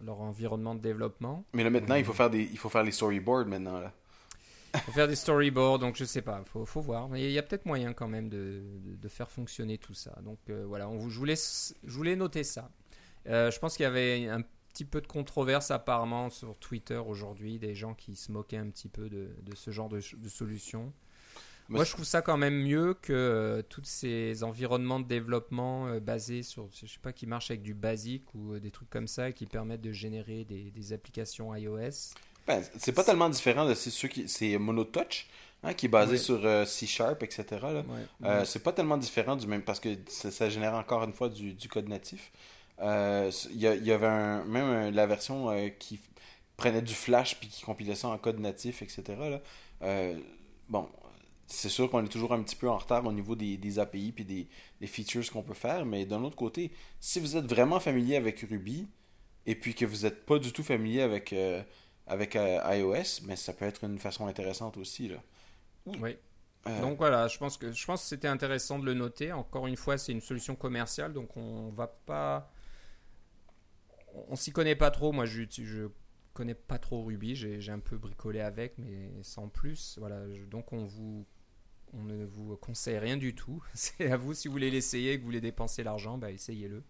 leur 0.03 0.21
environnement 0.21 0.73
de 0.73 0.81
développement. 0.81 1.45
Mais 1.53 1.63
là 1.63 1.69
maintenant, 1.69 1.95
il 1.95 2.03
faut 2.03 2.13
faire 2.13 2.31
des, 2.31 2.41
il 2.43 2.57
faut 2.57 2.69
faire 2.69 2.83
les 2.83 2.91
storyboards 2.91 3.45
maintenant 3.45 3.79
là. 3.79 3.93
Faut 4.85 4.91
faire 4.91 5.07
des 5.07 5.15
storyboards, 5.15 5.79
donc 5.79 5.95
je 5.95 6.05
sais 6.05 6.21
pas, 6.21 6.43
faut, 6.45 6.65
faut 6.65 6.81
voir. 6.81 7.09
Mais 7.09 7.23
il 7.25 7.31
y 7.31 7.37
a 7.37 7.43
peut-être 7.43 7.65
moyen 7.65 7.93
quand 7.93 8.07
même 8.07 8.29
de, 8.29 8.61
de- 8.85 8.95
de 8.95 9.07
faire 9.07 9.29
fonctionner 9.29 9.77
tout 9.77 9.93
ça. 9.93 10.17
Donc 10.23 10.39
euh, 10.49 10.65
voilà, 10.67 10.87
on, 10.89 11.09
je, 11.09 11.17
voulais, 11.17 11.35
je 11.35 11.93
voulais 11.93 12.15
noter 12.15 12.43
ça. 12.43 12.69
Euh, 13.27 13.51
je 13.51 13.59
pense 13.59 13.75
qu'il 13.75 13.83
y 13.83 13.87
avait 13.87 14.27
un 14.27 14.41
petit 14.73 14.85
peu 14.85 15.01
de 15.01 15.07
controverse 15.07 15.71
apparemment 15.71 16.29
sur 16.29 16.55
Twitter 16.57 16.97
aujourd'hui, 16.97 17.57
des 17.59 17.73
gens 17.75 17.93
qui 17.95 18.15
se 18.15 18.31
moquaient 18.31 18.57
un 18.57 18.69
petit 18.69 18.89
peu 18.89 19.09
de, 19.09 19.29
de 19.41 19.55
ce 19.55 19.71
genre 19.71 19.89
de, 19.89 19.99
solution. 20.29 20.93
Moi, 21.69 21.83
je 21.83 21.91
trouve 21.91 22.05
ça 22.05 22.21
quand 22.21 22.37
même 22.37 22.61
mieux 22.63 22.93
que 22.93 23.11
euh, 23.11 23.61
tous 23.61 23.83
ces 23.83 24.43
environnements 24.43 25.01
de 25.01 25.07
développement 25.07 25.87
euh, 25.87 25.99
basés 25.99 26.41
sur, 26.41 26.69
je 26.73 26.85
sais 26.85 26.99
pas, 27.01 27.11
qui 27.11 27.25
marchent 27.27 27.51
avec 27.51 27.61
du 27.61 27.73
basique 27.73 28.33
ou 28.35 28.53
euh, 28.53 28.59
des 28.61 28.71
trucs 28.71 28.89
comme 28.89 29.07
ça 29.07 29.29
et 29.29 29.33
qui 29.33 29.47
permettent 29.47 29.81
de 29.81 29.91
générer 29.91 30.45
des, 30.45 30.71
des 30.71 30.93
applications 30.93 31.53
iOS. 31.53 32.13
Ben, 32.47 32.63
c'est 32.77 32.93
pas 32.93 33.03
tellement 33.03 33.29
différent 33.29 33.65
de 33.65 33.73
ceux 33.73 34.07
qui 34.07 34.27
c'est 34.29 34.57
Monotouch 34.57 35.27
hein, 35.63 35.73
qui 35.73 35.87
est 35.87 35.89
basé 35.89 36.17
sur 36.17 36.45
euh, 36.45 36.65
C 36.65 36.85
Sharp 36.87 37.21
etc. 37.23 37.45
Ouais. 37.61 37.81
Euh, 38.23 38.45
c'est 38.45 38.63
pas 38.63 38.71
tellement 38.73 38.97
différent 38.97 39.35
du 39.35 39.47
même 39.47 39.61
parce 39.63 39.79
que 39.79 39.89
ça, 40.07 40.31
ça 40.31 40.49
génère 40.49 40.73
encore 40.75 41.03
une 41.03 41.13
fois 41.13 41.29
du, 41.29 41.53
du 41.53 41.67
code 41.67 41.89
natif. 41.89 42.31
Euh, 42.81 43.31
Il 43.51 43.59
y, 43.61 43.91
avait 43.91 44.05
un- 44.07 44.45
même 44.45 44.65
un- 44.65 44.91
la 44.91 45.07
version 45.07 45.47
qui 45.79 45.99
prenait 46.55 46.81
du 46.81 46.93
flash 46.93 47.37
puis 47.39 47.49
qui 47.49 47.63
compilait 47.63 47.95
ça 47.95 48.07
en 48.07 48.17
code 48.17 48.39
natif, 48.39 48.81
etc. 48.81 49.03
là. 49.29 49.41
Bon, 50.69 50.89
c'est 51.47 51.69
sûr 51.69 51.89
qu'on 51.89 52.03
est 52.03 52.09
toujours 52.09 52.33
un 52.33 52.41
petit 52.43 52.55
peu 52.55 52.69
en 52.69 52.77
retard 52.77 53.05
au 53.05 53.11
niveau 53.11 53.35
des, 53.35 53.57
des 53.57 53.79
API 53.79 54.11
puis 54.11 54.25
des, 54.25 54.47
des 54.81 54.87
features 54.87 55.29
qu'on 55.31 55.43
peut 55.43 55.53
faire, 55.53 55.85
mais 55.85 56.05
d'un 56.05 56.23
autre 56.23 56.35
côté, 56.35 56.71
si 56.99 57.19
vous 57.19 57.37
êtes 57.37 57.45
vraiment 57.45 57.79
familier 57.79 58.17
avec 58.17 58.39
Ruby 58.41 58.87
et 59.45 59.55
puis 59.55 59.73
que 59.73 59.85
vous 59.85 60.03
n'êtes 60.03 60.25
pas 60.25 60.39
du 60.39 60.51
tout 60.51 60.63
familier 60.63 61.01
avec, 61.01 61.33
avec 62.07 62.35
euh, 62.35 62.59
iOS, 62.75 63.23
mais 63.25 63.35
ça 63.35 63.53
peut 63.53 63.65
être 63.65 63.83
une 63.83 63.99
façon 63.99 64.27
intéressante 64.27 64.77
aussi. 64.77 65.09
Là. 65.09 65.17
Oui. 65.99 66.17
Euh, 66.67 66.81
Donc 66.81 66.97
voilà, 66.97 67.27
je 67.27 67.37
pense 67.37 67.57
que 67.57 67.71
je 67.71 67.85
pense 67.85 68.03
c'était 68.03 68.27
intéressant 68.27 68.79
de 68.79 68.85
le 68.85 68.93
noter. 68.93 69.31
Encore 69.31 69.67
une 69.67 69.77
fois, 69.77 69.97
c'est 69.97 70.11
une 70.11 70.21
solution 70.21 70.55
commerciale, 70.55 71.13
donc 71.13 71.35
on 71.37 71.69
va 71.69 71.87
pas, 71.87 72.51
on, 74.29 74.35
s'y 74.35 74.51
connaît 74.51 74.75
pas 74.75 74.91
trop. 74.91 75.11
Moi, 75.11 75.25
je, 75.25 75.43
je 75.49 75.87
connais 76.33 76.55
pas 76.55 76.77
trop 76.79 77.03
Ruby. 77.03 77.35
J'ai 77.35 77.71
un 77.71 77.79
peu 77.79 77.97
bricolé 77.97 78.41
avec, 78.41 78.77
mais 78.77 79.11
sans 79.21 79.47
plus. 79.47 79.95
Voilà. 79.99 80.29
je- 80.33 80.43
donc 80.43 80.73
on 80.73 80.85
vous, 80.85 81.25
on 81.93 82.03
ne 82.03 82.25
vous 82.25 82.57
conseille 82.57 82.97
rien 82.97 83.17
du 83.17 83.33
tout. 83.35 83.63
C'est 83.73 84.11
à 84.11 84.17
vous 84.17 84.33
si 84.33 84.47
vous 84.47 84.53
voulez 84.53 84.71
l'essayer, 84.71 85.13
et 85.13 85.15
que 85.15 85.21
vous 85.21 85.27
voulez 85.27 85.41
dépenser 85.41 85.83
l'argent, 85.83 86.17
bah 86.17 86.31
essayez-le. 86.31 86.83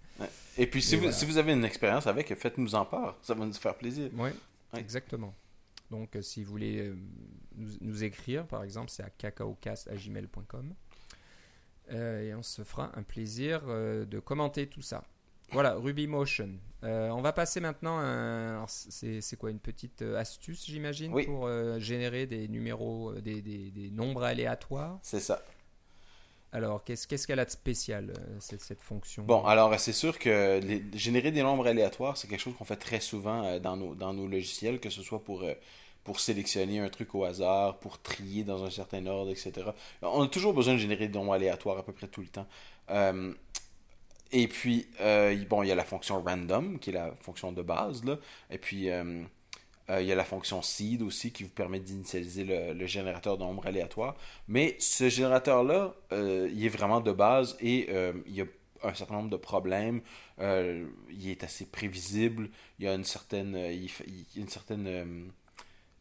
Et 0.57 0.65
puis, 0.67 0.81
si, 0.81 0.93
Et 0.93 0.97
vous, 0.97 1.03
voilà. 1.03 1.17
si 1.17 1.25
vous 1.25 1.37
avez 1.37 1.53
une 1.53 1.65
expérience 1.65 2.07
avec, 2.07 2.33
faites-nous 2.35 2.73
en 2.75 2.85
part. 2.85 3.17
Ça 3.21 3.33
va 3.35 3.45
nous 3.45 3.53
faire 3.53 3.75
plaisir. 3.75 4.09
Oui, 4.13 4.29
Ouais. 4.73 4.79
exactement. 4.79 5.33
Donc, 5.91 6.15
euh, 6.15 6.21
si 6.21 6.43
vous 6.43 6.51
voulez 6.51 6.79
euh, 6.89 6.95
nous, 7.55 7.69
nous 7.81 8.03
écrire, 8.03 8.45
par 8.45 8.63
exemple, 8.63 8.89
c'est 8.89 9.03
à 9.03 9.09
cacaocast.gmail.com. 9.09 10.73
Euh, 11.91 12.21
et 12.21 12.35
on 12.35 12.43
se 12.43 12.63
fera 12.63 12.91
un 12.97 13.03
plaisir 13.03 13.61
euh, 13.67 14.05
de 14.05 14.19
commenter 14.19 14.67
tout 14.67 14.81
ça. 14.81 15.03
Voilà, 15.51 15.75
Ruby 15.75 16.07
Motion. 16.07 16.49
Euh, 16.83 17.07
on 17.11 17.21
va 17.21 17.31
passer 17.31 17.61
maintenant 17.61 17.99
à 17.99 18.65
c'est 18.67 19.37
quoi 19.39 19.49
une 19.49 19.59
petite 19.61 20.01
astuce, 20.01 20.65
j'imagine, 20.65 21.13
Oui. 21.13 21.25
pour 21.25 21.49
générer 21.79 22.25
des 22.25 22.49
numéros, 22.49 23.13
des, 23.21 23.41
des- 23.41 23.71
des 23.71 23.89
nombres 23.89 24.23
aléatoires? 24.23 24.99
C'est 25.03 25.21
ça. 25.21 25.41
Alors, 26.53 26.83
qu'est-ce 26.83 27.27
qu'elle 27.27 27.39
a 27.39 27.45
de 27.45 27.49
spécial, 27.49 28.13
euh, 28.17 28.37
cette, 28.39 28.81
fonction? 28.81 29.23
Bon, 29.23 29.43
alors 29.45 29.77
c'est 29.79 29.93
sûr 29.93 30.17
que 30.17 30.61
générer 30.93 31.31
des 31.31 31.43
nombres 31.43 31.67
aléatoires, 31.67 32.15
c'est 32.15 32.27
quelque 32.27 32.39
chose 32.39 32.55
qu'on 32.57 32.65
fait 32.65 32.77
très 32.77 33.01
souvent 33.01 33.43
euh, 33.43 33.59
dans, 33.59 33.75
nos, 33.75 34.27
logiciels, 34.27 34.79
que 34.79 34.89
ce 34.89 35.01
soit 35.01 35.23
pour, 35.23 35.43
euh, 35.43 35.53
pour 36.05 36.21
sélectionner 36.21 36.79
un 36.79 36.87
truc 36.87 37.13
au 37.15 37.25
hasard, 37.25 37.79
pour 37.79 38.01
trier 38.01 38.45
dans 38.45 38.63
un 38.63 38.69
certain 38.69 39.05
ordre, 39.07 39.31
etc. 39.31 39.67
On 40.01 40.23
a 40.23 40.27
toujours 40.27 40.53
besoin 40.53 40.75
de 40.75 40.79
générer 40.79 41.09
des 41.09 41.19
nombres 41.19 41.33
aléatoires 41.33 41.79
à 41.79 41.83
peu 41.83 41.91
près 41.91 42.07
tout 42.07 42.21
le 42.21 42.27
temps. 42.27 42.47
Et 44.31 44.47
puis, 44.47 44.87
bon, 45.49 45.63
il 45.63 45.67
y 45.67 45.71
a 45.71 45.75
la 45.75 45.85
fonction 45.85 46.21
random, 46.21 46.79
qui 46.79 46.91
est 46.91 46.93
la 46.93 47.13
fonction 47.21 47.51
de 47.51 47.61
base, 47.61 48.03
là. 48.05 48.17
Et 48.49 48.57
puis, 48.57 48.89
il 49.89 50.05
y 50.05 50.11
a 50.11 50.15
la 50.15 50.25
fonction 50.25 50.61
seed 50.61 51.01
aussi, 51.01 51.31
qui 51.31 51.43
vous 51.43 51.49
permet 51.49 51.79
d'initialiser 51.79 52.43
le, 52.73 52.85
générateur 52.85 53.37
de 53.37 53.43
nombres 53.43 53.67
aléatoires. 53.67 54.15
Mais 54.47 54.75
ce 54.79 55.09
générateur-là, 55.09 55.95
euh, 56.11 56.49
il 56.53 56.65
est 56.65 56.69
vraiment 56.69 56.99
de 56.99 57.11
base 57.11 57.55
et 57.61 57.87
euh, 57.89 58.13
il 58.25 58.35
y 58.35 58.41
a 58.41 58.45
un 58.83 58.93
certain 58.93 59.15
nombre 59.15 59.29
de 59.29 59.37
problèmes. 59.37 60.01
Euh, 60.39 60.85
il 61.09 61.29
est 61.29 61.43
assez 61.43 61.65
prévisible. 61.65 62.49
Il 62.79 62.85
y 62.85 62.87
a 62.87 62.93
une 62.93 63.03
certaine, 63.03 63.55
euh, 63.55 63.87
une 64.35 64.49
certaine 64.49 64.87
euh, 64.87 65.25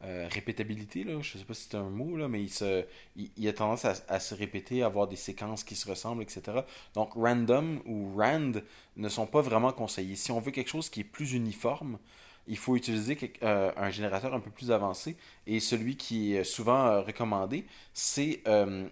euh, 0.04 0.28
répétabilité. 0.30 1.04
Là. 1.04 1.20
Je 1.22 1.34
ne 1.34 1.40
sais 1.40 1.46
pas 1.46 1.54
si 1.54 1.68
c'est 1.70 1.76
un 1.76 1.90
mot, 1.90 2.16
là, 2.16 2.28
mais 2.28 2.42
il, 2.42 2.50
se, 2.50 2.84
il, 3.16 3.48
a 3.48 3.52
tendance 3.52 3.84
à 3.84 4.20
se 4.20 4.34
répéter, 4.34 4.82
à 4.82 4.86
avoir 4.86 5.08
des 5.08 5.16
séquences 5.16 5.64
qui 5.64 5.76
se 5.76 5.88
ressemblent, 5.88 6.22
etc. 6.22 6.58
Donc 6.94 7.14
random 7.14 7.80
ou 7.86 8.14
rand 8.16 8.52
ne 8.96 9.08
sont 9.08 9.26
pas 9.26 9.40
vraiment 9.40 9.72
conseillés. 9.72 10.16
Si 10.16 10.30
on 10.32 10.40
veut 10.40 10.52
quelque 10.52 10.70
chose 10.70 10.90
qui 10.90 11.00
est 11.00 11.04
plus 11.04 11.32
uniforme, 11.32 11.98
il 12.46 12.56
faut 12.56 12.76
utiliser 12.76 13.18
euh, 13.42 13.72
un 13.76 13.90
générateur 13.90 14.34
un 14.34 14.40
peu 14.40 14.50
plus 14.50 14.70
avancé. 14.70 15.16
Et 15.46 15.60
celui 15.60 15.96
qui 15.96 16.34
est 16.34 16.44
souvent 16.44 16.86
euh, 16.86 17.00
recommandé, 17.00 17.66
c'est 17.92 18.42
euh, 18.46 18.88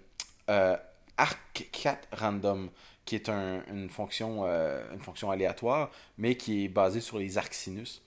arc4 0.49 1.97
random, 2.13 2.71
qui 3.05 3.15
est 3.15 3.29
un- 3.29 3.63
une, 3.71 3.89
fonction, 3.89 4.43
aléatoire, 5.31 5.91
mais 6.19 6.37
qui 6.37 6.65
est 6.65 6.69
basée 6.69 7.01
sur 7.01 7.19
les 7.19 7.39
arcsinus, 7.39 8.03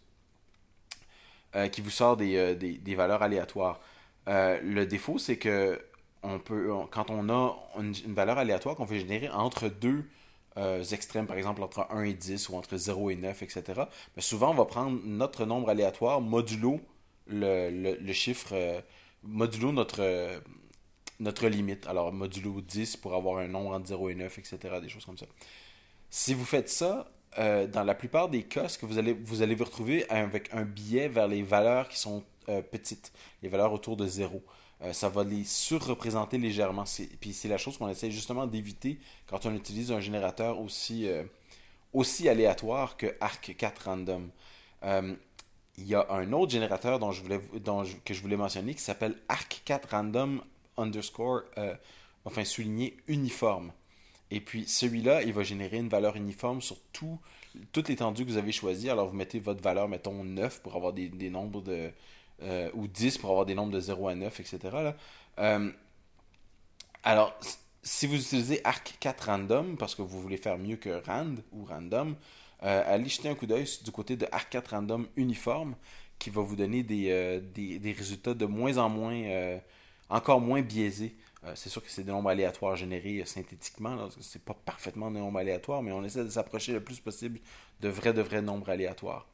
euh, 1.56 1.68
qui 1.70 1.82
vous 1.82 1.90
sort 1.92 2.18
des, 2.18 2.96
valeurs 2.96 3.24
aléatoires. 3.24 3.80
Le 4.28 4.84
défaut, 4.86 5.18
c'est 5.18 5.38
que 5.38 5.80
quand 6.22 7.10
on 7.10 7.30
a 7.30 7.58
une, 7.80 7.94
une 8.06 8.14
valeur 8.14 8.38
aléatoire 8.38 8.76
qu'on 8.76 8.86
veut 8.86 9.00
générer 9.00 9.30
entre 9.30 9.70
deux 9.70 10.04
euh, 10.58 10.84
extrêmes, 10.84 11.28
par 11.28 11.38
exemple 11.38 11.62
entre 11.62 11.86
1 11.92 12.04
et 12.04 12.14
10 12.14 12.50
ou 12.50 12.56
entre 12.56 12.78
0 12.78 13.12
et 13.12 13.16
9, 13.16 13.44
etc., 13.44 13.82
mais 14.16 14.22
souvent 14.22 14.52
on 14.52 14.56
va 14.56 14.66
prendre 14.66 15.00
notre 15.04 15.46
nombre 15.46 15.70
aléatoire 15.70 16.20
modulo 16.20 16.82
le, 17.28 18.14
chiffre, 18.14 18.50
euh, 18.54 18.82
modulo 19.22 19.72
notre, 19.72 20.02
euh, 20.02 20.40
notre 21.20 21.48
limite. 21.48 21.86
Alors 21.86 22.12
modulo 22.12 22.62
10 22.62 22.98
pour 22.98 23.14
avoir 23.14 23.38
un 23.38 23.48
nombre 23.48 23.76
entre 23.76 23.86
0 23.88 24.10
et 24.10 24.16
9, 24.16 24.40
etc., 24.40 24.58
des 24.82 24.90
choses 24.90 25.06
comme 25.06 25.18
ça. 25.18 25.28
Si 26.10 26.34
vous 26.34 26.46
faites 26.46 26.70
ça, 26.70 27.12
dans 27.38 27.84
la 27.84 27.94
plupart 27.94 28.30
des 28.30 28.44
cas, 28.44 28.68
ce 28.68 28.80
que 28.80 28.88
vous 28.88 28.98
allez 28.98 29.14
vous, 29.14 29.44
allez 29.44 29.54
vous 29.54 29.66
retrouver 29.66 30.10
avec 30.10 30.52
un 30.54 30.64
biais 30.64 31.08
vers 31.08 31.28
les 31.28 31.44
valeurs 31.44 31.88
qui 31.88 32.00
sont 32.00 32.24
petites, 32.72 33.12
les 33.44 33.50
valeurs 33.50 33.74
autour 33.74 33.96
de 33.96 34.08
0. 34.08 34.42
Euh, 34.84 34.94
ça 34.94 35.10
va 35.10 35.24
les 35.24 35.44
surreprésenter 35.44 36.38
légèrement. 36.38 36.84
Puis 37.20 37.34
c'est 37.34 37.48
la 37.48 37.58
chose 37.58 37.78
qu'on 37.78 37.90
essaie 37.90 38.12
justement 38.12 38.46
d'éviter 38.46 39.00
quand 39.28 39.46
on 39.46 39.56
utilise 39.56 39.92
un 39.92 40.00
générateur 40.00 40.60
aussi, 40.60 41.08
euh, 41.08 41.24
aussi 41.94 42.30
aléatoire 42.30 42.98
que 42.98 43.08
Arc4 43.20 43.84
Random. 43.84 44.30
Euh, 44.84 45.16
il 45.80 45.88
y 45.88 45.96
a 45.96 46.08
un 46.10 46.32
autre 46.34 46.52
générateur 46.52 47.00
dont 47.00 47.12
je 47.12 47.22
voulais, 47.22 47.42
dont 47.64 47.84
que 48.04 48.14
je 48.14 48.22
voulais 48.22 48.38
mentionner 48.38 48.74
qui 48.74 48.82
s'appelle 48.82 49.16
arc4 49.30 49.90
random 49.92 50.42
underscore, 50.76 51.44
enfin 52.26 52.44
souligné 52.44 52.98
uniforme. 53.08 53.72
Et 54.32 54.42
puis 54.42 54.68
celui-là, 54.68 55.22
il 55.22 55.34
va 55.34 55.44
générer 55.44 55.78
une 55.78 55.88
valeur 55.88 56.16
uniforme 56.16 56.62
sur 56.62 56.78
tout, 56.94 57.20
toute 57.72 57.90
l'étendue 57.90 58.26
que 58.26 58.32
vous 58.32 58.38
avez 58.38 58.52
choisie. 58.52 58.90
Alors 58.90 59.08
vous 59.10 59.16
mettez 59.16 59.40
votre 59.40 59.62
valeur, 59.62 59.88
mettons 59.88 60.24
9 60.24 60.62
pour 60.64 60.76
avoir 60.76 60.94
des, 60.94 61.10
des 61.10 61.30
nombres 61.30 61.62
de. 61.62 61.92
Euh, 62.44 62.70
ou 62.76 62.88
10 62.88 63.18
pour 63.18 63.32
avoir 63.32 63.46
des 63.48 63.56
nombres 63.56 63.72
de 63.72 63.80
0 63.80 64.08
à 64.10 64.16
9, 64.16 64.40
etc. 64.40 64.60
Là. 64.72 64.96
Euh, 65.40 65.72
alors, 67.04 67.36
si 67.82 68.06
vous 68.06 68.16
utilisez 68.16 68.62
arc4 68.64 69.26
random 69.26 69.76
parce 69.76 69.96
que 69.96 70.04
vous 70.04 70.22
voulez 70.22 70.38
faire 70.38 70.58
mieux 70.60 70.76
que 70.76 71.02
rand 71.04 71.36
ou 71.52 71.66
random, 71.66 72.16
euh, 72.64 72.84
allez 72.86 73.10
jeter 73.10 73.30
un 73.30 73.36
coup 73.36 73.48
d'œil 73.48 73.66
du 73.84 73.92
côté 73.92 74.16
de 74.16 74.26
arc4 74.28 74.70
random 74.70 75.08
uniforme 75.16 75.76
qui 76.20 76.30
va 76.30 76.42
vous 76.44 76.56
donner 76.56 76.84
des, 76.84 77.42
des, 77.54 77.80
des 77.80 77.92
résultats 77.92 78.34
de 78.34 78.46
moins 78.46 78.78
en 78.78 78.90
moins, 78.90 79.60
encore 80.10 80.42
moins 80.42 80.62
biaisés 80.62 81.16
c'est 81.56 81.70
sûr 81.70 81.84
que 81.84 81.90
c'est 81.90 82.04
des 82.04 82.12
nombres 82.12 82.30
aléatoires 82.30 82.76
générés 82.76 83.24
synthétiquement. 83.26 84.10
C'est 84.20 84.44
pas 84.44 84.56
parfaitement 84.56 85.12
des 85.12 85.20
nombres 85.20 85.40
aléatoires, 85.40 85.82
mais 85.84 85.92
on 85.92 86.04
essaie 86.04 86.24
de 86.24 86.30
s'approcher 86.30 86.74
le 86.74 86.84
plus 86.84 87.00
possible 87.00 87.40
de 87.80 87.90
vrais, 87.90 88.14
de 88.14 88.22
vrais 88.22 88.42
nombres 88.42 88.70
aléatoires. 88.70 89.28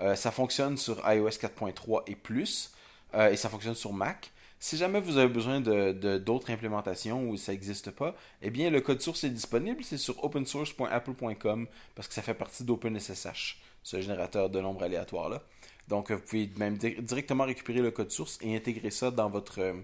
Euh, 0.00 0.14
ça 0.14 0.30
fonctionne 0.30 0.76
sur 0.76 0.98
iOS 1.08 1.28
4.3 1.28 2.02
et 2.06 2.16
plus, 2.16 2.72
et 3.14 3.36
ça 3.36 3.50
fonctionne 3.50 3.74
sur 3.74 3.92
Mac. 3.92 4.32
Si 4.58 4.78
jamais 4.78 5.00
vous 5.00 5.18
avez 5.18 5.30
besoin 5.30 5.60
de, 5.60 6.16
d'autres 6.16 6.50
implémentations 6.50 7.28
où 7.28 7.36
ça 7.36 7.52
n'existe 7.52 7.90
pas, 7.90 8.14
eh 8.40 8.48
bien 8.48 8.70
le 8.70 8.80
code 8.80 9.02
source 9.02 9.24
est 9.24 9.30
disponible, 9.30 9.84
c'est 9.84 9.98
sur 9.98 10.24
opensource.apple.com 10.24 11.66
parce 11.94 12.08
que 12.08 12.14
ça 12.14 12.22
fait 12.22 12.32
partie 12.32 12.64
d'OpenSSH, 12.64 13.60
ce 13.82 14.00
générateur 14.00 14.48
de 14.48 14.60
nombres 14.60 14.82
aléatoires 14.82 15.28
là. 15.28 15.42
Donc 15.88 16.10
vous 16.10 16.20
pouvez 16.20 16.50
même 16.56 16.78
directement 16.78 17.44
récupérer 17.44 17.80
le 17.80 17.90
code 17.90 18.10
source 18.10 18.38
et 18.40 18.56
intégrer 18.56 18.90
ça 18.90 19.10
dans 19.10 19.28
votre 19.28 19.74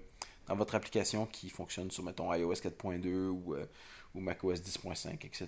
dans 0.49 0.55
votre 0.55 0.75
application 0.75 1.27
qui 1.27 1.49
fonctionne 1.49 1.89
sur, 1.91 2.03
mettons, 2.03 2.33
iOS 2.33 2.53
4.2 2.53 3.27
ou, 3.27 3.53
euh, 3.53 3.65
ou 4.15 4.19
macOS 4.19 4.59
10.5, 4.59 5.25
etc. 5.25 5.47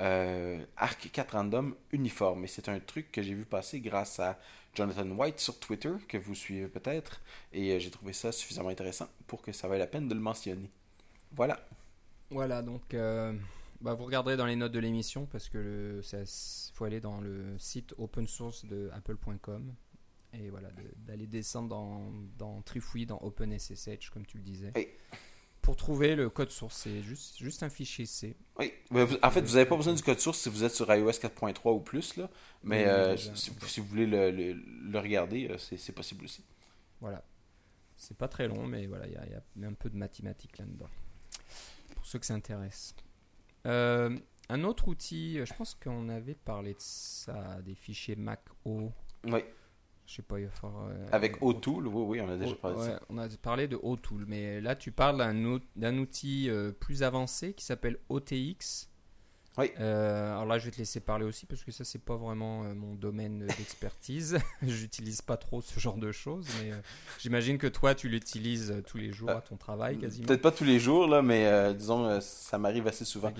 Euh, 0.00 0.64
Arc 0.76 1.10
4 1.10 1.32
Random 1.32 1.74
uniforme. 1.92 2.44
Et 2.44 2.48
c'est 2.48 2.68
un 2.68 2.78
truc 2.80 3.10
que 3.12 3.22
j'ai 3.22 3.34
vu 3.34 3.44
passer 3.44 3.80
grâce 3.80 4.20
à 4.20 4.38
Jonathan 4.74 5.08
White 5.08 5.40
sur 5.40 5.58
Twitter, 5.58 5.92
que 6.08 6.18
vous 6.18 6.34
suivez 6.34 6.68
peut-être. 6.68 7.20
Et 7.52 7.72
euh, 7.72 7.78
j'ai 7.78 7.90
trouvé 7.90 8.12
ça 8.12 8.32
suffisamment 8.32 8.68
intéressant 8.68 9.08
pour 9.26 9.42
que 9.42 9.52
ça 9.52 9.68
vaille 9.68 9.78
la 9.78 9.86
peine 9.86 10.08
de 10.08 10.14
le 10.14 10.20
mentionner. 10.20 10.70
Voilà. 11.32 11.60
Voilà, 12.30 12.60
donc 12.60 12.96
bah, 13.80 13.94
vous 13.94 14.04
regarderez 14.04 14.36
dans 14.36 14.46
les 14.46 14.56
notes 14.56 14.72
de 14.72 14.80
l'émission 14.80 15.26
parce 15.26 15.48
que 15.48 16.00
il 16.12 16.74
faut 16.74 16.84
aller 16.84 16.98
dans 16.98 17.20
le 17.20 17.56
site 17.56 17.94
open 17.98 18.26
source 18.26 18.64
de 18.64 18.90
apple.com 18.92 19.72
et 20.32 20.50
voilà, 20.50 20.68
d'aller 20.96 21.26
descendre 21.26 21.68
dans, 21.68 22.12
dans 22.38 22.60
Trifouille, 22.62 23.06
dans 23.06 23.18
OpenSSH, 23.22 24.10
comme 24.10 24.26
tu 24.26 24.38
le 24.38 24.42
disais. 24.42 24.72
Pour 25.66 25.74
trouver 25.74 26.14
le 26.14 26.30
code 26.30 26.50
source, 26.50 26.76
c'est 26.76 27.02
juste, 27.02 27.38
juste 27.38 27.64
un 27.64 27.68
fichier 27.68 28.06
C. 28.06 28.36
Oui, 28.56 28.72
en 28.92 29.30
fait, 29.32 29.40
vous 29.40 29.54
n'avez 29.54 29.66
pas 29.66 29.74
besoin 29.74 29.94
du 29.94 30.02
code 30.04 30.20
source 30.20 30.38
si 30.38 30.48
vous 30.48 30.62
êtes 30.62 30.72
sur 30.72 30.94
iOS 30.94 31.10
4.3 31.10 31.72
ou 31.72 31.80
plus, 31.80 32.16
là. 32.16 32.30
mais 32.62 32.86
euh, 32.86 33.16
si, 33.16 33.50
vous 33.80 33.86
voulez 33.86 34.06
le, 34.06 34.30
le, 34.30 34.98
regarder, 35.00 35.48
euh, 35.50 35.58
c'est 35.58 35.90
possible 35.90 36.26
aussi. 36.26 36.44
Voilà. 37.00 37.24
C'est 37.96 38.16
pas 38.16 38.28
très 38.28 38.46
long, 38.46 38.64
mais 38.64 38.86
voilà, 38.86 39.08
il 39.08 39.12
y, 39.14 39.60
y, 39.60 39.64
a 39.64 39.68
un 39.68 39.72
peu 39.72 39.90
de 39.90 39.96
mathématiques 39.96 40.56
là-dedans. 40.56 40.88
Pour 41.96 42.06
ceux 42.06 42.20
que 42.20 42.26
ça 42.26 42.34
intéresse. 42.34 42.94
Euh, 43.66 44.16
un 44.48 44.62
autre 44.62 44.86
outil, 44.86 45.40
je 45.44 45.52
pense 45.52 45.74
qu'on 45.74 46.08
avait 46.10 46.36
parlé 46.36 46.74
de 46.74 46.80
ça, 46.80 47.60
des 47.62 47.74
fichiers 47.74 48.14
Mac 48.14 48.40
O. 48.64 48.92
Oui. 49.24 49.40
Je 50.06 50.14
sais 50.14 50.22
pas, 50.22 50.38
il 50.38 50.46
va 50.46 50.52
falloir, 50.52 50.86
euh, 50.88 51.08
Avec 51.10 51.42
O'Toole, 51.42 51.88
oui, 51.88 52.04
oui, 52.06 52.20
on 52.20 52.30
a 52.30 52.36
déjà 52.36 52.54
parlé 52.54 52.76
de 52.76 52.82
ça. 52.82 53.00
On 53.08 53.18
a 53.18 53.28
parlé 53.42 53.66
de 53.66 53.76
O'Toole, 53.82 54.24
mais 54.28 54.60
là 54.60 54.76
tu 54.76 54.92
parles 54.92 55.18
d'un 55.18 55.98
outil 55.98 56.48
euh, 56.48 56.70
plus 56.70 57.02
avancé 57.02 57.54
qui 57.54 57.64
s'appelle 57.64 57.98
OTX. 58.08 58.88
Oui. 59.58 59.70
Euh, 59.80 60.32
alors 60.32 60.44
là, 60.44 60.58
je 60.58 60.66
vais 60.66 60.70
te 60.70 60.76
laisser 60.76 61.00
parler 61.00 61.24
aussi 61.24 61.46
parce 61.46 61.64
que 61.64 61.72
ça, 61.72 61.82
c'est 61.82 62.04
pas 62.04 62.16
vraiment 62.16 62.62
mon 62.74 62.94
domaine 62.94 63.46
d'expertise. 63.58 64.38
J'utilise 64.62 65.22
pas 65.22 65.38
trop 65.38 65.62
ce 65.62 65.80
genre 65.80 65.96
de 65.96 66.12
choses, 66.12 66.46
mais 66.60 66.72
j'imagine 67.18 67.56
que 67.56 67.66
toi, 67.66 67.94
tu 67.94 68.10
l'utilises 68.10 68.82
tous 68.86 68.98
les 68.98 69.12
jours 69.12 69.30
à 69.30 69.40
ton 69.40 69.56
travail 69.56 69.98
quasiment. 69.98 70.26
Peut-être 70.26 70.42
pas 70.42 70.52
tous 70.52 70.64
les 70.64 70.78
jours, 70.78 71.08
là, 71.08 71.22
mais 71.22 71.74
disons, 71.74 72.20
ça 72.20 72.58
m'arrive 72.58 72.86
assez 72.86 73.06
souvent. 73.06 73.32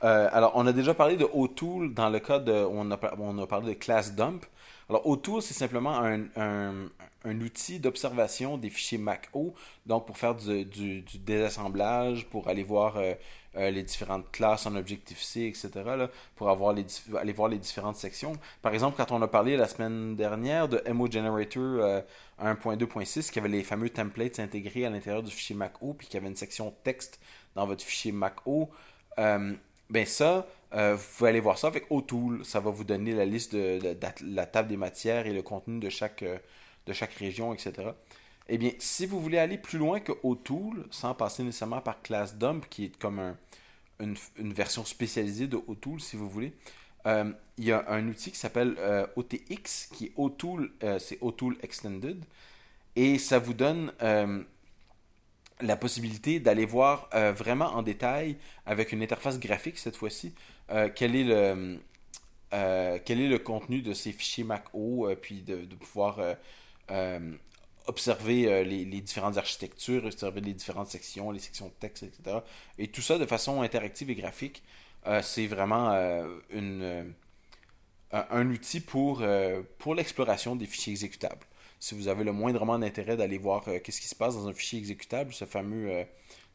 alors, 0.00 0.52
on 0.54 0.66
a 0.66 0.72
déjà 0.72 0.94
parlé 0.94 1.16
de 1.16 1.26
O'Toole 1.34 1.92
dans 1.92 2.08
le 2.08 2.20
cas 2.20 2.38
de. 2.38 2.52
On 2.52 2.90
a, 2.90 2.98
on 3.18 3.36
a 3.38 3.46
parlé 3.46 3.74
de 3.74 3.78
Class 3.78 4.14
Dump. 4.14 4.46
Alors, 4.88 5.04
O'Toole, 5.06 5.42
c'est 5.42 5.54
simplement 5.54 5.98
un, 6.00 6.90
outil 7.24 7.80
d'observation 7.80 8.56
des 8.56 8.70
fichiers 8.70 8.98
Mac-O, 8.98 9.52
donc 9.84 10.06
pour 10.06 10.16
faire 10.16 10.36
du, 10.36 11.02
désassemblage, 11.18 12.26
pour 12.26 12.46
aller 12.46 12.62
voir 12.62 12.96
euh, 12.96 13.14
euh, 13.56 13.70
les 13.70 13.82
différentes 13.82 14.30
classes 14.30 14.64
en 14.64 14.76
Objective-C, 14.76 15.40
etc., 15.46 15.70
là, 15.84 16.08
pour 16.36 16.72
les, 16.72 16.86
aller 17.18 17.32
voir 17.32 17.48
les 17.48 17.58
différentes 17.58 17.96
sections. 17.96 18.34
Par 18.62 18.74
exemple, 18.74 18.96
quand 18.96 19.10
on 19.10 19.20
a 19.22 19.28
parlé 19.28 19.56
la 19.56 19.66
semaine 19.66 20.14
dernière 20.14 20.68
de 20.68 20.80
Emo 20.86 21.10
Generator 21.10 22.02
1.2.6, 22.40 23.18
euh, 23.18 23.32
qui 23.32 23.38
avait 23.40 23.48
les 23.48 23.64
fameux 23.64 23.90
templates 23.90 24.38
intégrés 24.38 24.86
à 24.86 24.90
l'intérieur 24.90 25.24
du 25.24 25.32
fichier 25.32 25.56
Mac-O, 25.56 25.94
puis 25.94 26.06
qui 26.06 26.16
avait 26.16 26.28
une 26.28 26.36
section 26.36 26.72
texte 26.84 27.18
dans 27.56 27.66
votre 27.66 27.82
fichier 27.82 28.12
Mac-O, 28.12 28.70
ben 29.90 30.04
ça, 30.04 30.46
euh, 30.74 30.94
vous 30.96 31.04
pouvez 31.16 31.30
aller 31.30 31.40
voir 31.40 31.58
ça 31.58 31.68
avec 31.68 31.86
O'Toole. 31.90 32.44
Ça 32.44 32.60
va 32.60 32.70
vous 32.70 32.84
donner 32.84 33.12
la 33.12 33.24
liste 33.24 33.54
de, 33.54 33.80
la 34.22 34.46
table 34.46 34.68
des 34.68 34.76
matières 34.76 35.26
et 35.26 35.32
le 35.32 35.42
contenu 35.42 35.78
de 35.78 35.88
chaque, 35.88 36.22
euh, 36.22 36.38
de 36.86 36.92
chaque 36.92 37.14
région, 37.14 37.54
etc. 37.54 37.90
Eh 38.48 38.58
bien, 38.58 38.72
si 38.78 39.06
vous 39.06 39.20
voulez 39.20 39.38
aller 39.38 39.58
plus 39.58 39.78
loin 39.78 40.00
que 40.00 40.12
O'Toole, 40.22 40.86
sans 40.90 41.14
passer 41.14 41.42
nécessairement 41.42 41.80
par 41.80 42.02
ClassDump, 42.02 42.68
qui 42.68 42.84
est 42.86 42.96
comme 42.98 43.36
une, 44.00 44.16
version 44.52 44.84
spécialisée 44.84 45.46
de 45.46 45.56
O'Toole, 45.56 46.00
si 46.00 46.16
vous 46.16 46.28
voulez, 46.28 46.52
euh, 47.06 47.32
il 47.58 47.64
y 47.64 47.72
a 47.72 47.84
un 47.88 48.06
outil 48.08 48.30
qui 48.30 48.38
s'appelle 48.38 48.76
OTX, 49.16 49.88
qui 49.92 50.06
est 50.06 50.12
O'Toole, 50.16 50.70
c'est 50.98 51.18
O'Toole 51.22 51.56
Extended, 51.62 52.22
et 52.94 53.18
ça 53.18 53.38
vous 53.38 53.54
donne 53.54 53.92
la 55.60 55.76
possibilité 55.76 56.40
d'aller 56.40 56.66
voir 56.66 57.08
vraiment 57.34 57.66
en 57.74 57.82
détail, 57.82 58.36
avec 58.66 58.92
une 58.92 59.02
interface 59.02 59.38
graphique 59.38 59.78
cette 59.78 59.96
fois-ci, 59.96 60.34
euh, 60.70 60.88
quel 60.94 61.14
est 61.14 61.24
le 61.24 61.78
euh, 62.54 62.98
quel 63.04 63.20
est 63.20 63.28
le 63.28 63.38
contenu 63.38 63.82
de 63.82 63.92
ces 63.92 64.12
fichiers 64.12 64.44
Mac-O, 64.44 65.08
euh, 65.08 65.16
puis 65.16 65.42
de, 65.42 65.64
pouvoir 65.74 66.18
observer 67.86 68.64
les, 68.64 69.00
différentes 69.00 69.36
architectures, 69.36 70.04
observer 70.04 70.40
les 70.40 70.54
différentes 70.54 70.88
sections, 70.88 71.30
les 71.30 71.38
sections 71.40 71.66
de 71.66 71.72
texte, 71.78 72.02
etc. 72.04 72.38
Et 72.78 72.88
tout 72.88 73.02
ça 73.02 73.18
de 73.18 73.26
façon 73.26 73.62
interactive 73.62 74.10
et 74.10 74.14
graphique. 74.14 74.62
c'est 75.22 75.46
vraiment 75.46 75.90
une, 76.50 77.12
un 78.12 78.50
outil 78.50 78.80
pour, 78.80 79.24
pour 79.78 79.94
l'exploration 79.94 80.56
des 80.56 80.66
fichiers 80.66 80.92
exécutables. 80.92 81.46
Si 81.78 81.94
vous 81.94 82.08
avez 82.08 82.24
le 82.24 82.32
moindrement 82.32 82.78
d'intérêt 82.78 83.16
d'aller 83.16 83.38
voir 83.38 83.64
qu'est-ce 83.64 84.00
qui 84.00 84.08
se 84.08 84.14
passe 84.14 84.34
dans 84.34 84.48
un 84.48 84.52
fichier 84.52 84.78
exécutable, 84.78 85.32
ce 85.32 85.44
fameux 85.44 86.06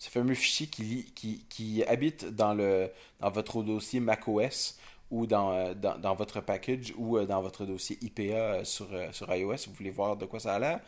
ce 0.01 0.09
fameux 0.09 0.33
fichier 0.33 0.65
qui, 0.65 1.11
qui, 1.13 1.45
qui 1.47 1.83
habite 1.83 2.25
dans, 2.25 2.55
le, 2.55 2.89
dans 3.19 3.29
votre 3.29 3.61
dossier 3.61 3.99
macOS 3.99 4.79
ou 5.11 5.27
dans, 5.27 5.51
euh, 5.51 5.75
dans, 5.75 5.95
dans, 5.99 6.15
votre 6.15 6.41
package 6.41 6.91
ou 6.97 7.17
euh, 7.17 7.27
dans 7.27 7.39
votre 7.43 7.67
dossier 7.67 7.99
IPA 8.01 8.21
euh, 8.33 8.63
sur, 8.63 8.87
sur 9.11 9.31
iOS, 9.31 9.67
vous 9.67 9.73
voulez 9.73 9.91
voir 9.91 10.17
de 10.17 10.25
quoi 10.25 10.39
ça 10.39 10.55
a 10.55 10.59
l'air, 10.59 10.79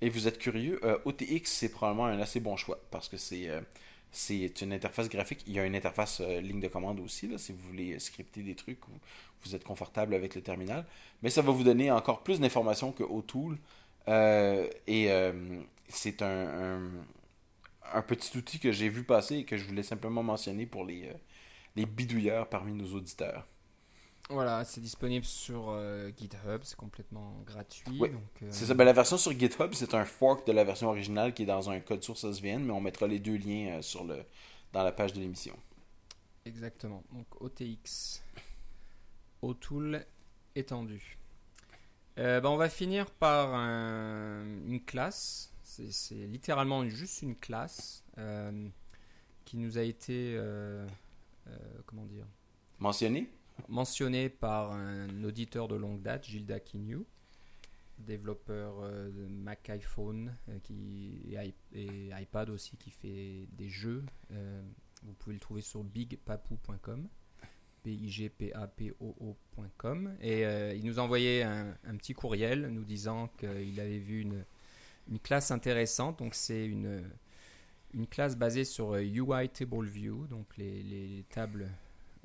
et 0.00 0.08
vous 0.08 0.26
êtes 0.26 0.38
curieux, 0.38 0.80
OTX, 1.04 1.42
c'est 1.44 1.68
probablement 1.68 2.06
un 2.06 2.18
assez 2.18 2.40
bon 2.40 2.56
choix 2.56 2.78
parce 2.90 3.08
que 3.10 3.18
c'est 3.18 3.50
c'est 4.16 4.62
une 4.62 4.72
interface 4.72 5.08
graphique. 5.08 5.42
Il 5.46 5.52
y 5.54 5.58
a 5.58 5.66
une 5.66 5.76
interface 5.76 6.20
ligne 6.20 6.60
de 6.60 6.68
commande 6.68 7.00
aussi, 7.00 7.28
là, 7.28 7.38
si 7.38 7.52
vous 7.52 7.58
voulez 7.68 7.98
scripter 7.98 8.42
des 8.42 8.54
trucs 8.54 8.86
ou 8.88 8.92
vous 9.44 9.54
êtes 9.54 9.64
confortable 9.64 10.14
avec 10.14 10.34
le 10.34 10.42
terminal. 10.42 10.86
Mais 11.22 11.30
ça 11.30 11.42
va 11.42 11.52
vous 11.52 11.64
donner 11.64 11.90
encore 11.90 12.22
plus 12.22 12.40
d'informations 12.40 12.92
que 12.92 13.02
O'Toole. 13.02 13.58
et 14.08 15.10
c'est 15.88 16.22
un, 16.22 16.90
petit 18.06 18.36
outil 18.36 18.58
que 18.58 18.72
j'ai 18.72 18.88
vu 18.88 19.04
passer 19.04 19.36
et 19.36 19.44
que 19.44 19.56
je 19.56 19.64
voulais 19.64 19.82
simplement 19.82 20.22
mentionner 20.22 20.66
pour 20.66 20.84
euh, 20.84 21.12
les 21.76 21.86
bidouilleurs 21.86 22.48
parmi 22.48 22.72
nos 22.72 22.94
auditeurs. 22.94 23.46
Voilà, 24.28 24.64
c'est 24.64 24.80
disponible 24.80 25.24
sur 25.24 25.68
euh, 25.68 26.10
GitHub, 26.16 26.60
c'est 26.62 26.76
complètement 26.76 27.40
gratuit. 27.46 28.02
Euh, 28.02 28.48
c'est 28.50 28.66
ça. 28.66 28.74
Ben, 28.74 28.84
la 28.84 28.92
version 28.92 29.16
sur 29.16 29.32
GitHub, 29.32 29.72
c'est 29.72 29.94
un 29.94 30.04
fork 30.04 30.46
de 30.46 30.52
la 30.52 30.64
version 30.64 30.88
originale 30.88 31.32
qui 31.32 31.44
est 31.44 31.46
dans 31.46 31.70
un 31.70 31.78
code 31.78 32.02
source 32.02 32.24
SVN, 32.24 32.64
mais 32.64 32.72
on 32.72 32.80
mettra 32.80 33.06
les 33.06 33.20
deux 33.20 33.36
liens 33.36 33.82
sur 33.82 34.04
le, 34.04 34.24
dans 34.72 34.82
la 34.82 34.90
page 34.90 35.12
de 35.12 35.20
l'émission. 35.20 35.56
Exactement. 36.44 37.04
Donc 37.12 37.40
OTX. 37.40 38.22
O'Toole 39.42 40.04
étendu. 40.56 41.18
Ben, 42.16 42.44
on 42.46 42.56
va 42.56 42.70
finir 42.70 43.10
par 43.10 43.54
une 43.54 44.80
classe 44.84 45.52
c'est 45.90 46.14
littéralement 46.14 46.88
juste 46.88 47.22
une 47.22 47.36
classe 47.36 48.04
euh, 48.18 48.68
qui 49.44 49.56
nous 49.56 49.78
a 49.78 49.82
été, 49.82 50.34
euh, 50.36 50.86
euh, 51.48 51.56
comment 51.86 52.04
dire? 52.04 52.26
Mentionnée? 52.78 53.30
Mentionnée 53.68 54.28
par 54.28 54.72
un 54.72 55.24
auditeur 55.24 55.66
de 55.68 55.74
longue 55.74 56.02
date, 56.02 56.26
Gilda 56.26 56.60
Kinyu. 56.60 57.04
développeur 57.98 58.82
de 59.10 59.26
Mac 59.26 59.68
iPhone 59.70 60.36
qui, 60.62 61.34
et, 61.72 62.10
iPad 62.20 62.50
aussi 62.50 62.76
qui 62.76 62.90
fait 62.90 63.48
des 63.52 63.68
jeux. 63.68 64.04
vous 64.30 65.14
pouvez 65.18 65.34
le 65.34 65.40
trouver 65.40 65.62
sur 65.62 65.82
bigpapou.com. 65.82 67.08
B-I-G-P-A-P-O-O.com. 67.84 68.56
Et 70.20 70.42
il 70.76 70.84
nous 70.84 71.00
a 71.00 71.02
envoyé 71.02 71.42
un, 71.42 71.96
petit 71.98 72.14
courriel 72.14 72.68
nous 72.68 72.84
disant 72.84 73.28
qu'il 73.38 73.80
avait 73.80 73.98
vu 73.98 74.20
une, 74.20 74.44
classe 75.20 75.50
intéressante. 75.50 76.18
Donc, 76.20 76.34
c'est 76.34 76.66
une, 76.66 77.02
classe 78.10 78.36
basée 78.36 78.64
sur 78.64 78.94
UI 78.96 79.48
Table 79.48 79.86
View, 79.86 80.26
donc 80.26 80.46
les 80.58 81.24
tables 81.30 81.70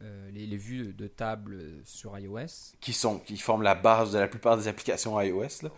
euh, 0.04 0.32
les, 0.32 0.58
vues 0.58 0.94
de 0.94 1.08
table 1.08 1.62
sur 1.84 2.18
iOS. 2.18 2.76
Qui, 2.80 2.94
sont, 2.94 3.20
qui 3.20 3.38
forment 3.38 3.62
la 3.62 3.76
base 3.76 4.12
de 4.12 4.20
la 4.20 4.28
plupart 4.28 4.58
des 4.58 4.68
applications 4.68 5.20
iOS. 5.22 5.64
Là. 5.64 5.70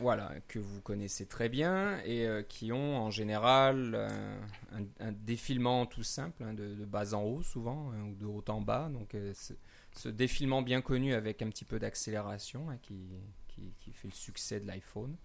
Voilà, 0.00 0.32
que 0.48 0.58
vous 0.58 0.80
connaissez 0.80 1.26
très 1.26 1.48
bien 1.48 2.00
et 2.04 2.26
euh, 2.26 2.42
qui 2.42 2.72
ont 2.72 2.96
en 2.96 3.10
général 3.10 3.92
euh, 3.94 4.40
un, 5.00 5.12
défilement 5.12 5.86
tout 5.86 6.02
simple, 6.02 6.42
hein, 6.42 6.54
de, 6.54 6.84
bas 6.84 7.14
en 7.14 7.22
haut 7.22 7.42
souvent, 7.42 7.92
hein, 7.92 8.04
ou 8.10 8.14
de 8.14 8.26
haut 8.26 8.44
en 8.48 8.60
bas. 8.60 8.88
Donc 8.90 9.14
ce 9.92 10.08
défilement 10.08 10.62
bien 10.62 10.80
connu 10.80 11.12
avec 11.14 11.42
un 11.42 11.48
petit 11.50 11.64
peu 11.64 11.78
d'accélération 11.78 12.70
hein, 12.70 12.78
qui, 12.80 13.10
qui, 13.48 13.74
qui, 13.80 13.92
fait 13.92 14.08
le 14.08 14.14
succès 14.14 14.60
de 14.60 14.66
l'iPhone 14.66 15.16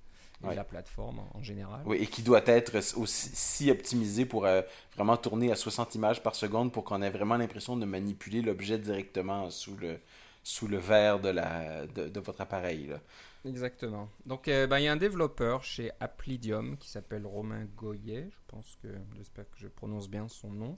et 0.51 0.55
la 0.55 0.63
plateforme 0.63 1.21
en, 1.33 1.41
général. 1.41 1.81
Oui, 1.85 1.97
et 1.97 2.07
qui 2.07 2.21
doit 2.21 2.43
être 2.45 2.75
aussi 2.97 3.29
si 3.33 3.71
optimisé 3.71 4.25
pour 4.25 4.45
euh, 4.45 4.61
vraiment 4.95 5.17
tourner 5.17 5.51
à 5.51 5.55
60 5.55 5.95
images 5.95 6.21
par 6.21 6.35
seconde 6.35 6.71
pour 6.71 6.83
qu'on 6.83 7.01
ait 7.01 7.09
vraiment 7.09 7.37
l'impression 7.37 7.77
de 7.77 7.85
manipuler 7.85 8.41
l'objet 8.41 8.77
directement 8.77 9.49
sous 9.49 9.75
le, 9.77 9.99
sous 10.43 10.67
le 10.67 10.77
verre 10.77 11.19
de, 11.19 11.29
la, 11.29 11.85
de, 11.87 12.19
votre 12.19 12.41
appareil. 12.41 12.87
Là. 12.87 12.99
Exactement. 13.45 14.09
Donc, 14.25 14.47
euh, 14.47 14.67
ben, 14.67 14.79
il 14.79 14.83
y 14.83 14.87
a 14.87 14.91
un 14.91 14.97
développeur 14.97 15.63
chez 15.63 15.91
Applidium 15.99 16.77
qui 16.77 16.89
s'appelle 16.89 17.25
Romain 17.25 17.65
Goyet, 17.75 18.29
je 18.29 18.39
pense 18.47 18.77
que, 18.81 18.87
j'espère 19.15 19.49
que 19.49 19.57
je 19.57 19.67
prononce 19.67 20.09
bien 20.09 20.27
son 20.27 20.51
nom, 20.51 20.77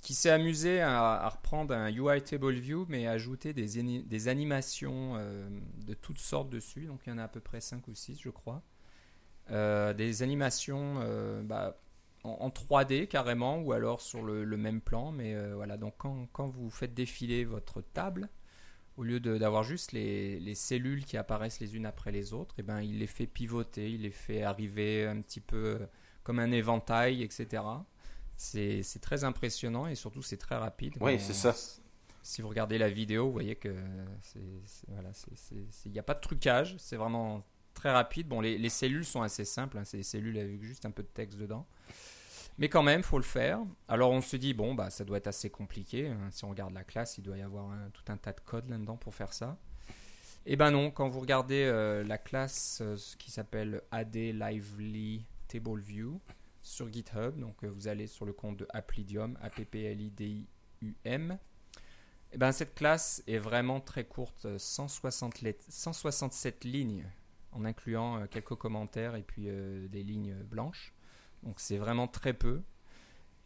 qui 0.00 0.14
s'est 0.14 0.30
amusé 0.30 0.82
à, 0.82 1.28
reprendre 1.28 1.74
un 1.74 1.90
UI 1.90 2.22
Table 2.22 2.54
View, 2.54 2.86
mais 2.88 3.06
à 3.06 3.12
ajouter 3.12 3.52
des, 3.52 4.02
des 4.02 4.28
animations 4.28 5.14
euh, 5.16 5.48
de 5.86 5.94
toutes 5.94 6.18
sortes 6.18 6.50
dessus. 6.50 6.86
Donc, 6.86 7.00
il 7.06 7.10
y 7.10 7.12
en 7.12 7.18
a 7.18 7.24
à 7.24 7.28
peu 7.28 7.40
près 7.40 7.60
5 7.60 7.88
ou 7.88 7.94
6, 7.94 8.20
je 8.20 8.30
crois. 8.30 8.62
Euh, 9.50 9.92
des 9.92 10.22
animations 10.22 10.96
euh, 11.00 11.42
bah, 11.42 11.76
en, 12.22 12.48
3D 12.48 13.06
carrément, 13.08 13.58
ou 13.58 13.72
alors 13.72 14.00
sur 14.00 14.22
le, 14.22 14.44
même 14.56 14.80
plan. 14.80 15.12
Mais 15.12 15.34
euh, 15.34 15.54
voilà, 15.54 15.76
donc 15.76 15.94
quand, 15.98 16.26
quand, 16.32 16.48
vous 16.48 16.70
faites 16.70 16.94
défiler 16.94 17.44
votre 17.44 17.82
table, 17.82 18.28
au 18.96 19.02
lieu 19.02 19.20
d'avoir 19.20 19.62
juste 19.62 19.92
les, 19.92 20.40
les, 20.40 20.54
cellules 20.54 21.04
qui 21.04 21.16
apparaissent 21.16 21.60
les 21.60 21.76
unes 21.76 21.84
après 21.84 22.12
les 22.12 22.32
autres, 22.32 22.54
et 22.58 22.60
eh 22.60 22.62
ben, 22.62 22.80
il 22.80 23.00
les 23.00 23.06
fait 23.06 23.26
pivoter, 23.26 23.90
il 23.90 24.02
les 24.02 24.10
fait 24.10 24.42
arriver 24.42 25.06
un 25.06 25.20
petit 25.20 25.40
peu 25.40 25.80
comme 26.22 26.38
un 26.38 26.52
éventail, 26.52 27.22
etc. 27.22 27.62
C'est 28.36 29.00
très 29.02 29.24
impressionnant 29.24 29.86
et 29.86 29.94
surtout 29.94 30.22
c'est 30.22 30.38
très 30.38 30.56
rapide. 30.56 30.94
Oui, 31.00 31.20
c'est 31.20 31.34
ça. 31.34 31.54
Si 32.22 32.40
vous 32.40 32.48
regardez 32.48 32.78
la 32.78 32.88
vidéo, 32.88 33.26
vous 33.26 33.32
voyez 33.32 33.56
que 33.56 33.68
il 34.36 34.42
voilà, 34.88 35.10
n'y 35.84 35.98
a 35.98 36.02
pas 36.02 36.14
de 36.14 36.20
trucage, 36.20 36.76
c'est 36.78 36.96
vraiment 36.96 37.44
très 37.74 37.90
rapide. 37.90 38.28
Bon, 38.28 38.40
les, 38.40 38.68
cellules 38.68 39.04
sont 39.04 39.22
assez 39.22 39.44
simples, 39.44 39.78
hein, 39.78 39.84
c'est 39.84 39.98
des 39.98 40.02
cellules 40.02 40.38
avec 40.38 40.62
juste 40.62 40.86
un 40.86 40.90
peu 40.90 41.02
de 41.02 41.08
texte 41.08 41.38
dedans. 41.38 41.66
Mais 42.56 42.68
quand 42.68 42.84
même, 42.84 43.02
faut 43.02 43.18
le 43.18 43.24
faire. 43.24 43.60
Alors 43.88 44.12
on 44.12 44.20
se 44.20 44.36
dit, 44.36 44.54
bon, 44.54 44.74
bah, 44.74 44.88
ça 44.90 45.04
doit 45.04 45.18
être 45.18 45.26
assez 45.26 45.50
compliqué. 45.50 46.08
Hein. 46.08 46.28
Si 46.30 46.44
on 46.44 46.50
regarde 46.50 46.72
la 46.72 46.84
classe, 46.84 47.18
il 47.18 47.22
doit 47.22 47.36
y 47.36 47.42
avoir 47.42 47.70
tout 47.92 48.04
un 48.08 48.16
tas 48.16 48.32
de 48.32 48.40
code 48.40 48.68
là-dedans 48.70 48.96
pour 48.96 49.14
faire 49.14 49.32
ça. 49.32 49.58
Eh 50.46 50.56
ben 50.56 50.70
non, 50.70 50.90
quand 50.90 51.08
vous 51.08 51.20
regardez 51.20 51.64
euh, 51.64 52.04
la 52.04 52.18
classe 52.18 52.80
euh, 52.82 52.96
qui 53.18 53.30
s'appelle 53.30 53.80
AD 53.90 54.14
Lively 54.14 55.24
Table 55.48 55.80
View 55.80 56.20
sur 56.60 56.92
GitHub, 56.92 57.38
donc 57.38 57.64
euh, 57.64 57.68
vous 57.68 57.88
allez 57.88 58.06
sur 58.06 58.26
le 58.26 58.34
compte 58.34 58.58
de 58.58 58.66
Applidium, 58.74 59.38
a 59.40 59.48
p 59.48 59.64
p 59.64 59.84
l 59.84 60.02
i 60.02 60.10
d 60.10 60.24
i 60.26 60.46
u 60.82 60.94
m 61.04 61.38
eh 62.32 62.36
ben, 62.36 62.52
cette 62.52 62.74
classe 62.74 63.22
est 63.26 63.38
vraiment 63.38 63.80
très 63.80 64.04
courte, 64.04 64.58
160 64.58 65.34
167 65.68 66.64
lignes 66.64 67.06
en 67.54 67.64
incluant 67.64 68.20
euh, 68.20 68.26
quelques 68.26 68.54
commentaires 68.54 69.16
et 69.16 69.22
puis 69.22 69.44
euh, 69.46 69.88
des 69.88 70.02
lignes 70.02 70.34
blanches. 70.34 70.92
Donc 71.42 71.60
c'est 71.60 71.78
vraiment 71.78 72.08
très 72.08 72.34
peu. 72.34 72.62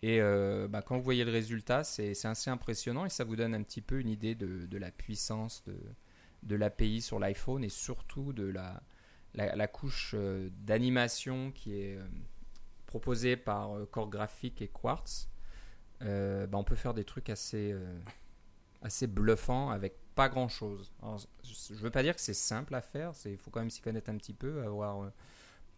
Et 0.03 0.21
euh, 0.21 0.69
bah, 0.69 0.83
quand 0.83 0.97
vous 0.97 1.03
voyez 1.03 1.25
le 1.25 1.33
résultat, 1.33 1.85
c'est 1.85 2.13
assez 2.25 2.51
impressionnant 2.51 3.05
et 3.05 3.09
ça 3.09 3.25
vous 3.25 3.37
donne 3.37 3.55
un 3.55 3.63
petit 3.63 3.83
peu 3.83 4.01
une 4.01 4.09
idée 4.09 4.35
de, 4.35 4.79
la 4.79 4.93
puissance 4.93 5.65
de, 6.45 6.55
l'API 6.55 7.03
sur 7.03 7.19
l'iPhone 7.19 7.65
et 7.65 7.69
surtout 7.69 8.33
de 8.33 8.45
la, 8.45 8.81
la, 9.35 9.67
couche 9.67 10.15
d'animation 10.61 11.51
qui 11.51 11.81
est 11.81 11.99
proposée 12.87 13.37
par 13.37 13.73
Core 13.91 14.09
Graphic 14.09 14.63
et 14.63 14.69
Quartz. 14.69 15.29
Bah, 16.01 16.47
on 16.53 16.63
peut 16.63 16.77
faire 16.77 16.95
des 16.95 17.05
trucs 17.05 17.29
assez, 17.29 17.75
assez 18.83 19.09
bluffants 19.09 19.71
avec 19.71 19.97
pas 20.19 20.29
grand 20.29 20.49
chose. 20.49 20.91
je 21.45 21.75
veux 21.75 21.93
pas 21.93 22.03
dire 22.03 22.17
que 22.17 22.21
c'est 22.21 22.35
simple 22.35 22.75
à 22.75 22.81
faire, 22.81 23.13
il 23.25 23.37
faut 23.39 23.53
quand 23.53 23.61
même 23.61 23.71
s'y 23.71 23.81
connaître 23.81 24.11
un 24.11 24.17
petit 24.17 24.33
peu, 24.33 24.65
avoir 24.65 25.05
euh, 25.05 25.11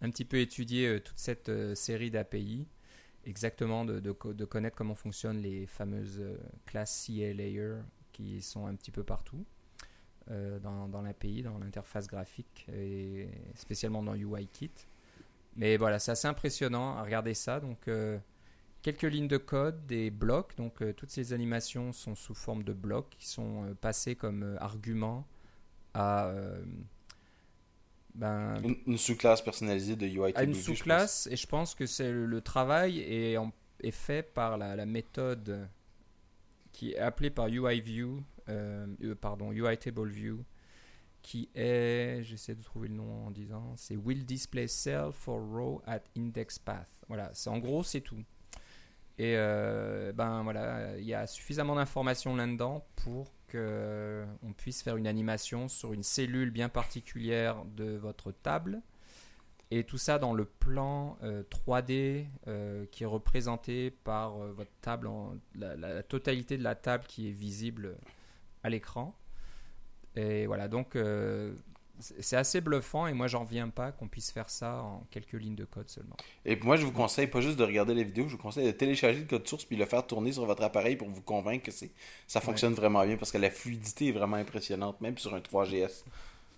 un 0.01 0.09
petit 0.09 0.25
peu 0.25 0.39
étudié 0.39 0.87
euh, 0.87 0.99
toute 0.99 1.19
cette 1.19 1.51
euh, 1.51 1.75
série 1.75 2.11
d'API, 2.11 2.67
exactement 3.27 3.85
de, 3.85 4.01
de, 4.01 4.45
connaître 4.47 4.75
comment 4.75 4.95
fonctionnent 4.95 5.43
les 5.43 5.67
fameuses 5.67 6.23
classes 6.65 7.05
CA 7.07 7.35
layer 7.35 7.83
qui 8.13 8.41
sont 8.41 8.65
un 8.65 8.75
petit 8.77 8.91
peu 8.91 9.05
partout 9.05 9.45
dans, 10.27 10.89
dans 10.89 11.03
l'API, 11.03 11.43
dans 11.43 11.59
l'interface 11.59 12.07
graphique 12.07 12.67
et 12.73 13.29
spécialement 13.57 14.03
dans 14.03 14.15
UIKit. 14.15 14.71
Mais 15.57 15.77
voilà, 15.77 15.99
c'est 15.99 16.13
assez 16.13 16.29
impressionnant 16.29 16.97
à 16.97 17.03
regarder 17.03 17.35
ça. 17.35 17.61
Donc, 17.61 17.91
quelques 18.83 19.03
lignes 19.03 19.29
de 19.29 19.37
code, 19.37 19.87
des 19.87 20.11
blocs. 20.11 20.57
Donc 20.57 20.83
euh, 20.83 20.93
toutes 20.93 21.11
ces 21.11 21.33
animations 21.33 21.93
sont 21.93 22.15
sous 22.15 22.35
forme 22.35 22.63
de 22.63 22.73
blocs 22.73 23.09
qui 23.11 23.29
sont 23.29 23.65
euh, 23.65 23.75
passés 23.75 24.15
comme 24.15 24.43
euh, 24.43 24.57
arguments 24.61 25.27
à 25.95 26.33
ben, 28.15 28.63
une, 28.87 28.97
sous-classe 28.97 29.43
personnalisée 29.43 29.97
de 29.97 30.07
UI. 30.07 30.33
À 30.37 30.45
une 30.45 30.55
sous-classe 30.55 31.29
et 31.31 31.37
je 31.37 31.47
pense 31.49 31.75
que 31.75 31.85
c'est 31.85 32.13
le, 32.13 32.41
travail 32.41 33.01
est, 33.01 33.37
est, 33.81 33.91
fait 33.91 34.23
par 34.23 34.57
la, 34.57 34.87
méthode 34.87 35.69
qui 36.71 36.93
est 36.93 36.99
appelée 36.99 37.31
par 37.31 37.49
UIView, 37.49 38.23
pardon 39.21 39.51
UI 39.51 39.77
Table 39.79 40.09
View 40.09 40.45
qui 41.23 41.49
est, 41.55 42.23
j'essaie 42.23 42.55
de 42.55 42.63
trouver 42.63 42.89
le 42.89 42.95
nom 42.95 43.27
en 43.27 43.31
disant, 43.31 43.75
c'est 43.77 43.97
Will 43.97 44.25
Display 44.25 44.69
Cell 44.69 45.11
for 45.13 45.41
Row 45.41 45.83
at 45.87 46.03
Index 46.17 46.59
Path. 46.59 46.89
Voilà, 47.09 47.33
en 47.47 47.59
gros 47.59 47.83
c'est 47.83 48.01
tout. 48.01 48.23
Et 49.21 49.35
euh, 49.37 50.13
ben 50.15 50.43
voilà, 50.45 50.97
il 50.97 51.05
y 51.05 51.13
a 51.13 51.27
suffisamment 51.27 51.75
d'informations 51.75 52.35
là-dedans 52.37 52.87
pour 52.97 53.27
qu'on 53.53 53.59
euh, 53.59 54.25
puisse 54.57 54.83
faire 54.83 54.97
une 54.97 55.07
animation 55.07 55.69
sur 55.69 55.93
une 55.93 56.03
cellule 56.03 56.51
bien 56.51 56.71
particulière 56.71 57.67
de 57.77 57.99
votre 57.99 58.33
table. 58.33 58.81
Et 59.71 59.85
tout 59.85 59.99
ça 59.99 60.19
dans 60.19 60.33
le 60.33 60.47
plan 60.47 61.19
3D 61.23 62.25
euh, 62.49 62.87
qui 62.91 63.03
est 63.03 63.07
représenté 63.07 63.91
par 63.91 64.39
votre 64.39 64.73
table, 64.81 65.11
la, 65.55 65.77
la, 65.77 66.03
totalité 66.03 66.57
de 66.57 66.63
la 66.63 66.75
table 66.75 67.05
qui 67.07 67.29
est 67.29 67.33
visible 67.33 67.97
à 68.63 68.71
l'écran. 68.71 69.15
Et 70.17 70.47
voilà, 70.47 70.67
donc 70.67 70.97
c'est 72.01 72.37
assez 72.37 72.61
bluffant 72.61 73.07
et 73.07 73.13
moi 73.13 73.27
j'en 73.27 73.41
reviens 73.41 73.69
pas 73.69 73.93
qu'on 73.93 74.09
puisse 74.09 74.31
faire 74.31 74.51
ça 74.51 74.83
en 74.83 75.07
quelques 75.11 75.35
lignes 75.35 75.57
de 75.57 75.65
code 75.65 75.89
seulement. 75.89 76.17
Et 76.45 76.57
moi 76.57 76.77
je 76.77 76.85
vous 76.85 76.93
conseille 76.93 77.27
pas 77.27 77.41
juste 77.41 77.59
de 77.59 77.65
regarder 77.65 77.95
les 77.95 78.05
vidéos, 78.05 78.29
je 78.29 78.33
vous 78.33 78.43
conseille 78.43 78.67
de 78.67 78.73
télécharger 78.73 79.21
le 79.21 79.27
code 79.27 79.47
source 79.47 79.65
puis 79.65 79.77
le 79.77 79.87
faire 79.87 80.07
tourner 80.07 80.33
sur 80.33 80.47
votre 80.47 80.63
appareil 80.63 80.97
pour 80.97 81.09
vous 81.09 81.23
convaincre 81.23 81.71
que 81.71 81.87
ça 82.27 82.41
fonctionne 82.41 82.75
vraiment 82.75 83.05
bien 83.05 83.17
parce 83.17 83.33
que 83.33 83.39
la 83.39 83.51
fluidité 83.51 84.09
est 84.09 84.13
vraiment 84.13 84.37
impressionnante 84.37 85.01
même 85.01 85.19
sur 85.19 85.35
un 85.35 85.41
3GS. 85.41 86.05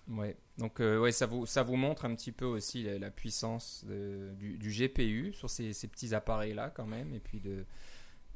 Ouais, 0.09 0.35
donc 0.57 0.81
euh, 0.81 0.99
ouais, 0.99 1.13
ça 1.13 1.25
vous, 1.25 1.45
ça 1.45 1.63
vous 1.63 1.77
montre 1.77 2.03
un 2.03 2.13
petit 2.13 2.33
peu 2.33 2.45
aussi 2.45 2.83
la, 2.83 3.09
puissance 3.09 3.85
du, 3.85 4.69
GPU 4.69 5.31
sur 5.33 5.49
ces, 5.49 5.71
petits 5.87 6.13
appareils 6.13 6.53
là 6.53 6.69
quand 6.69 6.85
même 6.85 7.13
et 7.13 7.19
puis 7.19 7.39
de, 7.39 7.65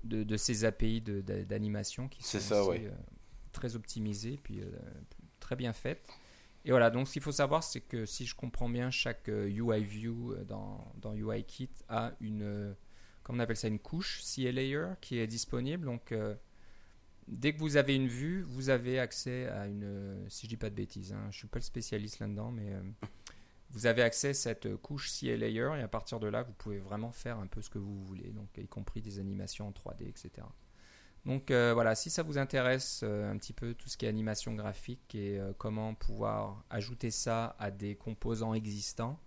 de, 0.04 0.38
ces 0.38 0.66
API 0.66 1.02
d'animation 1.02 2.08
qui 2.08 2.24
sont 2.24 2.38
aussi, 2.38 2.86
euh, 2.86 2.92
très 3.52 3.76
optimisées 3.76 4.40
puis 4.42 4.62
euh, 4.62 4.70
très 5.40 5.56
bien 5.56 5.74
faites. 5.74 6.08
Et 6.68 6.72
voilà, 6.72 6.90
donc 6.90 7.08
ce 7.08 7.14
qu'il 7.14 7.22
faut 7.22 7.32
savoir, 7.32 7.64
c'est 7.64 7.80
que 7.80 8.06
si 8.06 8.26
je 8.26 8.36
comprends 8.36 8.68
bien, 8.68 8.92
chaque 8.92 9.30
UI 9.30 9.62
euh, 9.62 9.78
view 9.78 10.34
euh, 10.34 10.44
dans, 10.44 10.94
dans 10.98 11.14
UIKit 11.14 11.70
a 11.88 12.12
une, 12.20 12.44
euh, 12.44 12.74
on 13.30 13.40
appelle 13.40 13.56
ça, 13.56 13.70
une 13.70 13.80
couche 13.80 14.22
CA 14.22 14.52
layer 14.52 14.88
qui 15.00 15.18
est 15.18 15.28
disponible. 15.28 15.86
Donc 15.86 16.14
dès 17.30 17.54
que 17.54 17.60
vous 17.60 17.78
avez 17.78 17.96
une 17.96 18.10
vue, 18.10 18.42
vous 18.42 18.70
avez 18.70 19.00
accès 19.00 19.48
à 19.48 19.68
une, 19.68 20.26
si 20.28 20.46
je 20.46 20.50
dis 20.50 20.58
pas 20.58 20.70
de 20.70 20.76
bêtises, 20.76 21.14
hein, 21.14 21.28
je 21.32 21.38
suis 21.38 21.48
pas 21.48 21.60
le 21.60 21.64
spécialiste 21.64 22.20
là-dedans, 22.20 22.52
mais 22.52 22.74
vous 23.70 23.86
avez 23.86 24.02
accès 24.02 24.30
à 24.30 24.34
cette 24.34 24.76
couche 24.78 25.10
CA 25.10 25.38
layer 25.38 25.70
et 25.78 25.82
à 25.82 25.88
partir 25.88 26.20
de 26.20 26.28
là, 26.28 26.44
vous 26.44 26.54
pouvez 26.54 26.80
vraiment 26.80 27.14
faire 27.14 27.40
un 27.40 27.48
peu 27.48 27.62
ce 27.62 27.70
que 27.70 27.78
vous 27.78 28.04
voulez, 28.04 28.32
donc 28.32 28.50
y 28.58 28.68
compris 28.68 29.02
des 29.02 29.20
animations 29.20 29.68
en 29.68 29.72
3D, 29.72 30.08
etc. 30.08 30.46
Donc 31.26 31.52
euh, 31.52 31.74
voilà, 31.74 31.94
si 31.96 32.10
ça 32.10 32.24
vous 32.24 32.38
intéresse 32.38 33.02
euh, 33.04 33.30
un 33.30 33.38
petit 33.38 33.54
peu 33.54 33.74
tout 33.74 33.90
ce 33.90 33.98
qui 33.98 34.06
est 34.06 34.10
animation 34.10 34.54
graphique 34.54 35.14
et 35.14 35.38
euh, 35.38 35.52
comment 35.58 35.94
pouvoir 35.94 36.64
ajouter 36.70 37.12
ça 37.12 37.56
à 37.60 37.70
des 37.70 37.96
composants 37.96 38.54
existants, 38.54 39.20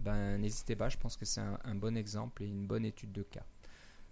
ben 0.00 0.38
n'hésitez 0.38 0.76
pas, 0.76 0.88
je 0.88 0.98
pense 0.98 1.16
que 1.16 1.24
c'est 1.24 1.40
un, 1.40 1.74
bon 1.74 1.96
exemple 1.96 2.42
et 2.42 2.46
une 2.46 2.66
bonne 2.66 2.84
étude 2.84 3.12
de 3.12 3.22
cas. 3.22 3.44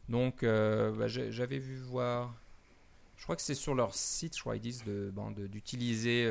Donc 0.09 0.43
bah, 0.43 1.07
j'avais 1.07 1.59
vu 1.59 1.77
voir, 1.77 2.35
je 3.17 3.25
crois 3.25 3.37
que 3.37 3.43
c'est 3.43 3.55
sur 3.55 3.75
leur 3.75 3.95
site, 3.95 4.35
je 4.35 4.41
crois 4.41 4.57
ils 4.57 4.61
disent 4.61 4.85
d'utiliser 4.85 6.31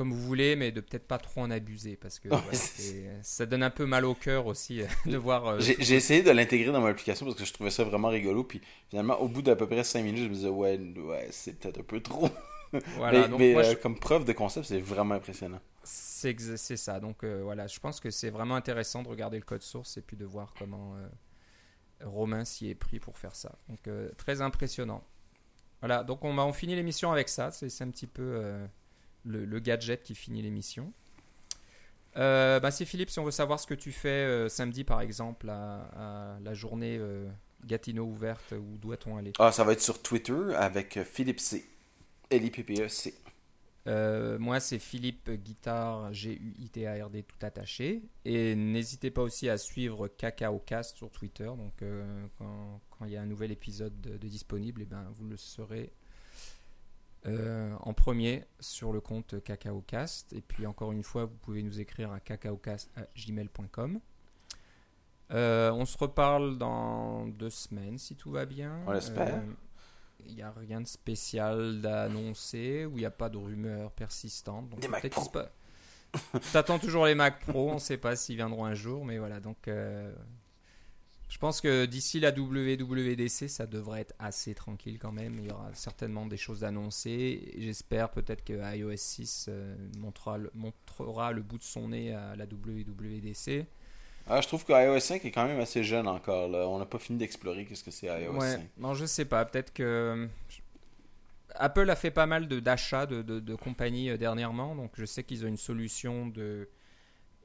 comme 0.00 0.14
vous 0.14 0.22
voulez, 0.22 0.56
mais 0.56 0.72
de 0.72 0.80
peut-être 0.80 1.06
pas 1.06 1.18
trop 1.18 1.42
en 1.42 1.50
abuser 1.50 1.94
parce 1.94 2.18
que 2.18 2.28
Ouais, 2.32 3.20
ça 3.22 3.44
donne 3.44 3.62
un 3.62 3.68
peu 3.68 3.84
mal 3.84 4.06
au 4.06 4.14
cœur 4.14 4.46
aussi 4.46 4.80
euh, 4.80 4.86
de 5.04 5.18
voir. 5.18 5.46
euh, 5.46 5.60
J'ai 5.60 5.94
essayé 5.94 6.22
de 6.22 6.30
l'intégrer 6.30 6.72
dans 6.72 6.80
mon 6.80 6.86
application 6.86 7.26
parce 7.26 7.36
que 7.36 7.44
je 7.44 7.52
trouvais 7.52 7.68
ça 7.70 7.84
vraiment 7.84 8.08
rigolo. 8.08 8.42
Puis 8.42 8.62
finalement, 8.88 9.20
au 9.20 9.28
bout 9.28 9.42
d'à 9.42 9.56
peu 9.56 9.66
près 9.66 9.84
5 9.84 10.02
minutes, 10.02 10.22
je 10.24 10.28
me 10.28 10.34
disais, 10.34 10.48
ouais, 10.48 10.78
ouais 10.78 11.28
c'est 11.32 11.58
peut-être 11.58 11.80
un 11.80 11.82
peu 11.82 12.00
trop. 12.00 12.30
voilà, 12.96 13.12
mais 13.12 13.28
donc 13.28 13.40
mais, 13.40 13.52
moi, 13.52 13.62
euh, 13.62 13.72
je- 13.72 13.76
comme 13.76 13.98
preuve 13.98 14.24
de 14.24 14.32
concept, 14.32 14.64
c'est 14.68 14.80
vraiment 14.80 15.16
impressionnant. 15.16 15.60
C'est 15.82 16.76
ça. 16.76 16.98
Donc 16.98 17.24
euh, 17.24 17.42
voilà, 17.42 17.66
je 17.66 17.78
pense 17.78 18.00
que 18.00 18.10
c'est 18.10 18.30
vraiment 18.30 18.56
intéressant 18.56 19.02
de 19.02 19.08
regarder 19.08 19.36
le 19.38 19.44
code 19.44 19.62
source 19.62 19.98
et 19.98 20.02
puis 20.02 20.16
de 20.16 20.24
voir 20.24 20.54
comment 20.58 20.94
Romain 22.02 22.44
s'y 22.46 22.70
est 22.70 22.74
pris 22.74 22.98
pour 22.98 23.18
faire 23.18 23.34
ça. 23.36 23.58
Donc 23.68 23.80
très 24.16 24.40
impressionnant. 24.40 25.04
Voilà, 25.80 26.04
donc 26.04 26.24
on, 26.24 26.38
on 26.38 26.52
finit 26.52 26.76
l'émission 26.76 27.12
avec 27.12 27.28
ça. 27.28 27.50
C'est 27.50 27.82
un 27.84 27.90
petit 27.90 28.06
peu 28.06 28.42
le, 29.24 29.44
le 29.44 29.60
gadget 29.60 30.02
qui 30.02 30.14
finit 30.14 30.42
l'émission. 30.42 30.92
Euh, 32.16 32.58
bah, 32.58 32.70
c'est 32.70 32.84
Philippe, 32.84 33.10
si 33.10 33.20
on 33.20 33.24
veut 33.24 33.30
savoir 33.30 33.60
ce 33.60 33.66
que 33.66 33.74
tu 33.74 33.92
fais 33.92 34.08
euh, 34.08 34.48
samedi 34.48 34.82
par 34.82 35.00
exemple 35.00 35.48
à, 35.48 36.34
à 36.34 36.40
la 36.40 36.54
journée 36.54 36.96
euh, 36.98 37.28
Gatineau 37.64 38.04
ouverte, 38.04 38.52
où 38.52 38.78
doit-on 38.78 39.16
aller? 39.16 39.32
Ah, 39.38 39.52
ça 39.52 39.62
va 39.62 39.72
être 39.72 39.80
sur 39.80 40.02
Twitter 40.02 40.54
avec 40.56 40.96
euh, 40.96 41.04
Philippe 41.04 41.40
C. 41.40 41.64
L-I-P-P-E-C. 42.30 43.14
Euh, 43.86 44.38
moi, 44.38 44.60
c'est 44.60 44.78
Philippe 44.78 45.30
Guitare, 45.30 46.12
G-U-I-T-A-R-D, 46.12 47.24
tout 47.24 47.46
attaché. 47.46 48.02
Et 48.24 48.54
n'hésitez 48.54 49.10
pas 49.10 49.22
aussi 49.22 49.48
à 49.48 49.56
suivre 49.58 50.06
CacaoCast 50.06 50.96
sur 50.96 51.10
Twitter. 51.10 51.46
Donc, 51.46 51.82
quand, 52.38 52.80
quand 52.90 53.04
il 53.06 53.12
y 53.12 53.16
a 53.16 53.22
un 53.22 53.26
nouvel 53.26 53.50
épisode 53.50 53.98
de, 54.00 54.16
de 54.16 54.28
disponible, 54.28 54.82
eh 54.82 54.86
ben, 54.86 55.06
vous 55.16 55.26
le 55.26 55.36
saurez 55.36 55.92
euh, 57.26 57.74
en 57.80 57.92
premier 57.92 58.44
sur 58.60 58.92
le 58.92 59.00
compte 59.00 59.42
CacaoCast. 59.42 60.32
Et 60.32 60.40
puis, 60.40 60.66
encore 60.66 60.92
une 60.92 61.02
fois, 61.02 61.26
vous 61.26 61.36
pouvez 61.36 61.62
nous 61.62 61.80
écrire 61.80 62.12
à 62.12 62.20
cacaocast.gmail.com. 62.20 64.00
Euh, 65.32 65.70
on 65.72 65.84
se 65.84 65.96
reparle 65.96 66.58
dans 66.58 67.26
deux 67.26 67.50
semaines 67.50 67.98
si 67.98 68.16
tout 68.16 68.30
va 68.32 68.46
bien. 68.46 68.80
On 68.86 68.92
l'espère. 68.92 69.36
Euh, 69.36 69.52
Il 70.26 70.34
n'y 70.34 70.42
a 70.42 70.50
rien 70.50 70.80
de 70.80 70.86
spécial 70.86 71.80
d'annoncer 71.80 72.84
ou 72.84 72.96
il 72.96 73.00
n'y 73.00 73.04
a 73.04 73.10
pas 73.10 73.28
de 73.28 73.36
rumeurs 73.36 73.92
persistantes. 73.92 74.68
Donc 74.68 74.80
Des 74.80 74.88
Mac 74.88 75.08
Pro. 75.08 75.30
T'attends 76.52 76.80
toujours 76.80 77.06
les 77.06 77.14
Mac 77.14 77.38
Pro, 77.46 77.70
on 77.70 77.74
ne 77.74 77.78
sait 77.78 77.96
pas 77.96 78.16
s'ils 78.16 78.34
viendront 78.34 78.64
un 78.64 78.74
jour, 78.74 79.04
mais 79.04 79.18
voilà. 79.18 79.38
Donc, 79.38 79.68
euh, 79.68 80.12
je 81.30 81.38
pense 81.38 81.60
que 81.60 81.86
d'ici 81.86 82.18
la 82.18 82.32
WWDC, 82.32 83.48
ça 83.48 83.64
devrait 83.64 84.00
être 84.00 84.14
assez 84.18 84.52
tranquille 84.52 84.98
quand 84.98 85.12
même. 85.12 85.38
Il 85.38 85.46
y 85.46 85.50
aura 85.52 85.70
certainement 85.74 86.26
des 86.26 86.36
choses 86.36 86.64
annoncées. 86.64 87.54
J'espère 87.56 88.10
peut-être 88.10 88.42
que 88.44 88.52
iOS 88.76 88.96
6 88.96 89.46
euh, 89.48 89.76
montrera, 89.96 90.38
le, 90.38 90.50
montrera 90.54 91.30
le 91.30 91.42
bout 91.42 91.58
de 91.58 91.62
son 91.62 91.90
nez 91.90 92.12
à 92.12 92.34
la 92.34 92.46
WWDC. 92.46 93.64
Ah, 94.26 94.40
je 94.40 94.48
trouve 94.48 94.64
que 94.64 94.72
iOS 94.72 94.98
5 94.98 95.24
est 95.24 95.30
quand 95.30 95.46
même 95.46 95.60
assez 95.60 95.84
jeune 95.84 96.08
encore. 96.08 96.48
Là. 96.48 96.68
On 96.68 96.80
n'a 96.80 96.86
pas 96.86 96.98
fini 96.98 97.18
d'explorer 97.18 97.64
qu'est-ce 97.64 97.84
que 97.84 97.92
c'est 97.92 98.08
iOS 98.08 98.36
Ouais, 98.36 98.50
5. 98.56 98.68
non, 98.78 98.94
je 98.94 99.06
sais 99.06 99.24
pas. 99.24 99.44
Peut-être 99.44 99.72
que 99.72 100.28
Apple 101.54 101.88
a 101.90 101.96
fait 101.96 102.10
pas 102.10 102.26
mal 102.26 102.48
d'achats 102.48 103.06
de, 103.06 103.22
de, 103.22 103.38
de 103.38 103.54
compagnies 103.54 104.10
euh, 104.10 104.16
dernièrement, 104.16 104.74
donc 104.74 104.90
je 104.94 105.04
sais 105.04 105.22
qu'ils 105.22 105.44
ont 105.44 105.48
une 105.48 105.56
solution 105.56 106.26
de 106.26 106.68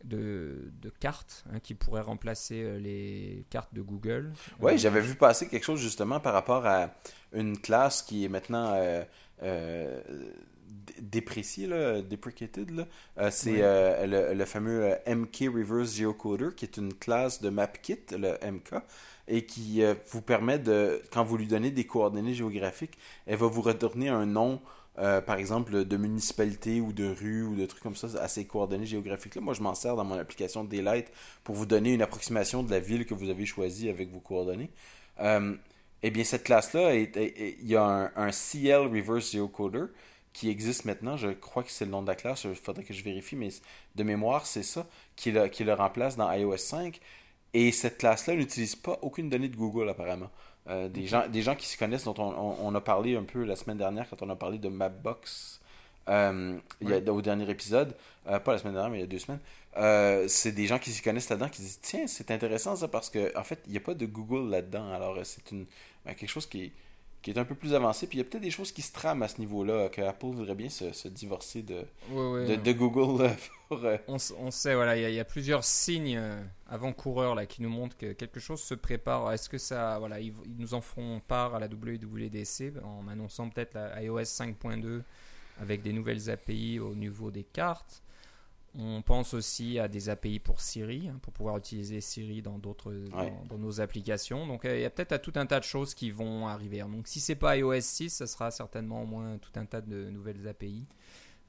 de, 0.03 0.71
de 0.81 0.89
cartes 0.89 1.43
hein, 1.51 1.59
qui 1.59 1.73
pourrait 1.73 2.01
remplacer 2.01 2.61
euh, 2.63 2.77
les 2.79 3.45
cartes 3.49 3.73
de 3.73 3.81
Google. 3.81 4.31
Ouais, 4.59 4.73
Euh, 4.73 4.77
j'avais 4.77 5.01
vu 5.01 5.15
passer 5.15 5.47
quelque 5.47 5.63
chose 5.63 5.79
justement 5.79 6.19
par 6.19 6.33
rapport 6.33 6.65
à 6.65 6.93
une 7.33 7.57
classe 7.57 8.01
qui 8.01 8.23
est 8.25 8.29
maintenant 8.29 8.73
euh, 8.75 10.01
dé- 10.67 10.93
dépréciée, 11.01 11.67
là, 11.67 12.01
deprecated. 12.01 12.71
Là. 12.71 12.87
Euh, 13.17 13.29
c'est 13.31 13.61
euh, 13.61 14.05
le, 14.05 14.33
le 14.33 14.45
fameux 14.45 14.95
MK 15.07 15.49
Reverse 15.53 15.95
Geocoder, 15.95 16.49
qui 16.55 16.65
est 16.65 16.77
une 16.77 16.93
classe 16.93 17.41
de 17.41 17.49
MapKit, 17.49 17.99
le 18.11 18.37
MK, 18.51 18.75
et 19.27 19.45
qui 19.45 19.83
euh, 19.83 19.95
vous 20.11 20.21
permet 20.21 20.59
de, 20.59 21.01
quand 21.11 21.23
vous 21.23 21.37
lui 21.37 21.47
donnez 21.47 21.71
des 21.71 21.85
coordonnées 21.85 22.33
géographiques, 22.35 22.97
elle 23.25 23.37
va 23.37 23.47
vous 23.47 23.61
retourner 23.61 24.09
un 24.09 24.25
nom. 24.25 24.61
Euh, 24.97 25.21
par 25.21 25.37
exemple, 25.37 25.85
de 25.85 25.97
municipalité 25.97 26.79
ou 26.79 26.93
de 26.93 27.07
rue 27.07 27.43
ou 27.43 27.55
de 27.55 27.65
trucs 27.65 27.83
comme 27.83 27.95
ça 27.95 28.07
à 28.21 28.27
ces 28.27 28.45
coordonnées 28.45 28.85
géographiques-là. 28.85 29.41
Moi, 29.41 29.53
je 29.53 29.61
m'en 29.61 29.75
sers 29.75 29.95
dans 29.95 30.05
mon 30.05 30.17
application 30.17 30.63
Daylight 30.63 31.11
pour 31.43 31.55
vous 31.55 31.65
donner 31.65 31.93
une 31.93 32.01
approximation 32.01 32.63
de 32.63 32.71
la 32.71 32.79
ville 32.79 33.05
que 33.05 33.13
vous 33.13 33.29
avez 33.29 33.45
choisie 33.45 33.89
avec 33.89 34.09
vos 34.09 34.19
coordonnées. 34.19 34.71
Euh, 35.19 35.55
eh 36.03 36.11
bien, 36.11 36.23
cette 36.23 36.43
classe-là, 36.43 36.95
il 36.95 37.67
y 37.67 37.75
a 37.75 37.83
un, 37.83 38.11
un 38.15 38.31
CL 38.31 38.87
Reverse 38.87 39.31
Geocoder 39.33 39.85
qui 40.33 40.49
existe 40.49 40.85
maintenant. 40.85 41.17
Je 41.17 41.29
crois 41.29 41.63
que 41.63 41.71
c'est 41.71 41.85
le 41.85 41.91
nom 41.91 42.01
de 42.01 42.07
la 42.07 42.15
classe. 42.15 42.43
Il 42.43 42.55
faudrait 42.55 42.83
que 42.83 42.93
je 42.93 43.03
vérifie, 43.03 43.35
mais 43.35 43.49
de 43.95 44.03
mémoire, 44.03 44.45
c'est 44.45 44.63
ça 44.63 44.85
qui 45.15 45.31
le, 45.31 45.47
qui 45.47 45.63
le 45.63 45.73
remplace 45.73 46.17
dans 46.17 46.31
iOS 46.31 46.57
5. 46.57 46.99
Et 47.53 47.71
cette 47.71 47.97
classe-là 47.97 48.35
n'utilise 48.35 48.75
pas 48.75 48.99
aucune 49.01 49.29
donnée 49.29 49.47
de 49.49 49.55
Google, 49.55 49.89
apparemment. 49.89 50.29
Euh, 50.67 50.87
des, 50.89 51.05
gens, 51.05 51.27
des 51.27 51.41
gens 51.43 51.55
qui 51.55 51.67
se 51.67 51.77
connaissent, 51.77 52.05
dont 52.05 52.15
on, 52.17 52.23
on- 52.23 52.57
on 52.67 52.75
a 52.75 52.81
parlé 52.81 53.15
un 53.15 53.23
peu 53.23 53.43
la 53.43 53.55
semaine 53.55 53.77
dernière 53.77 54.09
quand 54.09 54.21
on 54.23 54.29
a 54.31 54.35
parlé 54.35 54.57
de 54.57 54.67
Mapbox 54.69 55.59
euh, 56.09 56.57
il 56.81 56.89
y 56.89 56.93
a, 56.93 56.97
Ouais. 56.97 57.09
au 57.09 57.21
dernier 57.21 57.49
épisode, 57.49 57.95
euh, 58.27 58.39
pas 58.39 58.51
la 58.53 58.57
semaine 58.59 58.73
dernière, 58.73 58.91
mais 58.91 58.97
il 58.99 59.01
y 59.01 59.03
a 59.03 59.07
deux 59.07 59.19
semaines. 59.19 59.39
C'est 60.29 60.51
des 60.51 60.67
gens 60.67 60.79
qui 60.79 60.91
s'y 60.91 61.01
connaissent 61.01 61.29
là-dedans 61.29 61.49
qui 61.49 61.61
disent 61.61 61.79
Tiens, 61.81 62.07
c'est 62.07 62.31
intéressant 62.31 62.75
ça 62.75 62.87
parce 62.87 63.09
que 63.09 63.35
en 63.37 63.43
fait, 63.43 63.59
il 63.67 63.71
n'y 63.71 63.77
a 63.77 63.81
pas 63.81 63.93
de 63.95 64.05
Google 64.05 64.49
là-dedans. 64.49 64.91
Alors, 64.91 65.17
c'est 65.23 65.51
une 65.51 65.65
ben, 66.05 66.13
quelque 66.13 66.29
chose 66.29 66.45
qui 66.47 66.65
est, 66.65 66.71
qui 67.25 67.31
est 67.31 67.39
un 67.39 67.43
peu 67.45 67.55
plus 67.55 67.73
avancé. 67.73 68.05
Puis 68.05 68.19
il 68.19 68.21
y 68.21 68.25
a 68.25 68.29
peut-être 68.29 68.43
des 68.43 68.51
choses 68.51 68.71
qui 68.71 68.83
se 68.83 68.93
trament 68.93 69.23
à 69.23 69.27
ce 69.27 69.39
niveau-là, 69.39 69.89
que 69.89 69.99
Apple 70.01 70.27
voudrait 70.27 70.53
bien 70.55 70.69
se, 70.69 70.93
se 70.93 71.07
divorcer 71.07 71.63
de, 71.63 71.83
ouais, 72.11 72.31
ouais, 72.31 72.45
de, 72.45 72.55
de 72.55 72.71
Google 72.71 73.23
euh, 73.25 73.29
pour. 73.67 73.83
euh, 73.83 73.97
On, 74.07 74.51
sait, 74.51 74.75
voilà, 74.75 74.95
il 74.95 75.01
y, 75.01 75.05
a- 75.05 75.09
il 75.09 75.15
y 75.15 75.19
a 75.19 75.25
plusieurs 75.25 75.63
signes 75.63 76.17
euh, 76.17 76.39
avant-coureurs 76.67 77.33
là 77.33 77.47
qui 77.47 77.63
nous 77.63 77.69
montrent 77.69 77.97
que 77.97 78.13
quelque 78.13 78.39
chose 78.39 78.61
se 78.61 78.75
prépare. 78.75 79.31
Est-ce 79.33 79.49
que 79.49 79.57
ça, 79.57 79.97
voilà, 79.97 80.19
ils, 80.19 80.33
ils 80.45 80.55
nous 80.57 80.75
en 80.75 80.81
feront 80.81 81.19
part 81.27 81.55
à 81.55 81.59
la 81.59 81.67
WWDC 81.67 82.73
en 82.83 83.07
annonçant 83.07 83.49
peut-être 83.49 83.73
la 83.73 84.03
iOS 84.03 84.21
5.2 84.21 85.01
avec 85.59 85.81
des 85.81 85.93
nouvelles 85.93 86.29
API 86.29 86.79
au 86.79 86.93
niveau 86.93 87.31
des 87.31 87.43
cartes? 87.43 88.03
On 88.77 89.01
pense 89.01 89.33
aussi 89.33 89.79
à 89.79 89.87
des 89.87 90.09
API 90.09 90.39
pour 90.39 90.59
Siri, 90.59 91.07
hein, 91.07 91.17
pour 91.21 91.31
pouvoir 91.31 91.57
utiliser 91.57 92.01
Siri 92.01 92.41
dans 92.41 92.57
d'autres 92.57 92.91
Ouais. 92.93 93.31
dans, 93.49 93.55
dans 93.55 93.57
nos 93.57 93.79
applications. 93.79 94.45
Donc 94.47 94.65
euh, 94.65 94.75
il 94.77 94.81
y 94.81 94.85
a 94.85 94.89
peut-être 94.89 95.13
à 95.13 95.19
tout 95.19 95.31
un 95.35 95.45
tas 95.45 95.59
de 95.59 95.63
choses 95.65 95.93
qui 95.93 96.11
vont 96.11 96.47
arriver. 96.47 96.79
Donc 96.81 97.07
si 97.07 97.19
c'est 97.21 97.35
pas 97.35 97.55
iOS 97.57 97.79
6, 97.81 98.09
ça 98.09 98.27
sera 98.27 98.51
certainement 98.51 99.03
au 99.03 99.05
moins 99.05 99.37
tout 99.37 99.51
un 99.57 99.65
tas 99.65 99.81
de 99.81 100.09
nouvelles 100.09 100.45
API 100.47 100.85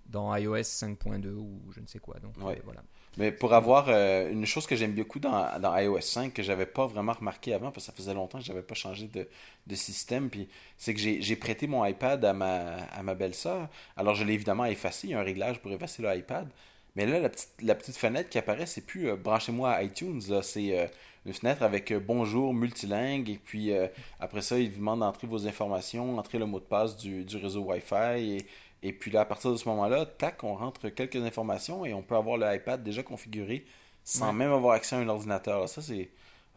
dans 0.06 0.34
iOS 0.36 0.62
5.2 0.62 1.26
ou 1.32 1.60
je 1.72 1.80
ne 1.80 1.86
sais 1.86 1.98
quoi. 1.98 2.20
Donc 2.20 2.36
Ouais. 2.38 2.56
euh, 2.58 2.60
voilà. 2.64 2.82
Mais 3.18 3.32
pour 3.32 3.54
avoir 3.54 3.86
euh, 3.88 4.30
une 4.30 4.44
chose 4.46 4.66
que 4.66 4.76
j'aime 4.76 4.94
beaucoup 4.94 5.18
dans, 5.18 5.58
dans 5.58 5.76
iOS 5.76 6.00
5 6.02 6.32
que 6.32 6.42
j'avais 6.44 6.66
pas 6.66 6.86
vraiment 6.86 7.12
remarqué 7.14 7.54
avant 7.54 7.72
parce 7.72 7.86
que 7.86 7.92
ça 7.92 7.96
faisait 7.96 8.14
longtemps 8.14 8.38
que 8.38 8.44
j'avais 8.44 8.62
pas 8.62 8.74
changé 8.74 9.08
de, 9.08 9.26
de 9.66 9.74
système 9.74 10.28
puis 10.30 10.48
c'est 10.76 10.94
que 10.94 11.00
j'ai 11.00 11.20
j'ai 11.22 11.34
prêté 11.34 11.66
mon 11.66 11.84
iPad 11.84 12.24
à 12.24 12.32
ma, 12.32 12.76
à 12.84 13.02
ma 13.02 13.14
belle-sœur. 13.16 13.68
Alors 13.96 14.14
je 14.14 14.22
l'ai 14.22 14.34
évidemment 14.34 14.66
effacé, 14.66 15.08
il 15.08 15.10
y 15.10 15.14
a 15.14 15.18
un 15.20 15.24
réglage 15.24 15.60
pour 15.60 15.72
effacer 15.72 16.02
le 16.02 16.14
iPad. 16.14 16.48
Mais 16.96 17.06
là 17.06 17.20
la 17.20 17.28
petite, 17.28 17.50
la 17.62 17.74
petite 17.74 17.96
fenêtre 17.96 18.28
qui 18.30 18.38
apparaît, 18.38 18.66
c'est 18.66 18.80
plus 18.86 19.08
euh, 19.10 19.16
branchez-moi 19.16 19.70
à 19.70 19.82
iTunes 19.82 20.20
c'est 20.42 20.78
euh, 20.78 20.86
une 21.26 21.32
fenêtre 21.34 21.62
avec 21.62 21.90
euh, 21.92 22.00
bonjour 22.00 22.54
multilingue 22.54 23.28
et 23.30 23.38
puis 23.44 23.72
après 24.20 24.42
ça, 24.42 24.58
il 24.58 24.70
vous 24.70 24.78
demande 24.78 25.00
d'entrer 25.00 25.26
vos 25.26 25.46
informations, 25.46 26.18
entrer 26.18 26.38
le 26.38 26.46
mot 26.46 26.58
de 26.60 26.64
passe 26.64 26.96
du, 26.96 27.24
du 27.24 27.36
réseau 27.36 27.60
Wi-Fi 27.62 28.36
et 28.36 28.46
et 28.82 28.92
puis 28.92 29.10
là, 29.10 29.22
à 29.22 29.24
partir 29.24 29.50
de 29.50 29.56
ce 29.56 29.66
moment-là, 29.70 30.04
tac, 30.06 30.44
on 30.44 30.54
rentre 30.54 30.90
quelques 30.90 31.16
informations 31.16 31.84
et 31.86 31.94
on 31.94 32.02
peut 32.02 32.14
avoir 32.14 32.36
le 32.36 32.54
iPad 32.54 32.82
déjà 32.82 33.02
configuré 33.02 33.64
sans 34.04 34.28
Ouais. 34.28 34.32
même 34.32 34.52
avoir 34.52 34.74
accès 34.74 34.94
à 34.94 34.98
un 35.00 35.08
ordinateur. 35.08 35.68
Ça, 35.68 35.82
c'est. 35.82 36.10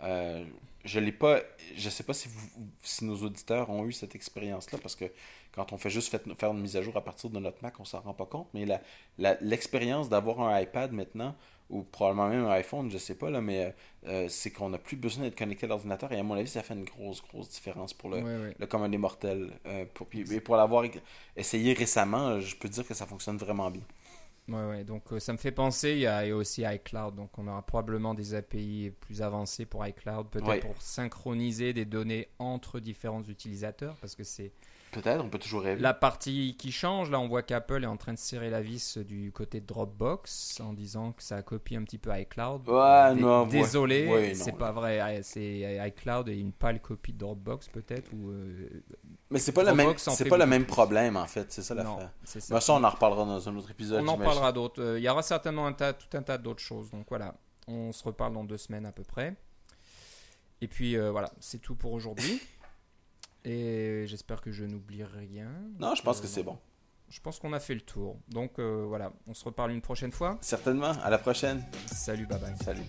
Euh, 0.04 0.46
je 0.86 1.00
l'ai 1.00 1.12
pas. 1.12 1.40
Je 1.76 1.90
sais 1.90 2.04
pas 2.04 2.14
si, 2.14 2.28
vous, 2.30 2.50
si 2.82 3.06
nos 3.06 3.18
auditeurs 3.18 3.70
ont 3.70 3.86
eu 3.86 3.92
cette 3.92 4.16
expérience-là 4.16 4.80
parce 4.82 4.96
que 4.96 5.06
quand 5.52 5.74
on 5.74 5.78
fait 5.78 5.90
juste 5.90 6.10
fait- 6.10 6.24
faire 6.40 6.52
une 6.52 6.62
mise 6.62 6.78
à 6.78 6.82
jour 6.82 6.96
à 6.98 7.04
partir 7.04 7.30
de 7.30 7.40
notre 7.40 7.62
Mac, 7.62 7.80
on 7.80 7.86
s'en 7.86 8.00
rend 8.02 8.14
pas 8.14 8.26
compte. 8.26 8.48
Mais 8.54 8.66
la- 8.66 8.82
la- 9.18 9.38
l'expérience 9.42 10.10
d'avoir 10.10 10.40
un 10.42 10.60
iPad 10.62 10.92
maintenant, 10.92 11.36
ou 11.70 11.84
probablement 11.84 12.30
même 12.30 12.46
un 12.46 12.52
iPhone, 12.52 12.90
je 12.90 12.98
sais 12.98 13.14
pas, 13.16 13.30
là, 13.30 13.42
mais 13.42 13.66
euh, 13.66 13.72
euh, 14.26 14.30
c'est 14.30 14.52
qu'on 14.52 14.70
n'a 14.70 14.80
plus 14.80 14.96
besoin 14.98 15.24
d'être 15.26 15.38
connecté 15.38 15.66
à 15.66 15.70
l'ordinateur 15.70 16.12
et 16.12 16.20
à 16.20 16.24
mon 16.24 16.34
avis, 16.34 16.48
ça 16.50 16.64
fait 16.64 16.74
une 16.74 16.84
grosse, 16.86 17.22
grosse 17.22 17.50
différence 17.50 17.94
pour 17.94 18.10
le, 18.10 18.18
Ouais, 18.18 18.24
ouais. 18.24 18.56
le 18.58 18.66
commun 18.68 18.90
des 18.90 18.98
mortels. 18.98 19.52
Euh, 19.68 19.86
pour, 19.94 20.08
et 20.14 20.40
pour 20.42 20.56
l'avoir 20.56 20.86
essayé 21.36 21.74
récemment, 21.74 22.40
je 22.40 22.56
peux 22.56 22.70
dire 22.70 22.88
que 22.88 22.94
ça 22.96 23.06
fonctionne 23.06 23.38
vraiment 23.38 23.70
bien. 23.70 23.84
Ouais, 24.50 24.66
ouais, 24.70 24.84
donc 24.84 25.04
euh, 25.14 25.20
ça 25.20 25.32
me 25.32 25.38
fait 25.38 25.52
penser, 25.52 25.92
il 25.92 26.00
y, 26.00 26.08
a, 26.08 26.26
il 26.26 26.30
y 26.30 26.32
a 26.32 26.36
aussi 26.36 26.64
iCloud, 26.64 27.16
donc 27.16 27.38
on 27.38 27.48
aura 27.48 27.62
probablement 27.66 28.14
des 28.14 28.34
API 28.34 28.92
plus 29.00 29.22
avancées 29.22 29.66
pour 29.66 29.86
iCloud, 29.86 30.28
peut-être 30.30 30.48
Ouais. 30.48 30.60
pour 30.60 30.82
synchroniser 30.82 31.72
des 31.74 31.86
données 31.86 32.28
entre 32.40 32.80
différents 32.80 33.24
utilisateurs, 33.24 33.96
parce 34.02 34.16
que 34.16 34.24
c'est 34.24 34.52
Peut-être, 34.92 35.24
on 35.24 35.30
peut 35.30 35.38
toujours 35.40 35.62
rêver. 35.62 35.82
la 35.82 35.94
partie 35.94 36.56
qui 36.58 36.72
change. 36.72 37.10
Là, 37.12 37.20
on 37.20 37.28
voit 37.28 37.44
qu'Apple 37.44 37.84
est 37.84 37.88
en 37.88 37.98
train 37.98 38.14
de 38.14 38.18
serrer 38.18 38.50
la 38.50 38.62
vis 38.62 38.98
du 38.98 39.32
côté 39.32 39.62
de 39.62 39.66
Dropbox 39.66 40.60
en 40.62 40.74
disant 40.74 41.12
que 41.12 41.22
ça 41.22 41.42
copie 41.44 41.76
un 41.76 41.84
petit 41.84 41.98
peu 41.98 42.10
iCloud. 42.18 42.68
Ouais, 42.68 43.14
Dé- 43.16 43.22
non, 43.22 43.44
ouais. 43.44 43.50
Désolé, 43.50 44.08
Ouais, 44.08 44.34
c'est 44.36 44.58
pas 44.58 44.72
vrai. 44.72 45.22
C'est 45.24 45.60
iCloud 45.88 46.28
et 46.30 46.38
une 46.38 46.52
pâle 46.54 46.82
copie 46.82 47.14
de 47.14 47.20
Dropbox 47.20 47.68
peut-être 47.70 48.12
ou 48.14 48.30
euh, 48.32 48.68
Mais 49.30 49.40
c'est 49.40 49.52
pas 49.52 49.64
le 49.64 49.74
même, 49.74 49.94
c'est 49.98 50.28
pas 50.28 50.38
le 50.38 50.46
même 50.46 50.66
problème 50.66 51.18
en 51.18 51.26
fait, 51.28 51.52
c'est 51.52 51.62
ça 51.62 51.76
l'affaire. 51.76 52.12
ça. 52.24 52.40
Mais 52.56 52.60
ça, 52.62 52.74
on 52.74 52.84
en 52.84 52.90
reparlera 52.90 53.26
dans 53.26 53.48
un 53.50 53.56
autre 53.56 53.72
épisode. 53.72 54.04
On 54.04 54.08
en 54.08 54.18
parlera 54.18 54.52
d'autres. 54.52 54.82
Euh, 54.82 55.00
Il 55.00 55.04
y 55.04 55.10
aura 55.10 55.22
certainement 55.22 55.68
un 55.68 55.74
tas, 55.74 55.94
tout 55.94 56.18
un 56.18 56.22
tas 56.24 56.38
d'autres 56.38 56.62
choses. 56.64 56.90
Donc 56.90 57.06
voilà, 57.10 57.36
on 57.68 57.92
se 57.92 58.04
reparle 58.04 58.34
dans 58.34 58.44
deux 58.44 58.58
semaines 58.58 58.86
à 58.86 58.92
peu 58.92 59.04
près. 59.04 59.36
Et 60.62 60.68
puis 60.68 60.98
euh, 60.98 61.12
voilà, 61.12 61.32
c'est 61.40 61.60
tout 61.62 61.76
pour 61.76 61.94
aujourd'hui. 61.94 62.42
Et 63.46 64.06
j'espère 64.08 64.42
que 64.42 64.52
je 64.52 64.66
n'oublie 64.66 65.04
rien. 65.04 65.50
Non, 65.80 65.96
je 65.96 66.02
pense 66.04 66.20
Euh, 66.20 66.22
que 66.22 66.28
c'est 66.28 66.44
bon. 66.44 66.58
Je 67.10 67.20
pense 67.22 67.40
qu'on 67.40 67.54
a 67.54 67.60
fait 67.60 67.74
le 67.74 67.82
tour. 67.82 68.18
Donc 68.28 68.60
euh, 68.60 68.86
voilà, 68.88 69.12
on 69.28 69.34
se 69.34 69.44
reparle 69.46 69.72
une 69.72 69.82
prochaine 69.82 70.12
fois. 70.12 70.38
Certainement. 70.42 70.92
À 71.04 71.10
la 71.10 71.18
prochaine. 71.18 71.64
Salut, 71.88 72.28
bye 72.28 72.40
bye. 72.40 72.56
Salut. 72.64 72.84